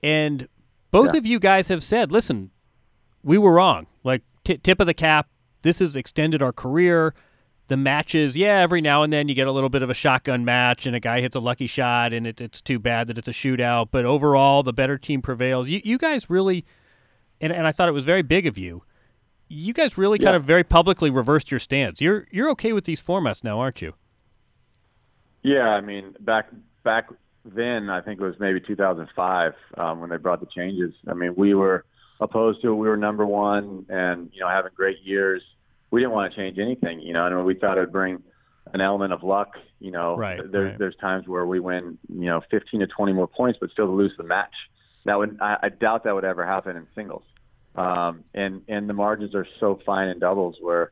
and 0.01 0.47
both 0.91 1.13
Yeah. 1.13 1.19
of 1.19 1.25
you 1.25 1.39
guys 1.39 1.67
have 1.67 1.83
said, 1.83 2.11
"Listen, 2.11 2.49
we 3.23 3.37
were 3.37 3.53
wrong. 3.53 3.87
Like 4.03 4.23
t- 4.43 4.57
tip 4.57 4.79
of 4.79 4.87
the 4.87 4.93
cap. 4.93 5.27
This 5.63 5.79
has 5.79 5.95
extended 5.95 6.41
our 6.41 6.53
career. 6.53 7.13
The 7.69 7.77
matches, 7.77 8.37
yeah, 8.37 8.59
every 8.59 8.81
now 8.81 9.03
and 9.03 9.11
then 9.11 9.29
you 9.29 9.35
get 9.35 9.47
a 9.47 9.51
little 9.51 9.69
bit 9.69 9.81
of 9.81 9.89
a 9.89 9.93
shotgun 9.93 10.45
match 10.45 10.85
and 10.85 10.95
a 10.95 10.99
guy 10.99 11.21
hits 11.21 11.35
a 11.35 11.39
lucky 11.39 11.65
shot 11.65 12.11
and 12.13 12.27
it, 12.27 12.41
it's 12.41 12.61
too 12.61 12.77
bad 12.77 13.07
that 13.07 13.17
it's 13.17 13.27
a 13.27 13.31
shootout. 13.31 13.87
But 13.89 14.05
overall, 14.05 14.63
the 14.63 14.73
better 14.73 14.97
team 14.97 15.21
prevails. 15.21 15.69
You, 15.69 15.81
you 15.83 15.97
guys 15.97 16.29
really, 16.29 16.65
and, 17.39 17.53
and 17.53 17.65
I 17.65 17.71
thought 17.71 17.87
it 17.87 17.93
was 17.93 18.05
very 18.05 18.21
big 18.21 18.45
of 18.45 18.57
you. 18.57 18.83
You 19.47 19.73
guys 19.73 19.97
really 19.97 20.19
kind 20.19 20.35
of 20.35 20.43
very 20.43 20.63
publicly 20.63 21.09
reversed 21.09 21.51
your 21.51 21.59
stance. 21.59 22.01
You're 22.01 22.27
you're 22.31 22.49
okay 22.51 22.73
with 22.73 22.85
these 22.85 23.01
formats 23.01 23.43
now, 23.43 23.59
aren't 23.59 23.81
you? 23.81 23.93
Yeah, 25.43 25.69
I 25.69 25.81
mean, 25.81 26.15
back 26.21 26.49
back 26.83 27.09
then, 27.45 27.89
I 27.89 28.01
think 28.01 28.19
it 28.19 28.23
was 28.23 28.35
maybe 28.39 28.59
2005 28.61 29.53
um, 29.77 29.99
when 29.99 30.09
they 30.09 30.17
brought 30.17 30.39
the 30.39 30.47
changes. 30.47 30.93
I 31.07 31.13
mean, 31.13 31.35
we 31.35 31.53
were 31.53 31.85
opposed 32.23 32.61
to. 32.61 32.73
We 32.73 32.87
were 32.87 32.97
number 32.97 33.25
one, 33.25 33.85
and 33.89 34.29
you 34.33 34.39
know, 34.39 34.49
having 34.49 34.71
great 34.75 34.97
years. 35.03 35.41
We 35.91 36.01
didn't 36.01 36.13
want 36.13 36.33
to 36.33 36.37
change 36.37 36.57
anything, 36.57 37.01
you 37.01 37.13
know. 37.13 37.27
And 37.27 37.45
we 37.45 37.53
thought 37.53 37.77
it'd 37.77 37.91
bring 37.91 38.23
an 38.73 38.81
element 38.81 39.13
of 39.13 39.23
luck. 39.23 39.53
You 39.79 39.91
know, 39.91 40.15
Right, 40.15 40.39
there's 40.51 40.71
right. 40.71 40.79
there's 40.79 40.95
times 40.95 41.27
where 41.27 41.45
we 41.45 41.59
win, 41.59 41.97
you 42.09 42.25
know, 42.25 42.41
15 42.49 42.79
to 42.79 42.87
20 42.87 43.13
more 43.13 43.27
points, 43.27 43.59
but 43.61 43.69
still 43.71 43.95
lose 43.95 44.13
the 44.17 44.23
match. 44.23 44.53
That 45.05 45.17
would 45.19 45.37
I, 45.41 45.57
I 45.63 45.69
doubt 45.69 46.05
that 46.05 46.15
would 46.15 46.25
ever 46.25 46.45
happen 46.45 46.77
in 46.77 46.87
singles. 46.95 47.23
Um, 47.75 48.23
and 48.33 48.61
and 48.67 48.89
the 48.89 48.93
margins 48.93 49.35
are 49.35 49.47
so 49.59 49.79
fine 49.85 50.07
in 50.07 50.19
doubles 50.19 50.55
where, 50.61 50.91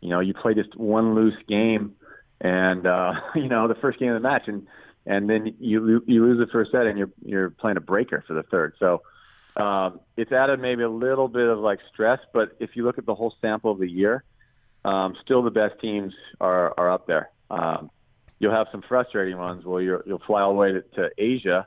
you 0.00 0.08
know, 0.10 0.20
you 0.20 0.32
play 0.32 0.54
just 0.54 0.74
one 0.76 1.14
loose 1.14 1.34
game, 1.48 1.94
and 2.40 2.86
uh, 2.86 3.12
you 3.34 3.48
know 3.48 3.68
the 3.68 3.74
first 3.74 3.98
game 3.98 4.12
of 4.12 4.22
the 4.22 4.28
match, 4.28 4.44
and 4.46 4.66
and 5.06 5.28
then 5.28 5.54
you 5.58 6.02
you 6.06 6.24
lose 6.24 6.38
the 6.38 6.50
first 6.50 6.72
set, 6.72 6.86
and 6.86 6.98
you're 6.98 7.10
you're 7.24 7.50
playing 7.50 7.76
a 7.76 7.80
breaker 7.80 8.24
for 8.26 8.34
the 8.34 8.42
third. 8.44 8.74
So 8.78 9.02
um, 9.56 10.00
it's 10.16 10.32
added 10.32 10.60
maybe 10.60 10.82
a 10.82 10.90
little 10.90 11.28
bit 11.28 11.48
of 11.48 11.58
like 11.58 11.80
stress, 11.92 12.20
but 12.32 12.56
if 12.60 12.70
you 12.74 12.84
look 12.84 12.98
at 12.98 13.06
the 13.06 13.14
whole 13.14 13.34
sample 13.40 13.72
of 13.72 13.78
the 13.78 13.90
year, 13.90 14.24
um, 14.84 15.16
still 15.22 15.42
the 15.42 15.50
best 15.50 15.80
teams 15.80 16.14
are 16.40 16.72
are 16.78 16.90
up 16.90 17.06
there. 17.06 17.30
Um, 17.50 17.90
you'll 18.38 18.54
have 18.54 18.68
some 18.72 18.82
frustrating 18.88 19.36
ones 19.36 19.64
where 19.64 19.82
you're, 19.82 20.02
you'll 20.06 20.22
fly 20.26 20.40
all 20.40 20.52
the 20.52 20.58
way 20.58 20.72
to, 20.72 20.82
to 20.82 21.10
Asia, 21.18 21.66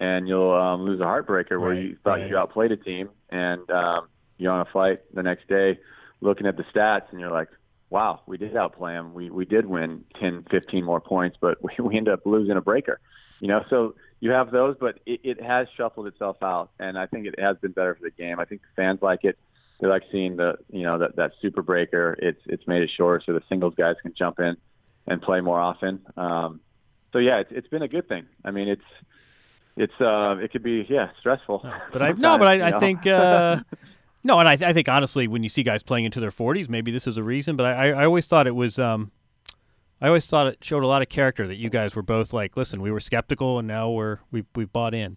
and 0.00 0.26
you'll 0.26 0.52
um, 0.52 0.82
lose 0.82 1.00
a 1.00 1.04
heartbreaker 1.04 1.58
where 1.58 1.74
you 1.74 1.96
thought 2.02 2.18
right. 2.18 2.28
you 2.28 2.36
outplayed 2.36 2.72
a 2.72 2.76
team, 2.76 3.10
and 3.30 3.70
um, 3.70 4.08
you're 4.36 4.52
on 4.52 4.60
a 4.60 4.70
flight 4.70 5.00
the 5.14 5.22
next 5.22 5.48
day, 5.48 5.78
looking 6.20 6.46
at 6.46 6.56
the 6.56 6.64
stats, 6.64 7.10
and 7.10 7.20
you're 7.20 7.30
like, 7.30 7.48
"Wow, 7.90 8.22
we 8.26 8.38
did 8.38 8.56
outplay 8.56 8.94
them. 8.94 9.14
We 9.14 9.30
we 9.30 9.44
did 9.44 9.66
win 9.66 10.04
10, 10.20 10.46
15 10.50 10.84
more 10.84 11.00
points, 11.00 11.36
but 11.40 11.62
we, 11.62 11.72
we 11.78 11.96
ended 11.96 12.14
up 12.14 12.26
losing 12.26 12.56
a 12.56 12.62
breaker." 12.62 13.00
You 13.40 13.48
know, 13.48 13.64
so 13.70 13.94
you 14.20 14.30
have 14.30 14.50
those, 14.50 14.76
but 14.80 14.98
it, 15.06 15.20
it 15.22 15.42
has 15.42 15.68
shuffled 15.76 16.06
itself 16.06 16.42
out, 16.42 16.70
and 16.78 16.98
I 16.98 17.06
think 17.06 17.26
it 17.26 17.38
has 17.38 17.56
been 17.58 17.72
better 17.72 17.94
for 17.94 18.02
the 18.02 18.10
game. 18.10 18.40
I 18.40 18.44
think 18.44 18.62
the 18.62 18.82
fans 18.82 19.00
like 19.00 19.24
it. 19.24 19.38
they 19.80 19.86
like 19.86 20.02
seeing 20.10 20.36
the 20.36 20.58
you 20.70 20.82
know 20.82 20.98
that 20.98 21.16
that 21.16 21.32
super 21.40 21.62
breaker. 21.62 22.16
It's 22.20 22.40
it's 22.46 22.66
made 22.66 22.82
it 22.82 22.90
short 22.96 23.22
so 23.24 23.32
the 23.32 23.42
singles 23.48 23.74
guys 23.76 23.96
can 24.02 24.14
jump 24.16 24.40
in 24.40 24.56
and 25.06 25.22
play 25.22 25.40
more 25.40 25.60
often. 25.60 26.00
Um, 26.16 26.60
so 27.12 27.18
yeah, 27.18 27.38
it's 27.38 27.52
it's 27.52 27.68
been 27.68 27.82
a 27.82 27.88
good 27.88 28.08
thing. 28.08 28.26
I 28.44 28.50
mean, 28.50 28.68
it's 28.68 28.82
it's 29.76 30.00
uh 30.00 30.36
it 30.38 30.50
could 30.52 30.62
be 30.62 30.84
yeah 30.88 31.10
stressful. 31.20 31.64
But 31.92 32.02
I 32.02 32.12
no, 32.12 32.38
but 32.38 32.48
I, 32.48 32.54
you 32.56 32.62
I 32.62 32.78
think 32.80 33.06
uh, 33.06 33.60
no, 34.24 34.40
and 34.40 34.48
I, 34.48 34.52
I 34.52 34.72
think 34.72 34.88
honestly, 34.88 35.28
when 35.28 35.42
you 35.44 35.48
see 35.48 35.62
guys 35.62 35.82
playing 35.82 36.06
into 36.06 36.18
their 36.20 36.30
40s, 36.30 36.68
maybe 36.68 36.90
this 36.90 37.06
is 37.06 37.16
a 37.16 37.22
reason. 37.22 37.56
But 37.56 37.66
I, 37.66 37.90
I 37.90 38.04
always 38.04 38.26
thought 38.26 38.46
it 38.46 38.56
was. 38.56 38.78
Um, 38.78 39.12
I 40.00 40.06
always 40.06 40.26
thought 40.26 40.46
it 40.46 40.58
showed 40.62 40.84
a 40.84 40.86
lot 40.86 41.02
of 41.02 41.08
character 41.08 41.46
that 41.48 41.56
you 41.56 41.68
guys 41.68 41.96
were 41.96 42.02
both 42.02 42.32
like, 42.32 42.56
listen, 42.56 42.80
we 42.80 42.90
were 42.90 43.00
skeptical, 43.00 43.58
and 43.58 43.66
now 43.66 43.90
we're 43.90 44.18
we've 44.30 44.46
we've 44.54 44.72
bought 44.72 44.94
in. 44.94 45.16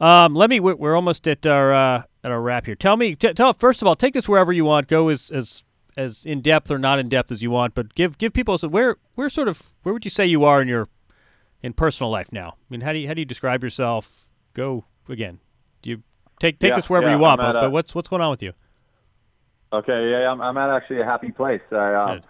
Um, 0.00 0.34
let 0.34 0.48
me. 0.48 0.58
We're, 0.58 0.76
we're 0.76 0.96
almost 0.96 1.28
at 1.28 1.46
our 1.46 1.72
uh, 1.72 2.02
at 2.24 2.30
our 2.30 2.40
wrap 2.40 2.66
here. 2.66 2.74
Tell 2.74 2.96
me, 2.96 3.14
t- 3.14 3.34
tell 3.34 3.52
first 3.52 3.82
of 3.82 3.88
all, 3.88 3.94
take 3.94 4.14
this 4.14 4.28
wherever 4.28 4.52
you 4.52 4.64
want. 4.64 4.88
Go 4.88 5.08
as 5.08 5.30
as 5.30 5.64
as 5.96 6.24
in 6.24 6.40
depth 6.40 6.70
or 6.70 6.78
not 6.78 6.98
in 6.98 7.08
depth 7.10 7.30
as 7.30 7.42
you 7.42 7.50
want, 7.50 7.74
but 7.74 7.94
give 7.94 8.16
give 8.16 8.32
people 8.32 8.56
so 8.56 8.68
where 8.68 8.96
where 9.14 9.28
sort 9.28 9.48
of 9.48 9.72
where 9.82 9.92
would 9.92 10.04
you 10.04 10.10
say 10.10 10.24
you 10.24 10.44
are 10.44 10.62
in 10.62 10.68
your 10.68 10.88
in 11.62 11.74
personal 11.74 12.10
life 12.10 12.32
now? 12.32 12.56
I 12.58 12.66
mean, 12.70 12.80
how 12.80 12.92
do 12.92 12.98
you 12.98 13.08
how 13.08 13.14
do 13.14 13.20
you 13.20 13.26
describe 13.26 13.62
yourself? 13.62 14.30
Go 14.54 14.84
again. 15.08 15.40
Do 15.82 15.90
you 15.90 16.02
take 16.40 16.58
take 16.58 16.70
Yeah, 16.70 16.76
this 16.76 16.88
wherever 16.88 17.08
yeah, 17.08 17.16
you 17.16 17.20
want, 17.20 17.40
but, 17.40 17.56
at 17.56 17.60
but 17.60 17.72
what's 17.72 17.94
what's 17.94 18.08
going 18.08 18.22
on 18.22 18.30
with 18.30 18.42
you? 18.42 18.52
Okay, 19.74 20.10
yeah, 20.10 20.30
I'm, 20.30 20.40
I'm 20.40 20.56
at 20.58 20.70
actually 20.70 21.00
a 21.00 21.04
happy 21.04 21.30
place. 21.30 21.62
I, 21.70 21.94
um. 21.94 22.22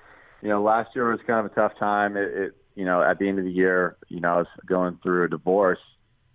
You 0.43 0.49
know, 0.49 0.63
last 0.63 0.91
year 0.95 1.11
was 1.11 1.21
kind 1.27 1.47
of 1.47 1.53
a 1.53 1.55
tough 1.55 1.79
time. 1.79 2.17
It, 2.17 2.35
it, 2.35 2.57
you 2.75 2.85
know, 2.85 3.03
at 3.03 3.19
the 3.19 3.29
end 3.29 3.39
of 3.39 3.45
the 3.45 3.51
year, 3.53 3.97
you 4.09 4.21
know, 4.21 4.35
I 4.35 4.37
was 4.39 4.47
going 4.67 4.99
through 5.03 5.25
a 5.25 5.29
divorce. 5.29 5.79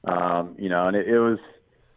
Um, 0.04 0.56
you 0.58 0.70
know, 0.70 0.88
and 0.88 0.96
it, 0.96 1.08
it 1.08 1.20
was, 1.20 1.40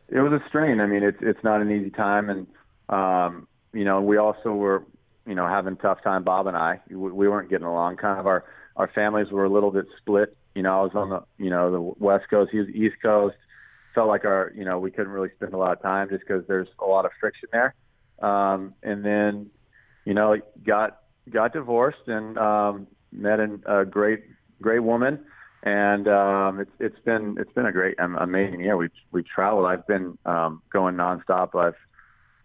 it 0.08 0.20
was 0.20 0.32
a 0.32 0.42
strain. 0.48 0.80
I 0.80 0.86
mean, 0.86 1.02
it's 1.02 1.18
it's 1.20 1.44
not 1.44 1.60
an 1.60 1.70
easy 1.70 1.90
time, 1.90 2.28
and 2.28 2.46
um, 2.88 3.46
you 3.72 3.84
know, 3.84 4.00
we 4.00 4.16
also 4.16 4.52
were, 4.52 4.84
you 5.26 5.34
know, 5.34 5.46
having 5.46 5.74
a 5.74 5.76
tough 5.76 6.02
time. 6.02 6.24
Bob 6.24 6.48
and 6.48 6.56
I, 6.56 6.80
we, 6.88 6.96
we 6.96 7.28
weren't 7.28 7.48
getting 7.48 7.66
along. 7.66 7.98
Kind 7.98 8.18
of 8.18 8.26
our 8.26 8.44
our 8.74 8.88
families 8.88 9.30
were 9.30 9.44
a 9.44 9.50
little 9.50 9.70
bit 9.70 9.86
split. 9.98 10.36
You 10.54 10.62
know, 10.62 10.80
I 10.80 10.82
was 10.82 10.92
on 10.94 11.10
the, 11.10 11.22
you 11.38 11.50
know, 11.50 11.70
the 11.70 11.80
West 11.80 12.28
Coast. 12.28 12.50
He 12.50 12.58
was 12.58 12.68
East 12.70 12.96
Coast. 13.02 13.36
Felt 13.94 14.08
like 14.08 14.24
our, 14.24 14.52
you 14.56 14.64
know, 14.64 14.78
we 14.78 14.90
couldn't 14.90 15.12
really 15.12 15.30
spend 15.36 15.52
a 15.52 15.56
lot 15.56 15.72
of 15.72 15.82
time 15.82 16.08
just 16.08 16.22
because 16.26 16.44
there's 16.46 16.68
a 16.80 16.84
lot 16.84 17.04
of 17.04 17.10
friction 17.20 17.48
there. 17.52 17.74
Um, 18.20 18.74
and 18.82 19.04
then, 19.04 19.50
you 20.04 20.14
know, 20.14 20.36
got 20.64 20.99
got 21.28 21.52
divorced 21.52 22.06
and 22.06 22.38
um, 22.38 22.86
met 23.12 23.40
an, 23.40 23.62
a 23.66 23.84
great 23.84 24.24
great 24.62 24.80
woman, 24.80 25.24
and 25.62 26.08
um, 26.08 26.60
it's 26.60 26.70
it's 26.78 26.98
been 27.04 27.36
it's 27.38 27.52
been 27.52 27.66
a 27.66 27.72
great 27.72 27.98
um, 27.98 28.16
amazing 28.16 28.60
year. 28.60 28.76
We 28.76 28.88
we 29.12 29.22
traveled. 29.22 29.66
I've 29.66 29.86
been 29.86 30.16
um, 30.24 30.62
going 30.72 30.96
nonstop. 30.96 31.54
I've 31.54 31.74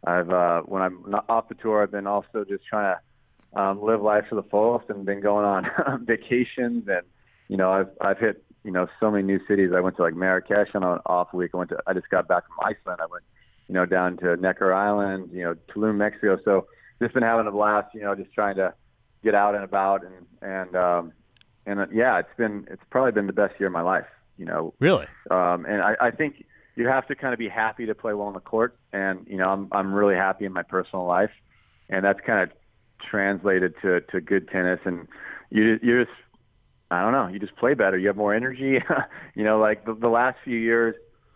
I've 0.05 0.29
uh, 0.29 0.61
when 0.61 0.81
I'm 0.81 1.03
not 1.07 1.25
off 1.29 1.49
the 1.49 1.55
tour, 1.55 1.83
I've 1.83 1.91
been 1.91 2.07
also 2.07 2.45
just 2.47 2.65
trying 2.65 2.95
to 2.95 3.59
um, 3.59 3.81
live 3.81 4.01
life 4.01 4.25
to 4.29 4.35
the 4.35 4.43
fullest 4.43 4.89
and 4.89 5.05
been 5.05 5.21
going 5.21 5.45
on 5.45 5.65
vacations 6.05 6.87
and 6.87 7.01
you 7.47 7.57
know 7.57 7.71
I've 7.71 7.89
I've 8.01 8.19
hit 8.19 8.43
you 8.63 8.71
know 8.71 8.87
so 8.99 9.11
many 9.11 9.23
new 9.23 9.39
cities. 9.47 9.71
I 9.75 9.79
went 9.79 9.95
to 9.97 10.03
like 10.03 10.15
Marrakesh 10.15 10.69
on 10.73 10.83
an 10.83 10.99
off 11.05 11.33
week. 11.33 11.51
I 11.53 11.57
went 11.57 11.69
to 11.71 11.77
I 11.87 11.93
just 11.93 12.09
got 12.09 12.27
back 12.27 12.43
from 12.47 12.57
Iceland. 12.61 12.99
I 13.01 13.05
went 13.05 13.23
you 13.67 13.73
know 13.73 13.85
down 13.85 14.17
to 14.17 14.35
Necker 14.37 14.73
Island, 14.73 15.29
you 15.31 15.43
know 15.43 15.55
Tulum, 15.73 15.95
Mexico. 15.95 16.37
So 16.43 16.67
just 16.99 17.13
been 17.13 17.23
having 17.23 17.47
a 17.47 17.51
blast. 17.51 17.93
You 17.93 18.01
know 18.01 18.15
just 18.15 18.33
trying 18.33 18.55
to 18.55 18.73
get 19.23 19.35
out 19.35 19.55
and 19.55 19.63
about 19.63 20.03
and 20.05 20.25
and 20.41 20.75
um, 20.75 21.13
and 21.65 21.79
uh, 21.79 21.85
yeah, 21.91 22.19
it's 22.19 22.35
been 22.37 22.67
it's 22.69 22.83
probably 22.89 23.11
been 23.11 23.27
the 23.27 23.33
best 23.33 23.59
year 23.59 23.67
of 23.67 23.73
my 23.73 23.81
life. 23.81 24.05
You 24.37 24.45
know 24.45 24.73
Really? 24.79 25.07
um, 25.31 25.65
and 25.65 25.81
I, 25.81 25.95
I 26.01 26.11
think 26.11 26.45
you 26.75 26.87
have 26.87 27.07
to 27.07 27.15
kind 27.15 27.33
of 27.33 27.39
be 27.39 27.47
happy 27.47 27.85
to 27.85 27.95
play 27.95 28.13
well 28.13 28.27
on 28.27 28.33
the 28.33 28.39
court. 28.41 28.77
And 28.91 29.25
you 29.27 29.37
know, 29.37 29.49
I'm 29.49 29.67
I'm 29.71 29.93
really 29.93 30.15
happy 30.15 30.45
in 30.45 30.53
my 30.53 30.63
personal 30.63 31.05
life, 31.05 31.31
and 31.89 32.03
that's 32.03 32.19
kind 32.21 32.41
of 32.41 32.55
translated 33.09 33.73
to 33.81 34.01
to 34.01 34.21
good 34.21 34.49
tennis. 34.49 34.79
And 34.85 35.07
you 35.49 35.79
you 35.81 36.03
just 36.03 36.17
I 36.91 37.01
don't 37.01 37.13
know, 37.13 37.27
you 37.27 37.39
just 37.39 37.55
play 37.55 37.73
better. 37.73 37.97
You 37.97 38.07
have 38.07 38.17
more 38.17 38.33
energy. 38.33 38.79
you 39.35 39.43
know, 39.43 39.59
like 39.59 39.85
the, 39.85 39.95
the 39.95 40.09
last 40.09 40.37
few 40.43 40.57
years 40.57 40.95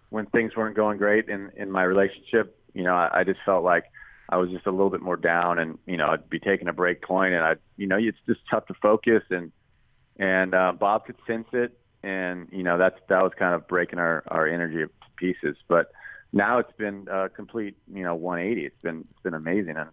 when 0.10 0.26
things 0.28 0.56
weren't 0.56 0.76
going 0.76 0.98
great 0.98 1.30
in 1.30 1.52
in 1.56 1.72
my 1.72 1.84
relationship, 1.84 2.60
you 2.74 2.84
know, 2.84 2.96
I, 2.96 3.20
I 3.20 3.24
just 3.24 3.40
felt 3.46 3.64
like 3.64 3.86
I 4.30 4.38
was 4.38 4.52
just 4.52 4.68
a 4.68 4.72
little 4.72 4.90
bit 4.90 5.02
more 5.02 5.18
down, 5.18 5.60
and 5.60 5.78
you 5.86 5.98
know, 5.98 6.08
I'd 6.08 6.30
be 6.30 6.40
taking 6.40 6.68
a 6.68 6.74
break 6.74 7.04
and 7.10 7.36
I, 7.36 7.56
you 7.78 7.88
know, 7.88 7.98
it's 7.98 8.18
just 8.28 8.42
tough 8.50 8.68
to 8.68 8.74
focus 8.76 9.24
and 9.30 9.52
and 10.20 10.54
uh, 10.54 10.74
Bob 10.78 11.06
could 11.06 11.16
sense 11.26 11.48
it, 11.54 11.80
and 12.04 12.48
you 12.52 12.62
know 12.62 12.78
that's 12.78 13.00
that 13.08 13.24
was 13.24 13.32
kind 13.40 13.56
of 13.56 13.68
breaking 13.68 14.00
our 14.00 14.24
our 14.28 14.48
energy 14.48 14.84
to 14.84 14.90
pieces. 15.16 15.56
But 15.68 15.92
now 16.34 16.60
it's 16.60 16.72
been 16.78 17.08
a 17.10 17.30
complete 17.30 17.78
you 17.92 18.04
know 18.04 18.16
180. 18.16 18.66
It's 18.66 18.82
been 18.82 19.06
it's 19.10 19.22
been 19.24 19.34
amazing, 19.34 19.76
and 19.78 19.90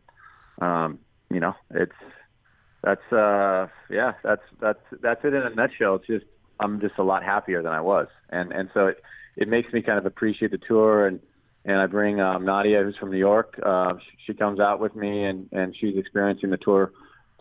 um, 0.61 0.99
you 1.31 1.41
know 1.41 1.55
it's 1.71 1.93
that's 2.83 3.13
uh 3.13 3.69
yeah 3.89 4.15
that's 4.23 4.43
that's 4.61 4.83
that's 5.01 5.25
it 5.25 5.33
in 5.33 5.43
a 5.43 5.51
nutshell. 5.51 5.95
It's 5.97 6.07
just 6.07 6.27
I'm 6.59 6.81
just 6.81 6.99
a 6.99 7.05
lot 7.05 7.23
happier 7.23 7.63
than 7.63 7.73
I 7.73 7.81
was, 7.81 8.09
and 8.29 8.53
and 8.53 8.69
so 8.75 8.89
it 8.89 9.03
it 9.37 9.49
makes 9.49 9.73
me 9.73 9.81
kind 9.81 9.99
of 9.99 10.07
appreciate 10.07 10.51
the 10.51 10.59
tour 10.59 11.07
and. 11.07 11.21
And 11.67 11.81
I 11.81 11.87
bring 11.87 12.21
um, 12.21 12.45
Nadia, 12.45 12.83
who's 12.83 12.97
from 12.97 13.11
New 13.11 13.19
York. 13.19 13.61
Uh, 13.63 13.95
she, 13.99 14.33
she 14.33 14.35
comes 14.39 14.61
out 14.61 14.79
with 14.79 14.95
me, 14.95 15.25
and, 15.25 15.49
and 15.51 15.75
she's 15.79 15.99
experiencing 15.99 16.51
the 16.51 16.57
tour 16.57 16.93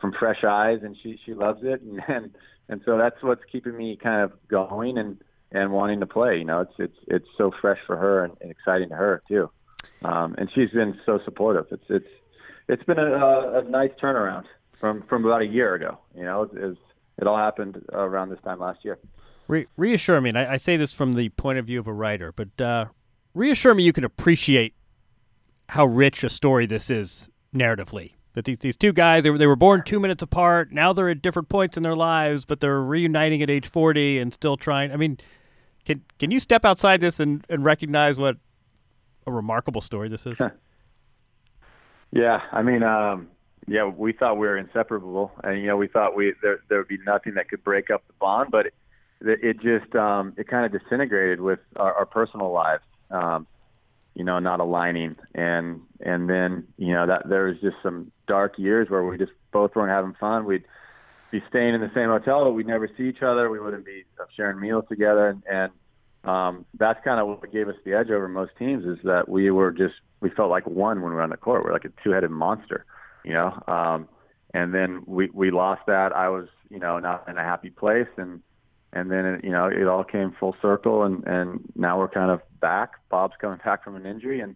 from 0.01 0.13
fresh 0.17 0.43
eyes, 0.43 0.79
and 0.83 0.97
she 1.01 1.19
she 1.25 1.33
loves 1.33 1.61
it, 1.63 1.81
and 1.81 2.01
and, 2.07 2.35
and 2.67 2.81
so 2.85 2.97
that's 2.97 3.21
what's 3.21 3.43
keeping 3.51 3.77
me 3.77 3.97
kind 4.01 4.21
of 4.23 4.31
going 4.47 4.97
and 4.97 5.17
and 5.51 5.71
wanting 5.71 5.99
to 5.99 6.05
play. 6.05 6.37
You 6.37 6.45
know, 6.45 6.61
it's 6.61 6.73
it's 6.77 6.97
it's 7.07 7.27
so 7.37 7.51
fresh 7.61 7.79
for 7.85 7.95
her 7.95 8.23
and, 8.23 8.33
and 8.41 8.51
exciting 8.51 8.89
to 8.89 8.95
her 8.95 9.21
too, 9.27 9.49
um, 10.03 10.35
and 10.37 10.49
she's 10.53 10.71
been 10.71 10.99
so 11.05 11.19
supportive. 11.23 11.67
It's 11.71 11.85
it's 11.89 12.09
it's 12.67 12.83
been 12.83 12.99
a, 12.99 13.59
a, 13.59 13.63
nice 13.69 13.91
turnaround 14.01 14.45
from 14.79 15.03
from 15.03 15.25
about 15.25 15.41
a 15.41 15.47
year 15.47 15.75
ago. 15.75 15.99
You 16.15 16.23
know, 16.23 16.43
it, 16.43 16.51
it, 16.55 16.77
it 17.19 17.27
all 17.27 17.37
happened 17.37 17.83
around 17.93 18.29
this 18.29 18.39
time 18.43 18.59
last 18.59 18.83
year. 18.83 18.97
Re- 19.47 19.67
reassure 19.77 20.19
me, 20.19 20.29
and 20.29 20.39
I, 20.39 20.53
I 20.53 20.57
say 20.57 20.75
this 20.75 20.93
from 20.93 21.13
the 21.13 21.29
point 21.29 21.59
of 21.59 21.65
view 21.65 21.79
of 21.79 21.87
a 21.87 21.93
writer, 21.93 22.31
but 22.31 22.59
uh, 22.59 22.85
reassure 23.35 23.75
me 23.75 23.83
you 23.83 23.93
can 23.93 24.03
appreciate 24.03 24.73
how 25.69 25.85
rich 25.85 26.23
a 26.23 26.29
story 26.29 26.65
this 26.65 26.89
is 26.89 27.29
narratively. 27.53 28.13
That 28.33 28.45
these, 28.45 28.57
these 28.57 28.75
two 28.75 28.91
guys, 28.91 29.23
they 29.23 29.29
were, 29.29 29.37
they 29.37 29.47
were 29.47 29.55
born 29.55 29.83
two 29.85 29.99
minutes 29.99 30.23
apart. 30.23 30.71
Now 30.71 30.91
they're 30.91 31.09
at 31.09 31.21
different 31.21 31.47
points 31.47 31.77
in 31.77 31.83
their 31.83 31.95
lives, 31.95 32.43
but 32.45 32.59
they're 32.59 32.81
reuniting 32.81 33.41
at 33.41 33.49
age 33.49 33.67
40 33.67 34.17
and 34.19 34.33
still 34.33 34.57
trying. 34.57 34.91
I 34.91 34.97
mean, 34.97 35.17
can 35.85 36.01
can 36.17 36.31
you 36.31 36.39
step 36.39 36.65
outside 36.65 36.99
this 36.99 37.19
and, 37.19 37.45
and 37.47 37.63
recognize 37.63 38.17
what 38.17 38.37
a 39.27 39.31
remarkable 39.31 39.81
story 39.81 40.09
this 40.09 40.25
is? 40.25 40.41
Yeah, 42.15 42.39
I 42.53 42.61
mean, 42.61 42.81
um, 42.81 43.27
yeah, 43.67 43.85
we 43.85 44.13
thought 44.13 44.37
we 44.37 44.47
were 44.47 44.57
inseparable, 44.57 45.33
and 45.43 45.59
you 45.59 45.67
know, 45.67 45.75
we 45.75 45.87
thought 45.87 46.15
we 46.15 46.33
there 46.41 46.59
there 46.69 46.77
would 46.77 46.87
be 46.87 46.99
nothing 47.05 47.33
that 47.33 47.49
could 47.49 47.61
break 47.61 47.89
up 47.89 48.07
the 48.07 48.13
bond, 48.13 48.51
but 48.51 48.67
it, 48.67 48.73
it 49.21 49.59
just 49.59 49.93
um, 49.95 50.33
it 50.37 50.47
kind 50.47 50.65
of 50.65 50.81
disintegrated 50.81 51.41
with 51.41 51.59
our, 51.75 51.93
our 51.93 52.05
personal 52.05 52.53
lives, 52.53 52.83
um, 53.11 53.47
you 54.13 54.23
know, 54.23 54.39
not 54.39 54.59
aligning, 54.59 55.15
and 55.33 55.81
and 55.99 56.29
then 56.29 56.67
you 56.77 56.93
know 56.93 57.07
that 57.07 57.27
there 57.27 57.45
was 57.45 57.57
just 57.61 57.75
some 57.83 58.11
dark 58.27 58.57
years 58.57 58.89
where 58.89 59.03
we 59.03 59.17
just 59.17 59.33
both 59.51 59.75
weren't 59.75 59.91
having 59.91 60.15
fun. 60.19 60.45
We'd 60.45 60.63
be 61.31 61.43
staying 61.49 61.75
in 61.75 61.81
the 61.81 61.91
same 61.93 62.09
hotel, 62.09 62.45
but 62.45 62.53
we'd 62.53 62.67
never 62.67 62.89
see 62.97 63.03
each 63.03 63.21
other. 63.21 63.49
We 63.49 63.59
wouldn't 63.59 63.85
be 63.85 64.05
sharing 64.35 64.59
meals 64.59 64.85
together, 64.89 65.29
and, 65.29 65.43
and 65.49 66.29
um, 66.29 66.65
that's 66.77 67.03
kind 67.03 67.19
of 67.19 67.27
what 67.27 67.51
gave 67.51 67.67
us 67.67 67.75
the 67.83 67.93
edge 67.93 68.09
over 68.09 68.27
most 68.27 68.51
teams 68.57 68.85
is 68.85 68.97
that 69.03 69.29
we 69.29 69.51
were 69.51 69.71
just 69.71 69.95
we 70.21 70.29
felt 70.29 70.49
like 70.49 70.65
one 70.65 71.01
when 71.01 71.11
we 71.11 71.15
were 71.15 71.21
on 71.21 71.29
the 71.29 71.37
court. 71.37 71.63
We're 71.63 71.73
like 71.73 71.85
a 71.85 71.91
two-headed 72.03 72.31
monster, 72.31 72.85
you 73.23 73.33
know. 73.33 73.61
Um, 73.67 74.07
and 74.53 74.73
then 74.73 75.03
we 75.05 75.29
we 75.33 75.51
lost 75.51 75.81
that. 75.87 76.15
I 76.15 76.29
was 76.29 76.47
you 76.69 76.79
know 76.79 76.99
not 76.99 77.27
in 77.27 77.37
a 77.37 77.43
happy 77.43 77.69
place, 77.69 78.07
and 78.17 78.41
and 78.95 79.11
then 79.11 79.25
it, 79.25 79.43
you 79.43 79.51
know 79.51 79.67
it 79.67 79.87
all 79.87 80.03
came 80.03 80.31
full 80.39 80.55
circle, 80.61 81.03
and 81.03 81.23
and 81.25 81.59
now 81.75 81.99
we're 81.99 82.07
kind 82.07 82.31
of 82.31 82.41
back. 82.59 82.93
Bob's 83.09 83.35
coming 83.39 83.59
back 83.63 83.83
from 83.83 83.95
an 83.95 84.05
injury, 84.05 84.39
and 84.39 84.55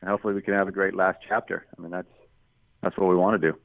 and 0.00 0.10
hopefully 0.10 0.34
we 0.34 0.42
can 0.42 0.54
have 0.54 0.68
a 0.68 0.72
great 0.72 0.94
last 0.94 1.18
chapter. 1.26 1.66
I 1.76 1.80
mean 1.80 1.90
that's 1.90 2.12
that's 2.82 2.96
what 2.98 3.08
we 3.08 3.16
want 3.16 3.40
to 3.40 3.52
do. 3.52 3.58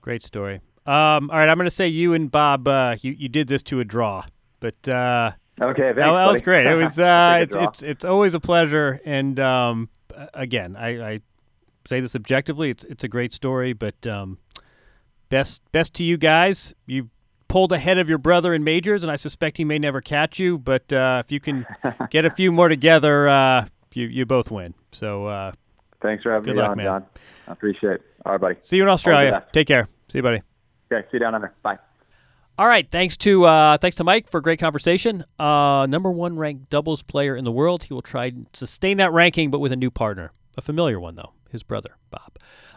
Great 0.00 0.22
story. 0.22 0.60
Um, 0.86 1.30
all 1.30 1.38
right, 1.38 1.48
I'm 1.48 1.56
going 1.56 1.64
to 1.64 1.70
say 1.70 1.88
you 1.88 2.14
and 2.14 2.30
Bob, 2.30 2.68
uh, 2.68 2.94
you, 3.00 3.10
you 3.10 3.28
did 3.28 3.48
this 3.48 3.60
to 3.64 3.80
a 3.80 3.84
draw, 3.84 4.22
but 4.60 4.88
uh, 4.88 5.32
Okay, 5.60 5.82
thanks, 5.82 5.96
that, 5.96 6.12
that 6.12 6.26
was 6.30 6.40
great. 6.42 6.66
It 6.66 6.74
was 6.76 6.98
uh, 6.98 7.38
it's, 7.40 7.56
it's 7.56 7.82
it's 7.82 8.04
always 8.04 8.34
a 8.34 8.40
pleasure, 8.40 9.00
and 9.04 9.40
um, 9.40 9.88
again, 10.34 10.76
I, 10.76 11.12
I 11.12 11.20
say 11.88 12.00
this 12.00 12.14
objectively. 12.14 12.70
It's 12.70 12.84
it's 12.84 13.04
a 13.04 13.08
great 13.08 13.32
story, 13.32 13.72
but 13.72 14.06
um, 14.06 14.38
best 15.30 15.62
best 15.72 15.94
to 15.94 16.04
you 16.04 16.18
guys. 16.18 16.74
You 16.86 17.08
pulled 17.56 17.72
ahead 17.72 17.96
of 17.96 18.06
your 18.06 18.18
brother 18.18 18.52
in 18.52 18.62
majors, 18.62 19.02
and 19.02 19.10
I 19.10 19.16
suspect 19.16 19.56
he 19.56 19.64
may 19.64 19.78
never 19.78 20.02
catch 20.02 20.38
you. 20.38 20.58
But 20.58 20.92
uh, 20.92 21.22
if 21.24 21.32
you 21.32 21.40
can 21.40 21.64
get 22.10 22.26
a 22.26 22.30
few 22.30 22.52
more 22.52 22.68
together, 22.68 23.30
uh, 23.30 23.66
you 23.94 24.08
you 24.08 24.26
both 24.26 24.50
win. 24.50 24.74
So 24.92 25.24
uh, 25.24 25.52
Thanks 26.02 26.22
for 26.22 26.32
having 26.32 26.54
me 26.54 26.60
luck, 26.60 26.72
on, 26.72 26.76
man. 26.76 26.84
Jon. 26.84 27.06
I 27.48 27.52
appreciate 27.52 27.92
it. 27.94 28.02
All 28.26 28.32
right, 28.32 28.40
buddy. 28.42 28.56
see 28.60 28.76
you 28.76 28.82
in 28.82 28.90
Australia. 28.90 29.42
Take 29.54 29.68
care. 29.68 29.88
See 30.08 30.18
you, 30.18 30.22
buddy. 30.22 30.42
Okay, 30.92 31.06
see 31.06 31.14
you 31.14 31.20
down 31.20 31.34
under. 31.34 31.54
Bye. 31.62 31.78
All 32.58 32.66
right, 32.66 32.86
thanks 32.90 33.16
to 33.18 33.44
uh, 33.44 33.78
thanks 33.78 33.96
to 33.96 34.04
Mike 34.04 34.28
for 34.28 34.36
a 34.36 34.42
great 34.42 34.58
conversation. 34.58 35.24
Uh, 35.38 35.86
number 35.88 36.10
one 36.10 36.36
ranked 36.36 36.68
doubles 36.68 37.02
player 37.02 37.34
in 37.34 37.46
the 37.46 37.52
world. 37.52 37.84
He 37.84 37.94
will 37.94 38.02
try 38.02 38.26
and 38.26 38.48
sustain 38.52 38.98
that 38.98 39.14
ranking, 39.14 39.50
but 39.50 39.60
with 39.60 39.72
a 39.72 39.76
new 39.76 39.90
partner, 39.90 40.30
a 40.58 40.60
familiar 40.60 41.00
one 41.00 41.14
though. 41.14 41.32
His 41.46 41.52
his 41.52 41.62
brother 41.62 41.96
Bob. 42.10 42.36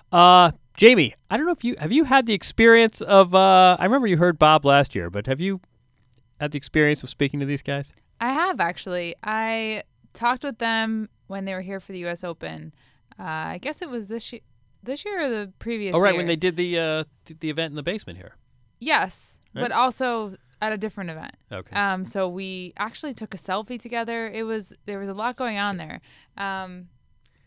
Uh, 0.10 0.52
Jamie, 0.80 1.14
I 1.30 1.36
don't 1.36 1.46
know 1.46 1.52
if 1.52 1.66
you 1.66 1.76
have 1.78 1.92
you 1.92 2.06
had 2.06 2.26
the 2.26 2.32
experience 2.34 3.02
of. 3.02 3.36
Uh, 3.36 3.76
I 3.78 3.84
remember 3.84 4.08
you 4.08 4.16
heard 4.16 4.40
Bob 4.40 4.64
last 4.64 4.96
year, 4.96 5.10
but 5.10 5.28
have 5.28 5.42
you 5.42 5.60
had 6.40 6.54
the 6.54 6.58
experience 6.58 7.04
of 7.04 7.10
speaking 7.10 7.42
to 7.42 7.46
these 7.46 7.62
guys? 7.62 7.92
I 8.22 8.32
have 8.32 8.62
actually. 8.62 9.14
I 9.22 9.84
talked 10.14 10.46
with 10.46 10.58
them 10.60 11.10
when 11.28 11.44
they 11.44 11.54
were 11.54 11.60
here 11.60 11.82
for 11.82 11.92
the 11.92 12.00
U.S. 12.00 12.24
Open. 12.24 12.74
Uh, 13.20 13.24
I 13.24 13.60
guess 13.62 13.82
it 13.82 13.90
was 13.90 14.08
this 14.08 14.32
year, 14.32 14.40
this 14.82 15.04
year 15.04 15.20
or 15.20 15.28
the 15.30 15.52
previous. 15.60 15.94
Oh, 15.94 16.00
right, 16.00 16.12
year. 16.14 16.18
when 16.18 16.28
they 16.28 16.38
did 16.38 16.56
the 16.56 16.80
uh, 16.80 17.04
did 17.26 17.42
the 17.42 17.50
event 17.50 17.72
in 17.72 17.76
the 17.76 17.84
basement 17.84 18.18
here. 18.18 18.38
Yes, 18.80 19.38
Right? 19.54 19.64
but 19.64 19.74
also 19.74 20.36
at 20.62 20.72
a 20.72 20.78
different 20.78 21.10
event. 21.10 21.34
Okay. 21.52 21.76
Um, 21.76 22.06
so 22.06 22.30
we 22.30 22.72
actually 22.78 23.14
took 23.14 23.34
a 23.34 23.38
selfie 23.38 23.78
together. 23.78 24.30
It 24.30 24.44
was 24.44 24.72
there 24.86 24.98
was 25.00 25.10
a 25.10 25.14
lot 25.14 25.36
going 25.36 25.58
on 25.58 25.76
there. 25.76 26.00
Um, 26.38 26.88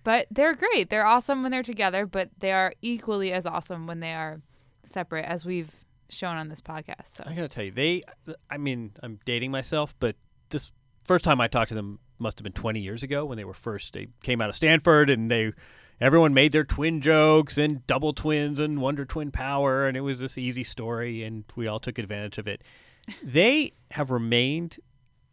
but 0.05 0.27
they're 0.31 0.55
great. 0.55 0.91
They're 0.91 1.07
awesome 1.07 1.43
when 1.43 1.53
they're 1.53 1.63
together, 1.63 2.07
but 2.07 2.31
they 2.39 2.53
are 2.53 2.73
equally 2.83 3.33
as 3.33 3.47
awesome 3.47 3.87
when 3.87 4.01
they 4.01 4.15
are 4.15 4.41
separate, 4.85 5.25
as 5.25 5.45
we've 5.45 5.73
shown 6.09 6.37
on 6.37 6.49
this 6.49 6.61
podcast. 6.61 7.09
So 7.09 7.25
I 7.27 7.35
gotta 7.35 7.49
tell 7.49 7.65
you, 7.65 7.71
they. 7.71 8.03
I 8.51 8.59
mean, 8.59 8.93
I'm 9.03 9.19
dating 9.25 9.51
myself, 9.51 9.95
but 9.99 10.17
this 10.51 10.71
first 11.05 11.25
time 11.25 11.41
I 11.41 11.49
talked 11.49 11.71
to 11.71 11.75
them 11.75 11.99
must 12.19 12.39
have 12.39 12.45
been 12.45 12.53
20 12.53 12.81
years 12.81 13.03
ago 13.03 13.25
when 13.25 13.37
they 13.37 13.45
were 13.45 13.55
first. 13.55 13.93
They 13.93 14.09
came 14.23 14.41
out 14.41 14.49
of 14.49 14.55
Stanford, 14.55 15.11
and 15.11 15.31
they, 15.31 15.53
everyone 16.01 16.33
made 16.33 16.53
their 16.53 16.65
twin 16.65 17.01
jokes 17.01 17.59
and 17.59 17.87
double 17.87 18.13
twins 18.13 18.61
and 18.61 18.81
Wonder 18.81 19.05
Twin 19.05 19.31
power, 19.31 19.87
and 19.87 19.97
it 19.97 20.03
was 20.03 20.21
this 20.21 20.39
easy 20.39 20.63
story, 20.63 21.23
and 21.23 21.45
we 21.57 21.67
all 21.67 21.81
took 21.81 21.99
advantage 21.99 22.39
of 22.39 22.47
it. 22.47 22.63
they 23.23 23.73
have 23.91 24.11
remained 24.11 24.79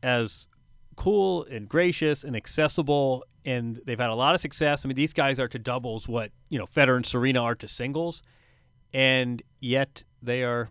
as 0.01 0.47
cool 0.95 1.45
and 1.45 1.69
gracious 1.69 2.23
and 2.23 2.35
accessible, 2.35 3.23
and 3.49 3.79
they've 3.85 3.99
had 3.99 4.09
a 4.09 4.15
lot 4.15 4.35
of 4.35 4.41
success. 4.41 4.85
I 4.85 4.87
mean, 4.87 4.95
these 4.95 5.13
guys 5.13 5.39
are 5.39 5.47
to 5.47 5.59
doubles 5.59 6.07
what 6.07 6.31
you 6.49 6.59
know 6.59 6.65
Federer 6.65 6.95
and 6.95 7.05
Serena 7.05 7.41
are 7.41 7.55
to 7.55 7.67
singles, 7.67 8.21
and 8.93 9.41
yet 9.59 10.03
they 10.21 10.43
are 10.43 10.69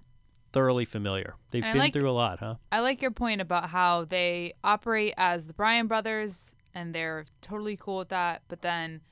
thoroughly 0.53 0.85
familiar. 0.85 1.35
They've 1.51 1.62
And 1.62 1.72
been 1.74 1.81
like- 1.81 1.93
through 1.93 2.11
a 2.11 2.12
lot, 2.12 2.39
huh? 2.41 2.55
I 2.72 2.81
like 2.81 3.03
your 3.03 3.11
point 3.11 3.41
about 3.41 3.68
how 3.70 4.05
they 4.05 4.55
operate 4.64 5.14
as 5.16 5.47
the 5.47 5.53
Bryan 5.55 5.87
brothers, 5.87 6.55
and 6.74 6.95
they're 6.95 7.26
totally 7.43 7.76
cool 7.76 7.99
with 7.99 8.09
that. 8.09 8.43
But 8.49 8.62
then 8.62 9.03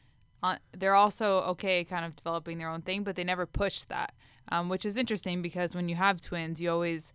uh, 0.42 0.56
they're 0.72 0.94
also 0.94 1.38
okay, 1.52 1.84
kind 1.84 2.04
of 2.04 2.16
developing 2.16 2.58
their 2.58 2.68
own 2.70 2.82
thing, 2.82 3.02
but 3.04 3.16
they 3.16 3.24
never 3.24 3.46
push 3.46 3.84
that, 3.84 4.14
um, 4.50 4.68
which 4.68 4.84
is 4.86 4.96
interesting 4.96 5.42
because 5.42 5.74
when 5.74 5.88
you 5.88 5.94
have 5.96 6.20
twins, 6.20 6.60
you 6.60 6.70
always 6.70 7.12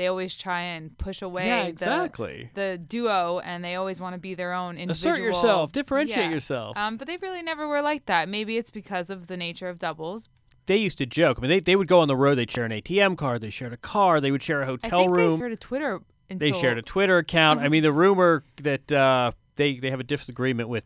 they 0.00 0.06
always 0.06 0.34
try 0.34 0.62
and 0.62 0.96
push 0.96 1.20
away 1.20 1.46
Yeah, 1.46 1.64
exactly. 1.64 2.48
the, 2.54 2.78
duo, 2.78 3.38
and 3.44 3.62
they 3.62 3.74
always 3.74 4.00
want 4.00 4.14
to 4.14 4.18
be 4.18 4.34
their 4.34 4.54
own 4.54 4.78
individual. 4.78 5.12
Assert 5.14 5.22
yourself, 5.22 5.72
differentiate 5.72 6.18
Yeah. 6.18 6.30
yourself. 6.30 6.74
Um, 6.78 6.96
but 6.96 7.06
they 7.06 7.18
really 7.18 7.42
never 7.42 7.68
were 7.68 7.82
like 7.82 8.06
that. 8.06 8.26
Maybe 8.26 8.56
it's 8.56 8.70
because 8.70 9.10
of 9.10 9.26
the 9.26 9.36
nature 9.36 9.68
of 9.68 9.78
doubles. 9.78 10.30
They 10.64 10.78
used 10.78 10.96
to 10.98 11.06
joke. 11.06 11.36
I 11.38 11.42
mean, 11.42 11.50
they, 11.50 11.60
they 11.60 11.76
would 11.76 11.86
go 11.86 12.00
on 12.00 12.08
the 12.08 12.16
road. 12.16 12.36
They'd 12.36 12.50
share 12.50 12.64
an 12.64 12.72
ATM 12.72 13.18
card. 13.18 13.42
They 13.42 13.50
shared 13.50 13.74
a 13.74 13.76
car. 13.76 14.22
They 14.22 14.30
would 14.30 14.42
share 14.42 14.62
a 14.62 14.66
hotel 14.66 15.00
think 15.00 15.12
room. 15.14 15.30
they 15.32 15.36
started 15.36 15.60
Twitter. 15.60 16.00
Until, 16.30 16.52
They 16.52 16.58
shared 16.58 16.78
a 16.78 16.82
Twitter 16.82 17.18
account. 17.18 17.60
I 17.60 17.68
mean, 17.68 17.82
the 17.82 17.92
rumor 17.92 18.44
that 18.62 18.90
uh, 18.90 19.32
they 19.56 19.78
they 19.80 19.90
have 19.90 20.00
a 20.00 20.04
disagreement 20.04 20.70
with 20.70 20.84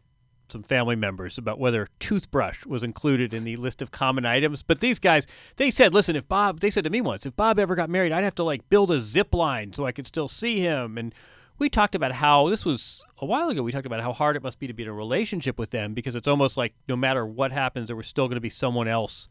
some 0.48 0.62
family 0.62 0.96
members 0.96 1.38
about 1.38 1.58
whether 1.58 1.88
toothbrush 1.98 2.66
was 2.66 2.82
included 2.82 3.32
in 3.32 3.44
the 3.44 3.56
list 3.56 3.80
of 3.82 3.90
common 3.90 4.26
items. 4.26 4.62
But 4.62 4.80
these 4.80 4.98
guys, 4.98 5.26
they 5.56 5.70
said, 5.70 5.94
listen, 5.94 6.16
if 6.16 6.28
Bob, 6.28 6.60
they 6.60 6.70
said 6.70 6.84
to 6.84 6.90
me 6.90 7.00
once, 7.00 7.26
if 7.26 7.34
Bob 7.36 7.58
ever 7.58 7.74
got 7.74 7.90
married, 7.90 8.12
I'd 8.12 8.24
have 8.24 8.34
to 8.36 8.44
like 8.44 8.68
build 8.68 8.90
a 8.90 9.00
zip 9.00 9.34
line 9.34 9.72
so 9.72 9.86
I 9.86 9.92
could 9.92 10.06
still 10.06 10.28
see 10.28 10.60
him. 10.60 10.98
And 10.98 11.14
we 11.58 11.68
talked 11.68 11.94
about 11.94 12.12
how 12.12 12.48
this 12.48 12.64
was 12.64 13.02
a 13.18 13.26
while 13.26 13.48
ago. 13.48 13.62
We 13.62 13.72
talked 13.72 13.86
about 13.86 14.00
how 14.00 14.12
hard 14.12 14.36
it 14.36 14.42
must 14.42 14.58
be 14.58 14.66
to 14.66 14.74
be 14.74 14.82
in 14.82 14.88
a 14.88 14.92
relationship 14.92 15.58
with 15.58 15.70
them 15.70 15.94
because 15.94 16.16
it's 16.16 16.28
almost 16.28 16.56
like 16.56 16.74
no 16.88 16.96
matter 16.96 17.24
what 17.24 17.52
happens, 17.52 17.88
there 17.88 17.96
was 17.96 18.06
still 18.06 18.26
going 18.26 18.36
to 18.36 18.40
be 18.40 18.50
someone 18.50 18.88
else 18.88 19.28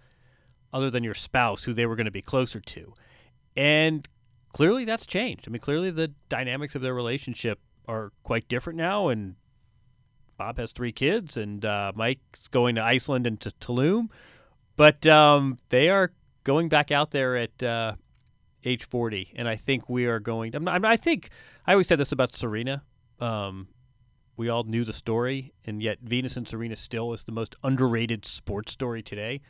other 0.72 0.90
than 0.90 1.04
your 1.04 1.14
spouse 1.14 1.64
who 1.64 1.74
they 1.74 1.86
were 1.86 1.96
going 1.96 2.06
to 2.06 2.12
be 2.12 2.22
closer 2.22 2.60
to. 2.60 2.94
And 3.56 4.08
clearly 4.54 4.86
that's 4.86 5.06
changed. 5.06 5.46
I 5.48 5.52
mean, 5.52 5.60
clearly 5.60 5.92
the 5.92 6.12
dynamics 6.30 6.76
of 6.76 6.82
their 6.82 6.94
relationship 6.94 7.60
are 7.88 8.12
quite 8.24 8.48
different 8.48 8.78
now. 8.78 9.10
And 9.10 9.36
Bob 10.38 10.58
has 10.58 10.72
three 10.72 10.92
kids, 10.92 11.38
and 11.38 11.64
uh, 11.64 11.92
Mike's 11.96 12.48
going 12.48 12.76
to 12.76 12.84
Iceland 12.84 13.28
and 13.28 13.40
to 13.42 13.52
Tulum. 13.52 14.10
But 14.76 15.06
um, 15.06 15.60
they 15.70 15.90
are 15.90 16.12
going 16.44 16.70
back 16.70 16.92
out 16.92 17.12
there 17.12 17.38
at 17.38 17.62
uh, 17.62 17.94
age 18.64 18.86
40. 18.86 19.34
And 19.36 19.48
I 19.48 19.56
think 19.56 19.90
we 19.90 20.06
are 20.06 20.20
going. 20.20 20.56
I'm, 20.56 20.68
I'm, 20.68 20.86
I 20.86 20.98
think 20.98 21.30
I 21.68 21.74
always 21.74 21.88
said 21.88 22.00
this 22.00 22.12
about 22.12 22.34
Serena. 22.34 22.84
Um, 23.20 23.68
we 24.36 24.50
all 24.50 24.64
knew 24.64 24.84
the 24.84 24.94
story, 24.94 25.54
and 25.66 25.82
yet 25.82 26.00
Venus 26.02 26.36
and 26.38 26.48
Serena 26.48 26.76
still 26.76 27.14
is 27.14 27.24
the 27.24 27.32
most 27.32 27.56
underrated 27.64 28.26
sports 28.26 28.72
story 28.72 29.04
today. 29.04 29.42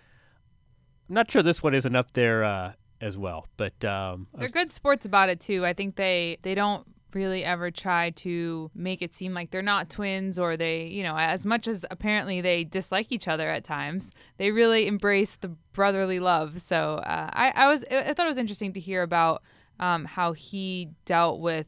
I'm 1.09 1.15
not 1.15 1.31
sure 1.31 1.41
this 1.41 1.63
one 1.63 1.73
isn't 1.73 1.95
up 1.95 2.11
there 2.13 2.43
uh, 2.43 2.73
as 2.99 3.17
well, 3.17 3.47
but 3.55 3.83
um, 3.85 4.27
They're 4.33 4.43
was- 4.43 4.51
good 4.51 4.71
sports 4.73 5.05
about 5.05 5.29
it 5.29 5.39
too. 5.39 5.65
I 5.65 5.73
think 5.73 5.95
they 5.95 6.37
they 6.41 6.53
don't 6.53 6.85
really 7.15 7.43
ever 7.43 7.71
try 7.71 8.09
to 8.11 8.71
make 8.75 9.01
it 9.01 9.13
seem 9.13 9.33
like 9.33 9.51
they're 9.51 9.61
not 9.61 9.89
twins 9.89 10.37
or 10.39 10.57
they, 10.57 10.85
you 10.85 11.03
know, 11.03 11.15
as 11.17 11.45
much 11.45 11.67
as 11.67 11.85
apparently 11.91 12.41
they 12.41 12.63
dislike 12.63 13.11
each 13.11 13.27
other 13.27 13.47
at 13.49 13.63
times, 13.63 14.11
they 14.37 14.51
really 14.51 14.87
embrace 14.87 15.35
the 15.35 15.49
brotherly 15.73 16.19
love. 16.19 16.59
So 16.61 16.95
uh, 16.95 17.29
I, 17.33 17.51
I 17.55 17.67
was 17.67 17.83
I 17.91 18.13
thought 18.13 18.25
it 18.25 18.29
was 18.29 18.37
interesting 18.37 18.73
to 18.73 18.79
hear 18.79 19.01
about 19.03 19.43
um, 19.79 20.05
how 20.05 20.33
he 20.33 20.89
dealt 21.05 21.39
with 21.39 21.67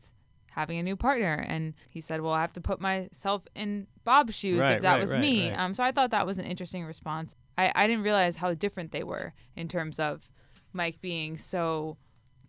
having 0.52 0.80
a 0.80 0.84
new 0.84 0.96
partner. 0.96 1.44
And 1.48 1.74
he 1.90 2.00
said 2.02 2.22
well 2.22 2.32
i 2.34 2.40
have 2.42 2.54
to 2.54 2.62
put 2.62 2.80
myself 2.80 3.44
in 3.56 3.88
bob's 4.06 4.36
shoes 4.36 4.60
Right, 4.60 4.76
if 4.78 4.82
that 4.84 4.94
right, 4.94 5.02
was 5.02 5.14
right, 5.14 5.20
me. 5.22 5.52
um, 5.52 5.74
so 5.74 5.84
i 5.84 5.92
thought 5.92 6.12
that 6.12 6.26
was 6.26 6.40
an 6.40 6.46
interesting 6.46 6.86
response. 6.86 7.36
I, 7.58 7.72
I 7.76 7.88
didn't 7.88 8.04
realize 8.04 8.36
how 8.38 8.54
different 8.54 8.92
they 8.92 9.04
were 9.04 9.34
in 9.56 9.68
terms 9.68 10.00
of 10.00 10.30
mike 10.74 11.02
being 11.02 11.38
so 11.38 11.98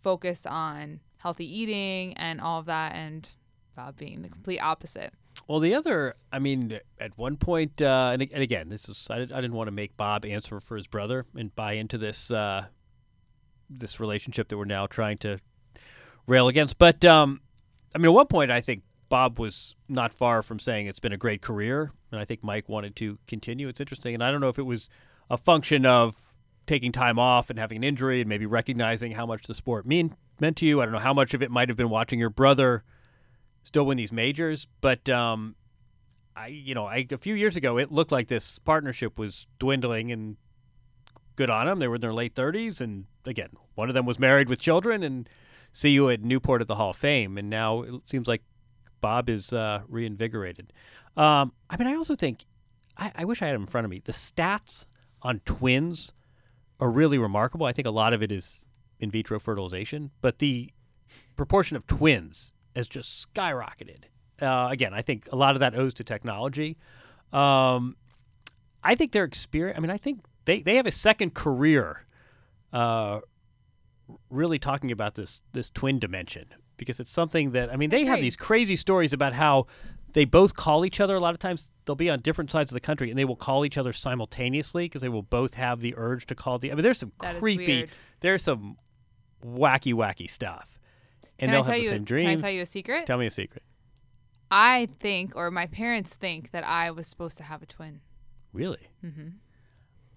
focused 0.01 0.45
on 0.47 0.99
healthy 1.17 1.45
eating 1.45 2.13
and 2.13 2.39
all 2.41 2.59
of 2.59 2.65
that 2.65 2.93
and 2.93 3.29
bob 3.75 3.97
being 3.97 4.21
the 4.21 4.29
complete 4.29 4.59
opposite 4.59 5.13
Well, 5.47 5.59
the 5.59 5.75
other, 5.75 6.15
I 6.31 6.39
mean, 6.39 6.79
at 6.99 7.17
one 7.17 7.37
point, 7.37 7.81
uh, 7.81 8.09
and, 8.11 8.21
and 8.21 8.43
again, 8.43 8.69
this 8.69 8.89
is 8.89 9.07
I, 9.09 9.19
did, 9.19 9.29
didn't 9.29 9.53
want 9.53 9.67
to 9.67 9.71
make 9.71 9.95
Bob 9.95 10.25
answer 10.25 10.59
for 10.59 10.75
his 10.75 10.87
brother 10.87 11.25
and 11.35 11.55
buy 11.55 11.73
into 11.73 11.97
this 11.97 12.31
uh, 12.31 12.65
this 13.69 13.99
relationship 13.99 14.47
that 14.49 14.57
we're 14.57 14.65
now 14.65 14.87
trying 14.87 15.17
to 15.19 15.37
rail 16.25 16.47
against. 16.47 16.77
But 16.77 17.05
um, 17.05 17.41
I 17.95 17.97
mean, 17.97 18.05
at 18.05 18.13
one 18.13 18.27
point, 18.27 18.51
I 18.51 18.61
think 18.61 18.83
Bob 19.09 19.39
was 19.39 19.75
not 19.87 20.13
far 20.13 20.43
from 20.43 20.59
saying 20.59 20.87
it's 20.87 20.99
been 20.99 21.13
a 21.13 21.17
great 21.17 21.41
career, 21.41 21.91
and 22.11 22.19
I 22.19 22.25
think 22.25 22.43
Mike 22.43 22.67
wanted 22.67 22.95
to 22.97 23.17
continue. 23.27 23.67
It's 23.67 23.79
interesting, 23.79 24.13
and 24.13 24.23
I 24.23 24.31
don't 24.31 24.41
know 24.41 24.49
if 24.49 24.59
it 24.59 24.65
was 24.65 24.89
a 25.29 25.37
function 25.37 25.85
of 25.85 26.15
taking 26.65 26.91
time 26.91 27.17
off 27.17 27.49
and 27.49 27.57
having 27.57 27.77
an 27.77 27.83
injury, 27.83 28.21
and 28.21 28.27
maybe 28.27 28.45
recognizing 28.45 29.13
how 29.13 29.25
much 29.25 29.47
the 29.47 29.53
sport 29.53 29.85
mean 29.85 30.15
meant 30.41 30.57
to 30.57 30.65
you. 30.65 30.81
I 30.81 30.85
don't 30.85 30.93
know 30.93 30.99
how 30.99 31.13
much 31.13 31.33
of 31.33 31.41
it 31.41 31.51
might 31.51 31.69
have 31.69 31.77
been 31.77 31.89
watching 31.89 32.19
your 32.19 32.29
brother 32.29 32.83
still 33.67 33.85
win 33.85 33.97
these 33.97 34.11
majors, 34.13 34.65
but 34.79 35.07
um, 35.09 35.55
I, 36.35 36.47
you 36.47 36.73
know, 36.73 36.85
I, 36.85 37.05
a 37.11 37.17
few 37.17 37.35
years 37.35 37.55
ago, 37.55 37.77
it 37.77 37.91
looked 37.91 38.11
like 38.11 38.29
this 38.29 38.59
partnership 38.59 39.19
was 39.19 39.45
dwindling, 39.59 40.11
and 40.11 40.37
good 41.35 41.49
on 41.49 41.67
them. 41.67 41.79
They 41.79 41.87
were 41.87 41.95
in 41.95 42.01
their 42.01 42.13
late 42.13 42.33
30s, 42.33 42.79
and 42.79 43.05
again, 43.25 43.49
one 43.75 43.89
of 43.89 43.95
them 43.95 44.05
was 44.05 44.19
married 44.19 44.47
with 44.47 44.59
children, 44.59 45.03
and 45.03 45.29
see 45.73 45.89
you 45.89 46.09
at 46.09 46.23
Newport 46.23 46.61
at 46.61 46.67
the 46.67 46.75
Hall 46.75 46.91
of 46.91 46.95
Fame, 46.95 47.37
and 47.37 47.49
now 47.49 47.81
it 47.81 48.01
seems 48.05 48.27
like 48.27 48.41
Bob 49.01 49.29
is 49.29 49.51
uh, 49.51 49.81
reinvigorated. 49.87 50.71
Um, 51.17 51.51
I 51.69 51.77
mean, 51.77 51.87
I 51.87 51.95
also 51.95 52.15
think 52.15 52.45
I, 52.97 53.11
I 53.15 53.25
wish 53.25 53.41
I 53.41 53.47
had 53.47 53.55
them 53.55 53.63
in 53.63 53.67
front 53.67 53.85
of 53.85 53.91
me. 53.91 54.01
The 54.03 54.13
stats 54.13 54.85
on 55.21 55.41
twins 55.45 56.13
are 56.79 56.89
really 56.89 57.17
remarkable. 57.17 57.65
I 57.65 57.73
think 57.73 57.87
a 57.87 57.91
lot 57.91 58.13
of 58.13 58.23
it 58.23 58.31
is 58.31 58.66
in 58.99 59.11
vitro 59.11 59.39
fertilization, 59.39 60.11
but 60.21 60.39
the 60.39 60.71
proportion 61.35 61.77
of 61.77 61.85
twins 61.87 62.53
has 62.75 62.87
just 62.87 63.33
skyrocketed. 63.33 64.05
Uh, 64.41 64.67
again, 64.69 64.93
I 64.93 65.01
think 65.01 65.27
a 65.31 65.35
lot 65.35 65.55
of 65.55 65.61
that 65.61 65.75
owes 65.75 65.93
to 65.95 66.03
technology. 66.03 66.77
Um, 67.33 67.95
I 68.83 68.95
think 68.95 69.11
their 69.11 69.23
experience. 69.23 69.77
I 69.77 69.81
mean, 69.81 69.89
I 69.91 69.97
think 69.97 70.21
they, 70.45 70.61
they 70.61 70.75
have 70.75 70.85
a 70.85 70.91
second 70.91 71.33
career. 71.33 72.05
Uh, 72.71 73.21
really 74.29 74.59
talking 74.59 74.91
about 74.91 75.15
this 75.15 75.41
this 75.53 75.69
twin 75.69 75.99
dimension 75.99 76.45
because 76.77 76.99
it's 76.99 77.11
something 77.11 77.51
that 77.51 77.71
I 77.71 77.75
mean 77.75 77.89
they 77.89 78.05
have 78.05 78.21
these 78.21 78.35
crazy 78.35 78.75
stories 78.75 79.13
about 79.13 79.33
how 79.33 79.67
they 80.13 80.25
both 80.25 80.53
call 80.53 80.85
each 80.85 80.99
other 80.99 81.15
a 81.15 81.19
lot 81.19 81.33
of 81.33 81.39
times 81.39 81.67
they'll 81.85 81.95
be 81.95 82.09
on 82.09 82.19
different 82.19 82.51
sides 82.51 82.71
of 82.71 82.73
the 82.73 82.79
country 82.79 83.09
and 83.09 83.17
they 83.17 83.25
will 83.25 83.35
call 83.35 83.65
each 83.65 83.77
other 83.77 83.93
simultaneously 83.93 84.85
because 84.85 85.01
they 85.01 85.09
will 85.09 85.23
both 85.23 85.55
have 85.55 85.81
the 85.81 85.93
urge 85.97 86.25
to 86.27 86.35
call 86.35 86.57
the 86.57 86.71
I 86.71 86.75
mean 86.75 86.83
there's 86.83 86.99
some 86.99 87.11
That 87.19 87.37
creepy 87.39 87.87
there's 88.21 88.43
some 88.43 88.77
wacky 89.45 89.93
wacky 89.93 90.29
stuff. 90.29 90.79
And 91.39 91.49
can 91.49 91.51
they'll 91.51 91.63
have 91.63 91.75
the 91.75 91.81
you 91.81 91.89
same 91.89 92.03
dreams 92.03 92.29
can 92.29 92.39
I 92.39 92.41
tell 92.41 92.55
you 92.55 92.61
a 92.61 92.65
secret? 92.65 93.05
Tell 93.05 93.17
me 93.17 93.27
a 93.27 93.31
secret. 93.31 93.63
I 94.49 94.87
think 94.99 95.35
or 95.35 95.51
my 95.51 95.67
parents 95.67 96.13
think 96.13 96.51
that 96.51 96.63
i 96.65 96.89
was 96.91 97.05
supposed 97.07 97.37
to 97.37 97.43
have 97.43 97.61
a 97.61 97.65
twin. 97.65 98.01
Really? 98.53 98.87
Mm-hmm. 99.05 99.27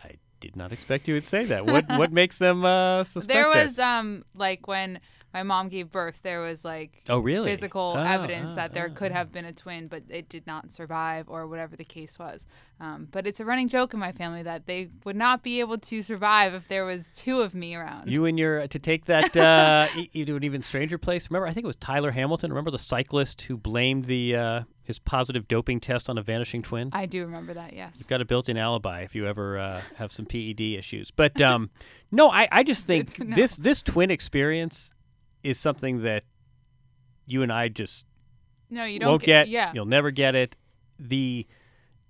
I 0.02 0.14
did 0.38 0.56
not 0.56 0.72
expect 0.72 1.08
you 1.08 1.14
would 1.14 1.24
say 1.24 1.44
that. 1.44 1.66
What 1.66 1.88
what 1.88 2.12
makes 2.20 2.38
them 2.38 2.64
uh, 2.64 3.04
suspect 3.04 3.34
there 3.34 3.52
that? 3.52 3.64
was 3.64 3.78
um 3.78 4.24
like 4.34 4.66
when 4.66 5.00
my 5.32 5.42
mom 5.42 5.68
gave 5.68 5.90
birth, 5.90 6.20
there 6.22 6.40
was 6.40 6.64
like 6.64 7.02
Oh, 7.08 7.18
really? 7.18 7.50
physical 7.50 7.94
Oh, 7.96 8.02
evidence 8.02 8.50
oh, 8.52 8.54
that 8.56 8.72
there 8.72 8.88
oh, 8.90 8.94
could 8.94 9.12
have 9.12 9.32
been 9.32 9.44
a 9.44 9.52
twin, 9.52 9.88
but 9.88 10.02
it 10.08 10.28
did 10.28 10.46
not 10.46 10.72
survive, 10.72 11.28
or 11.28 11.46
whatever 11.46 11.76
the 11.76 11.84
case 11.84 12.18
was. 12.18 12.46
Um, 12.80 13.08
but 13.10 13.26
it's 13.26 13.40
a 13.40 13.44
running 13.44 13.68
joke 13.68 13.92
in 13.92 14.00
my 14.00 14.12
family 14.12 14.42
that 14.42 14.66
they 14.66 14.88
would 15.04 15.16
not 15.16 15.42
be 15.42 15.60
able 15.60 15.78
to 15.78 16.02
survive 16.02 16.54
if 16.54 16.66
there 16.68 16.84
was 16.84 17.08
two 17.14 17.40
of 17.40 17.54
me 17.54 17.74
around. 17.74 18.10
You 18.10 18.24
and 18.24 18.38
your 18.38 18.66
to 18.66 18.78
take 18.78 19.04
that 19.04 19.36
uh, 19.36 19.86
you 20.12 20.24
to 20.24 20.36
an 20.36 20.44
even 20.44 20.62
stranger 20.62 20.98
place. 20.98 21.30
Remember, 21.30 21.46
I 21.46 21.52
think 21.52 21.64
it 21.64 21.68
was 21.68 21.76
Tyler 21.76 22.10
Hamilton. 22.10 22.50
Remember 22.50 22.70
the 22.70 22.78
cyclist 22.78 23.42
who 23.42 23.56
blamed 23.56 24.06
the 24.06 24.34
uh, 24.34 24.62
his 24.82 24.98
positive 24.98 25.46
doping 25.46 25.78
test 25.78 26.10
on 26.10 26.18
a 26.18 26.22
vanishing 26.22 26.62
twin. 26.62 26.90
I 26.92 27.06
do 27.06 27.22
remember 27.24 27.54
that. 27.54 27.74
Yes. 27.74 27.96
You've 27.98 28.08
got 28.08 28.20
a 28.20 28.24
built-in 28.24 28.56
alibi 28.56 29.02
if 29.02 29.14
you 29.14 29.26
ever 29.26 29.58
uh, 29.58 29.80
have 29.96 30.10
some 30.10 30.26
PED 30.26 30.60
issues. 30.60 31.10
But 31.10 31.40
um, 31.40 31.70
no, 32.10 32.30
I, 32.30 32.48
I 32.50 32.62
just 32.64 32.86
think 32.86 33.14
this 33.36 33.56
this 33.56 33.82
twin 33.82 34.10
experience 34.10 34.92
is 35.42 35.58
something 35.58 36.02
that 36.02 36.24
you 37.26 37.42
and 37.42 37.52
I 37.52 37.68
just 37.68 38.04
No, 38.68 38.84
you 38.84 38.98
don't 38.98 39.10
won't 39.10 39.22
get. 39.22 39.48
Yeah. 39.48 39.72
You'll 39.74 39.86
never 39.86 40.10
get 40.10 40.34
it. 40.34 40.56
The 40.98 41.46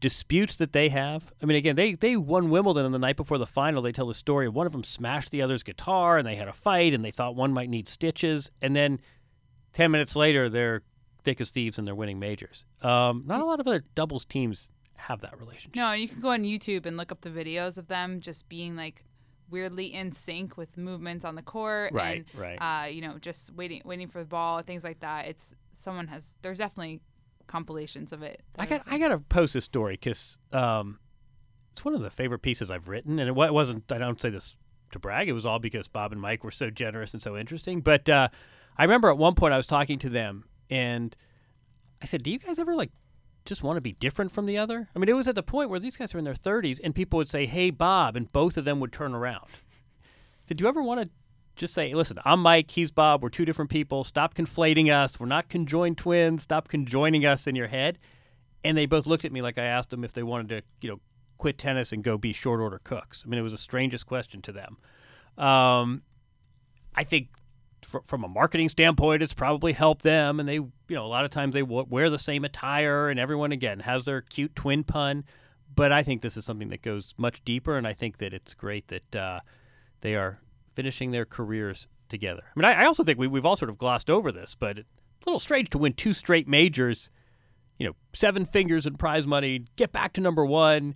disputes 0.01 0.57
that 0.57 0.73
they 0.73 0.89
have. 0.89 1.33
I 1.43 1.47
mean, 1.47 1.57
again, 1.57 1.77
they 1.77 1.95
they 1.95 2.17
won 2.17 2.51
Wimbledon 2.51 2.87
and 2.87 2.95
the 2.95 2.99
night 2.99 3.17
before 3.17 3.39
the 3.39 3.47
final. 3.47 3.83
They 3.83 3.93
tell 3.93 4.07
the 4.07 4.15
story 4.15 4.49
one 4.49 4.67
of 4.67 4.73
them 4.73 4.83
smashed 4.85 5.31
the 5.31 5.43
other's 5.43 5.63
guitar 5.63 6.19
and 6.19 6.27
they 6.27 6.37
had 6.37 6.49
a 6.49 6.53
fight 6.53 6.95
and 6.95 7.05
they 7.05 7.11
thought 7.11 7.37
one 7.37 7.53
might 7.53 7.69
need 7.69 7.89
stitches 7.89 8.51
and 8.63 8.75
then 8.75 9.01
ten 9.73 9.91
minutes 9.91 10.17
later 10.17 10.49
they're 10.49 10.83
thick 11.23 11.41
as 11.41 11.51
thieves 11.51 11.79
and 11.79 11.87
they're 11.87 11.95
winning 11.95 12.19
majors. 12.19 12.65
Um, 12.83 13.25
not 13.27 13.41
a 13.41 13.45
lot 13.45 13.61
of 13.61 13.69
other 13.69 13.85
doubles 13.95 14.25
teams 14.25 14.71
have 14.95 15.21
that 15.21 15.39
relationship. 15.39 15.77
No, 15.77 15.93
you 15.93 16.09
can 16.09 16.21
go 16.21 16.31
on 16.31 16.45
YouTube 16.45 16.87
and 16.87 16.97
look 16.97 17.13
up 17.13 17.21
the 17.21 17.31
videos 17.31 17.77
of 17.77 17.89
them 17.89 18.21
just 18.21 18.49
being 18.49 18.77
like 18.77 19.05
weirdly 19.51 19.93
in 19.93 20.13
sync 20.13 20.57
with 20.57 20.77
movements 20.77 21.25
on 21.25 21.35
the 21.35 21.43
court 21.43 21.93
Right, 21.93 22.25
and 22.33 22.41
right. 22.41 22.57
uh, 22.85 22.87
you 22.87 23.01
know, 23.01 23.19
just 23.19 23.53
waiting 23.55 23.83
waiting 23.85 24.09
for 24.09 24.19
the 24.21 24.25
ball, 24.27 24.63
things 24.63 24.85
like 24.85 25.01
that. 25.01 25.27
It's 25.27 25.53
someone 25.75 26.07
has 26.09 26.37
there's 26.43 26.59
definitely 26.59 27.01
compilations 27.47 28.13
of 28.13 28.23
it. 28.23 28.43
I 28.59 28.67
got 28.67 28.83
I 28.91 28.99
got 28.99 29.09
to 29.09 29.19
post 29.19 29.55
this 29.55 29.65
story 29.65 29.95
because 29.95 30.39
um, 30.53 30.99
it's 31.73 31.85
one 31.85 31.95
of 31.95 32.01
the 32.03 32.11
favorite 32.11 32.41
pieces 32.43 32.71
I've 32.71 32.89
written, 32.89 33.19
and 33.19 33.29
it 33.29 33.35
wasn't. 33.35 33.91
I 33.91 33.99
don't 33.99 34.21
say 34.21 34.31
this 34.31 34.57
to 34.93 34.99
brag. 34.99 35.29
It 35.29 35.33
was 35.33 35.47
all 35.47 35.59
because 35.59 35.89
Bob 35.89 36.13
and 36.13 36.21
Mike 36.21 36.45
were 36.45 36.51
so 36.51 36.71
generous 36.71 37.13
and 37.13 37.23
so 37.23 37.37
interesting. 37.37 37.81
But 37.81 38.09
uh, 38.09 38.29
I 38.77 38.85
remember 38.85 39.11
at 39.11 39.19
one 39.19 39.35
point 39.35 39.53
I 39.53 39.57
was 39.57 39.67
talking 39.67 39.99
to 40.01 40.09
them, 40.09 40.45
and 40.71 41.17
I 42.03 42.07
said, 42.07 42.23
"Do 42.23 42.31
you 42.31 42.39
guys 42.39 42.59
ever 42.59 42.75
like 42.75 42.91
just 43.51 43.63
want 43.63 43.77
to 43.77 43.83
be 43.83 43.93
different 43.93 44.33
from 44.33 44.47
the 44.47 44.57
other?" 44.57 44.89
I 44.95 44.99
mean, 44.99 45.09
it 45.09 45.15
was 45.15 45.29
at 45.29 45.35
the 45.35 45.43
point 45.43 45.69
where 45.69 45.81
these 45.81 45.97
guys 45.97 46.15
were 46.15 46.19
in 46.19 46.25
their 46.25 46.35
30s, 46.35 46.81
and 46.83 46.95
people 46.95 47.19
would 47.19 47.29
say, 47.29 47.47
"Hey, 47.47 47.71
Bob," 47.71 48.17
and 48.17 48.33
both 48.33 48.57
of 48.57 48.65
them 48.65 48.81
would 48.81 48.93
turn 48.93 49.15
around. 49.15 49.47
Did 50.47 50.61
you 50.61 50.69
ever 50.69 50.83
want 50.83 51.03
to?" 51.03 51.11
Just 51.57 51.75
say, 51.75 51.93
listen, 51.93 52.19
I'm 52.25 52.41
Mike, 52.41 52.71
he's 52.71 52.91
Bob, 52.91 53.23
we're 53.23 53.29
two 53.29 53.45
different 53.45 53.71
people. 53.71 54.03
Stop 54.03 54.33
conflating 54.33 54.91
us. 54.91 55.21
We're 55.21 55.27
not 55.27 55.51
conjoined 55.51 55.99
twins. 55.99 56.43
Stop 56.43 56.69
conjoining 56.69 57.27
us 57.27 57.47
in 57.47 57.55
your 57.55 57.67
head 57.67 57.99
and 58.65 58.77
they 58.77 58.87
both 58.87 59.07
looked 59.07 59.25
at 59.25 59.33
me 59.33 59.43
like 59.43 59.59
I 59.59 59.65
asked 59.65 59.91
them 59.91 60.05
if 60.05 60.13
they 60.13 60.23
wanted 60.23 60.49
to, 60.51 60.63
you 60.81 60.91
know, 60.91 61.01
quit 61.39 61.59
tennis 61.59 61.93
and 61.93 62.05
go 62.05 62.19
be 62.19 62.33
short 62.33 62.61
order 62.61 62.81
cooks. 62.83 63.25
I 63.25 63.29
mean, 63.29 63.39
it 63.39 63.43
was 63.43 63.53
the 63.53 63.59
strangest 63.59 64.07
question 64.07 64.43
to 64.43 64.53
them. 64.53 64.77
Um, 65.43 66.03
I 66.95 67.05
think 67.05 67.29
from 68.05 68.25
a 68.25 68.29
marketing 68.29 68.69
standpoint, 68.69 69.23
it's 69.23 69.35
probably 69.35 69.73
helped 69.73 70.03
them, 70.03 70.41
and 70.41 70.49
they, 70.49 70.55
you 70.55 70.73
know, 70.89 71.05
a 71.05 71.09
lot 71.09 71.25
of 71.25 71.31
times 71.31 71.55
they 71.55 71.63
wear 71.63 72.11
the 72.11 72.19
same 72.19 72.45
attire, 72.45 73.09
and 73.09 73.19
everyone 73.19 73.53
again 73.53 73.81
has 73.81 74.05
their 74.05 74.21
cute 74.21 74.55
twin 74.55 74.85
pun. 74.85 75.25
But 75.75 75.93
I 75.93 76.03
think 76.03 76.23
this 76.23 76.37
is 76.37 76.45
something 76.45 76.69
that 76.71 76.83
goes 76.83 77.15
much 77.17 77.45
deeper, 77.45 77.77
and 77.77 77.87
I 77.87 77.93
think 77.93 78.19
that 78.19 78.35
it's 78.35 78.55
great 78.55 78.89
that 78.89 79.17
uh, 79.17 79.41
they 80.01 80.17
are 80.17 80.41
finishing 80.75 81.11
their 81.11 81.25
careers 81.25 81.89
together. 82.09 82.43
I 82.45 82.59
mean, 82.59 82.65
I, 82.65 82.83
I 82.83 82.87
also 82.87 83.05
think 83.05 83.19
we, 83.19 83.29
we've 83.29 83.45
all 83.45 83.57
sort 83.57 83.71
of 83.71 83.79
glossed 83.79 84.11
over 84.11 84.33
this, 84.33 84.57
but 84.59 84.79
it's 84.79 84.89
a 85.27 85.29
little 85.29 85.39
strange 85.39 85.71
to 85.71 85.79
win 85.79 85.93
two 85.93 86.13
straight 86.13 86.49
majors 86.49 87.11
you 87.81 87.87
know, 87.87 87.97
seven 88.13 88.45
fingers 88.45 88.87
in 88.87 88.97
prize 88.97 89.27
money, 89.27 89.65
get 89.77 89.91
back 89.91 90.13
to 90.13 90.21
number 90.21 90.45
one, 90.45 90.95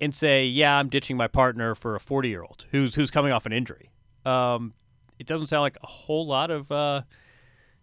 and 0.00 0.14
say, 0.14 0.46
"Yeah, 0.46 0.78
I'm 0.78 0.88
ditching 0.88 1.16
my 1.16 1.26
partner 1.26 1.74
for 1.74 1.96
a 1.96 2.00
40 2.00 2.28
year 2.28 2.42
old 2.42 2.64
who's 2.70 2.94
who's 2.94 3.10
coming 3.10 3.32
off 3.32 3.44
an 3.44 3.52
injury." 3.52 3.90
Um, 4.24 4.72
it 5.20 5.26
doesn't 5.26 5.48
sound 5.48 5.62
like 5.62 5.76
a 5.82 5.86
whole 5.86 6.26
lot 6.26 6.50
of. 6.50 6.72
Uh, 6.72 7.02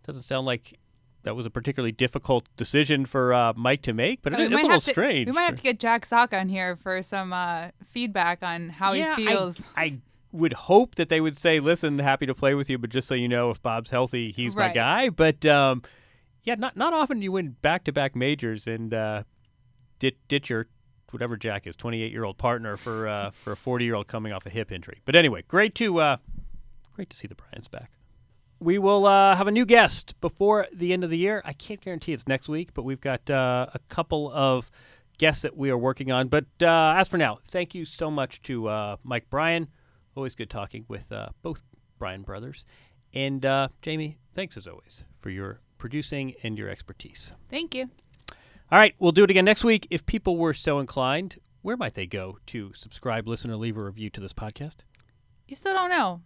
doesn't 0.06 0.24
sound 0.24 0.48
like 0.48 0.80
that 1.24 1.36
was 1.36 1.46
a 1.46 1.50
particularly 1.50 1.92
difficult 1.92 2.46
decision 2.56 3.06
for 3.06 3.34
uh, 3.34 3.54
Mike 3.56 3.82
to 3.84 3.94
make, 3.94 4.22
but 4.22 4.34
it, 4.34 4.40
it's 4.40 4.52
a 4.52 4.56
little 4.56 4.80
to- 4.80 4.92
strange. 4.92 5.28
We 5.28 5.34
might 5.34 5.44
have 5.44 5.56
to 5.56 5.62
get 5.62 5.80
Jack 5.80 6.06
Sock 6.06 6.34
on 6.34 6.50
here 6.50 6.76
for 6.76 7.02
some 7.02 7.34
uh, 7.34 7.70
feedback 7.86 8.42
on 8.42 8.70
how 8.70 8.94
yeah, 8.94 9.16
he 9.16 9.28
feels. 9.28 9.68
I, 9.76 10.00
would 10.34 10.54
hope 10.54 10.96
that 10.96 11.10
they 11.10 11.22
would 11.22 11.38
say, 11.38 11.60
"Listen, 11.60 12.00
happy 12.00 12.26
to 12.26 12.36
play 12.36 12.54
with 12.54 12.70
you, 12.70 12.78
but 12.78 12.90
just 12.90 13.08
so 13.08 13.16
you 13.16 13.28
know, 13.28 13.50
if 13.50 13.62
Bob's 13.62 13.90
healthy, 13.90 14.32
he's 14.32 14.56
my 14.56 14.72
guy." 14.74 15.10
But 15.10 15.46
um, 15.46 15.84
yeah, 16.44 16.56
not 16.56 16.76
not 16.76 16.94
often 16.94 17.22
you 17.22 17.32
win 17.32 17.56
back 17.62 17.86
to 17.86 17.92
back 17.92 18.16
majors 18.16 18.68
and 18.68 18.94
uh, 18.94 19.24
ditch, 20.00 20.18
ditch 20.28 20.50
your 20.50 20.68
whatever 21.12 21.38
Jack 21.38 21.66
is, 21.66 21.76
twenty 21.76 22.02
eight 22.02 22.12
year 22.12 22.26
old 22.26 22.38
partner 22.38 22.78
for 22.78 23.08
uh, 23.08 23.32
for 23.32 23.54
a 23.54 23.58
forty 23.58 23.86
year 23.86 23.96
old 23.96 24.08
coming 24.08 24.34
off 24.34 24.46
a 24.46 24.50
hip 24.50 24.72
injury. 24.72 25.00
But 25.06 25.16
anyway, 25.16 25.44
great 25.48 25.76
to 25.76 26.00
uh, 26.00 26.18
great 26.98 27.10
to 27.12 27.16
see 27.16 27.28
the 27.28 27.36
Bryans 27.36 27.68
back. 27.68 27.92
We 28.60 28.80
will 28.80 29.06
uh, 29.06 29.36
have 29.36 29.46
a 29.46 29.52
new 29.52 29.68
guest 29.68 30.20
before 30.20 30.66
the 30.74 30.92
end 30.92 31.04
of 31.04 31.12
the 31.12 31.18
year. 31.18 31.44
I 31.46 31.54
can't 31.54 31.80
guarantee 31.80 32.12
it's 32.12 32.28
next 32.28 32.50
week, 32.50 32.74
but 32.74 32.82
we've 32.82 33.00
got 33.00 33.30
uh, 33.30 33.68
a 33.72 33.78
couple 33.88 34.32
of 34.34 34.72
guests 35.20 35.44
that 35.44 35.56
we 35.56 35.70
are 35.70 35.78
working 35.78 36.12
on. 36.12 36.28
But 36.28 36.46
uh, 36.60 36.96
as 36.98 37.08
for 37.08 37.20
now, 37.20 37.38
thank 37.52 37.76
you 37.76 37.86
so 37.86 38.10
much 38.10 38.42
to 38.44 38.68
uh, 38.68 38.96
Mike 39.04 39.30
Bryan. 39.30 39.68
Always 40.16 40.34
good 40.34 40.50
talking 40.50 40.86
with 40.88 41.12
uh, 41.12 41.30
both 41.44 41.62
Bryan 42.00 42.24
brothers. 42.24 42.66
And 43.14 43.46
uh, 43.46 43.68
Jamie, 43.84 44.18
thanks 44.34 44.58
as 44.58 44.66
always 44.66 45.04
for 45.20 45.30
your 45.30 45.62
producing 45.78 46.34
and 46.42 46.58
your 46.58 46.68
expertise. 46.68 47.32
Thank 47.48 47.76
you. 47.76 47.92
All 48.72 48.80
right, 48.80 48.96
we'll 48.98 49.12
do 49.12 49.24
it 49.24 49.30
again 49.30 49.46
next 49.46 49.64
week. 49.64 49.86
If 49.92 50.08
people 50.08 50.36
were 50.36 50.56
so 50.56 50.80
inclined, 50.80 51.38
where 51.62 51.78
might 51.78 51.94
they 51.94 52.08
go 52.08 52.40
to 52.48 52.74
subscribe, 52.74 53.28
listen, 53.28 53.52
or 53.52 53.56
leave 53.56 53.78
a 53.78 53.84
review 53.84 54.10
to 54.10 54.20
this 54.20 54.34
podcast? 54.34 54.78
You 55.48 55.56
still 55.56 55.74
don't 55.74 55.92
know. 55.92 56.22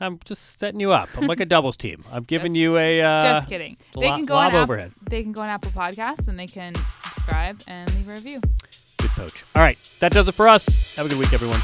I'm 0.00 0.18
just 0.24 0.58
setting 0.60 0.78
you 0.80 0.92
up. 0.92 1.08
I'm 1.16 1.26
like 1.26 1.40
a 1.40 1.46
doubles 1.54 1.76
team. 1.76 2.04
I'm 2.12 2.22
giving 2.24 2.52
Just- 2.52 2.60
you 2.60 2.76
a 2.76 3.00
uh, 3.02 3.20
Just 3.22 3.48
kidding. 3.48 3.76
They 3.94 4.08
lo- 4.10 4.16
can 4.16 4.24
go 4.26 4.34
lob 4.34 4.48
on 4.52 4.56
App- 4.56 4.62
overhead. 4.64 4.92
They 5.08 5.22
can 5.22 5.32
go 5.32 5.40
on 5.40 5.48
Apple 5.48 5.70
Podcasts 5.70 6.28
and 6.28 6.38
they 6.38 6.46
can 6.46 6.74
subscribe 6.74 7.62
and 7.66 7.92
leave 7.94 8.08
a 8.08 8.12
review. 8.12 8.40
Good 8.98 9.10
poach. 9.10 9.44
All 9.54 9.62
right, 9.62 9.78
that 10.00 10.12
does 10.12 10.28
it 10.28 10.32
for 10.34 10.48
us. 10.48 10.94
Have 10.96 11.06
a 11.06 11.08
good 11.08 11.18
week, 11.18 11.32
everyone. 11.32 11.60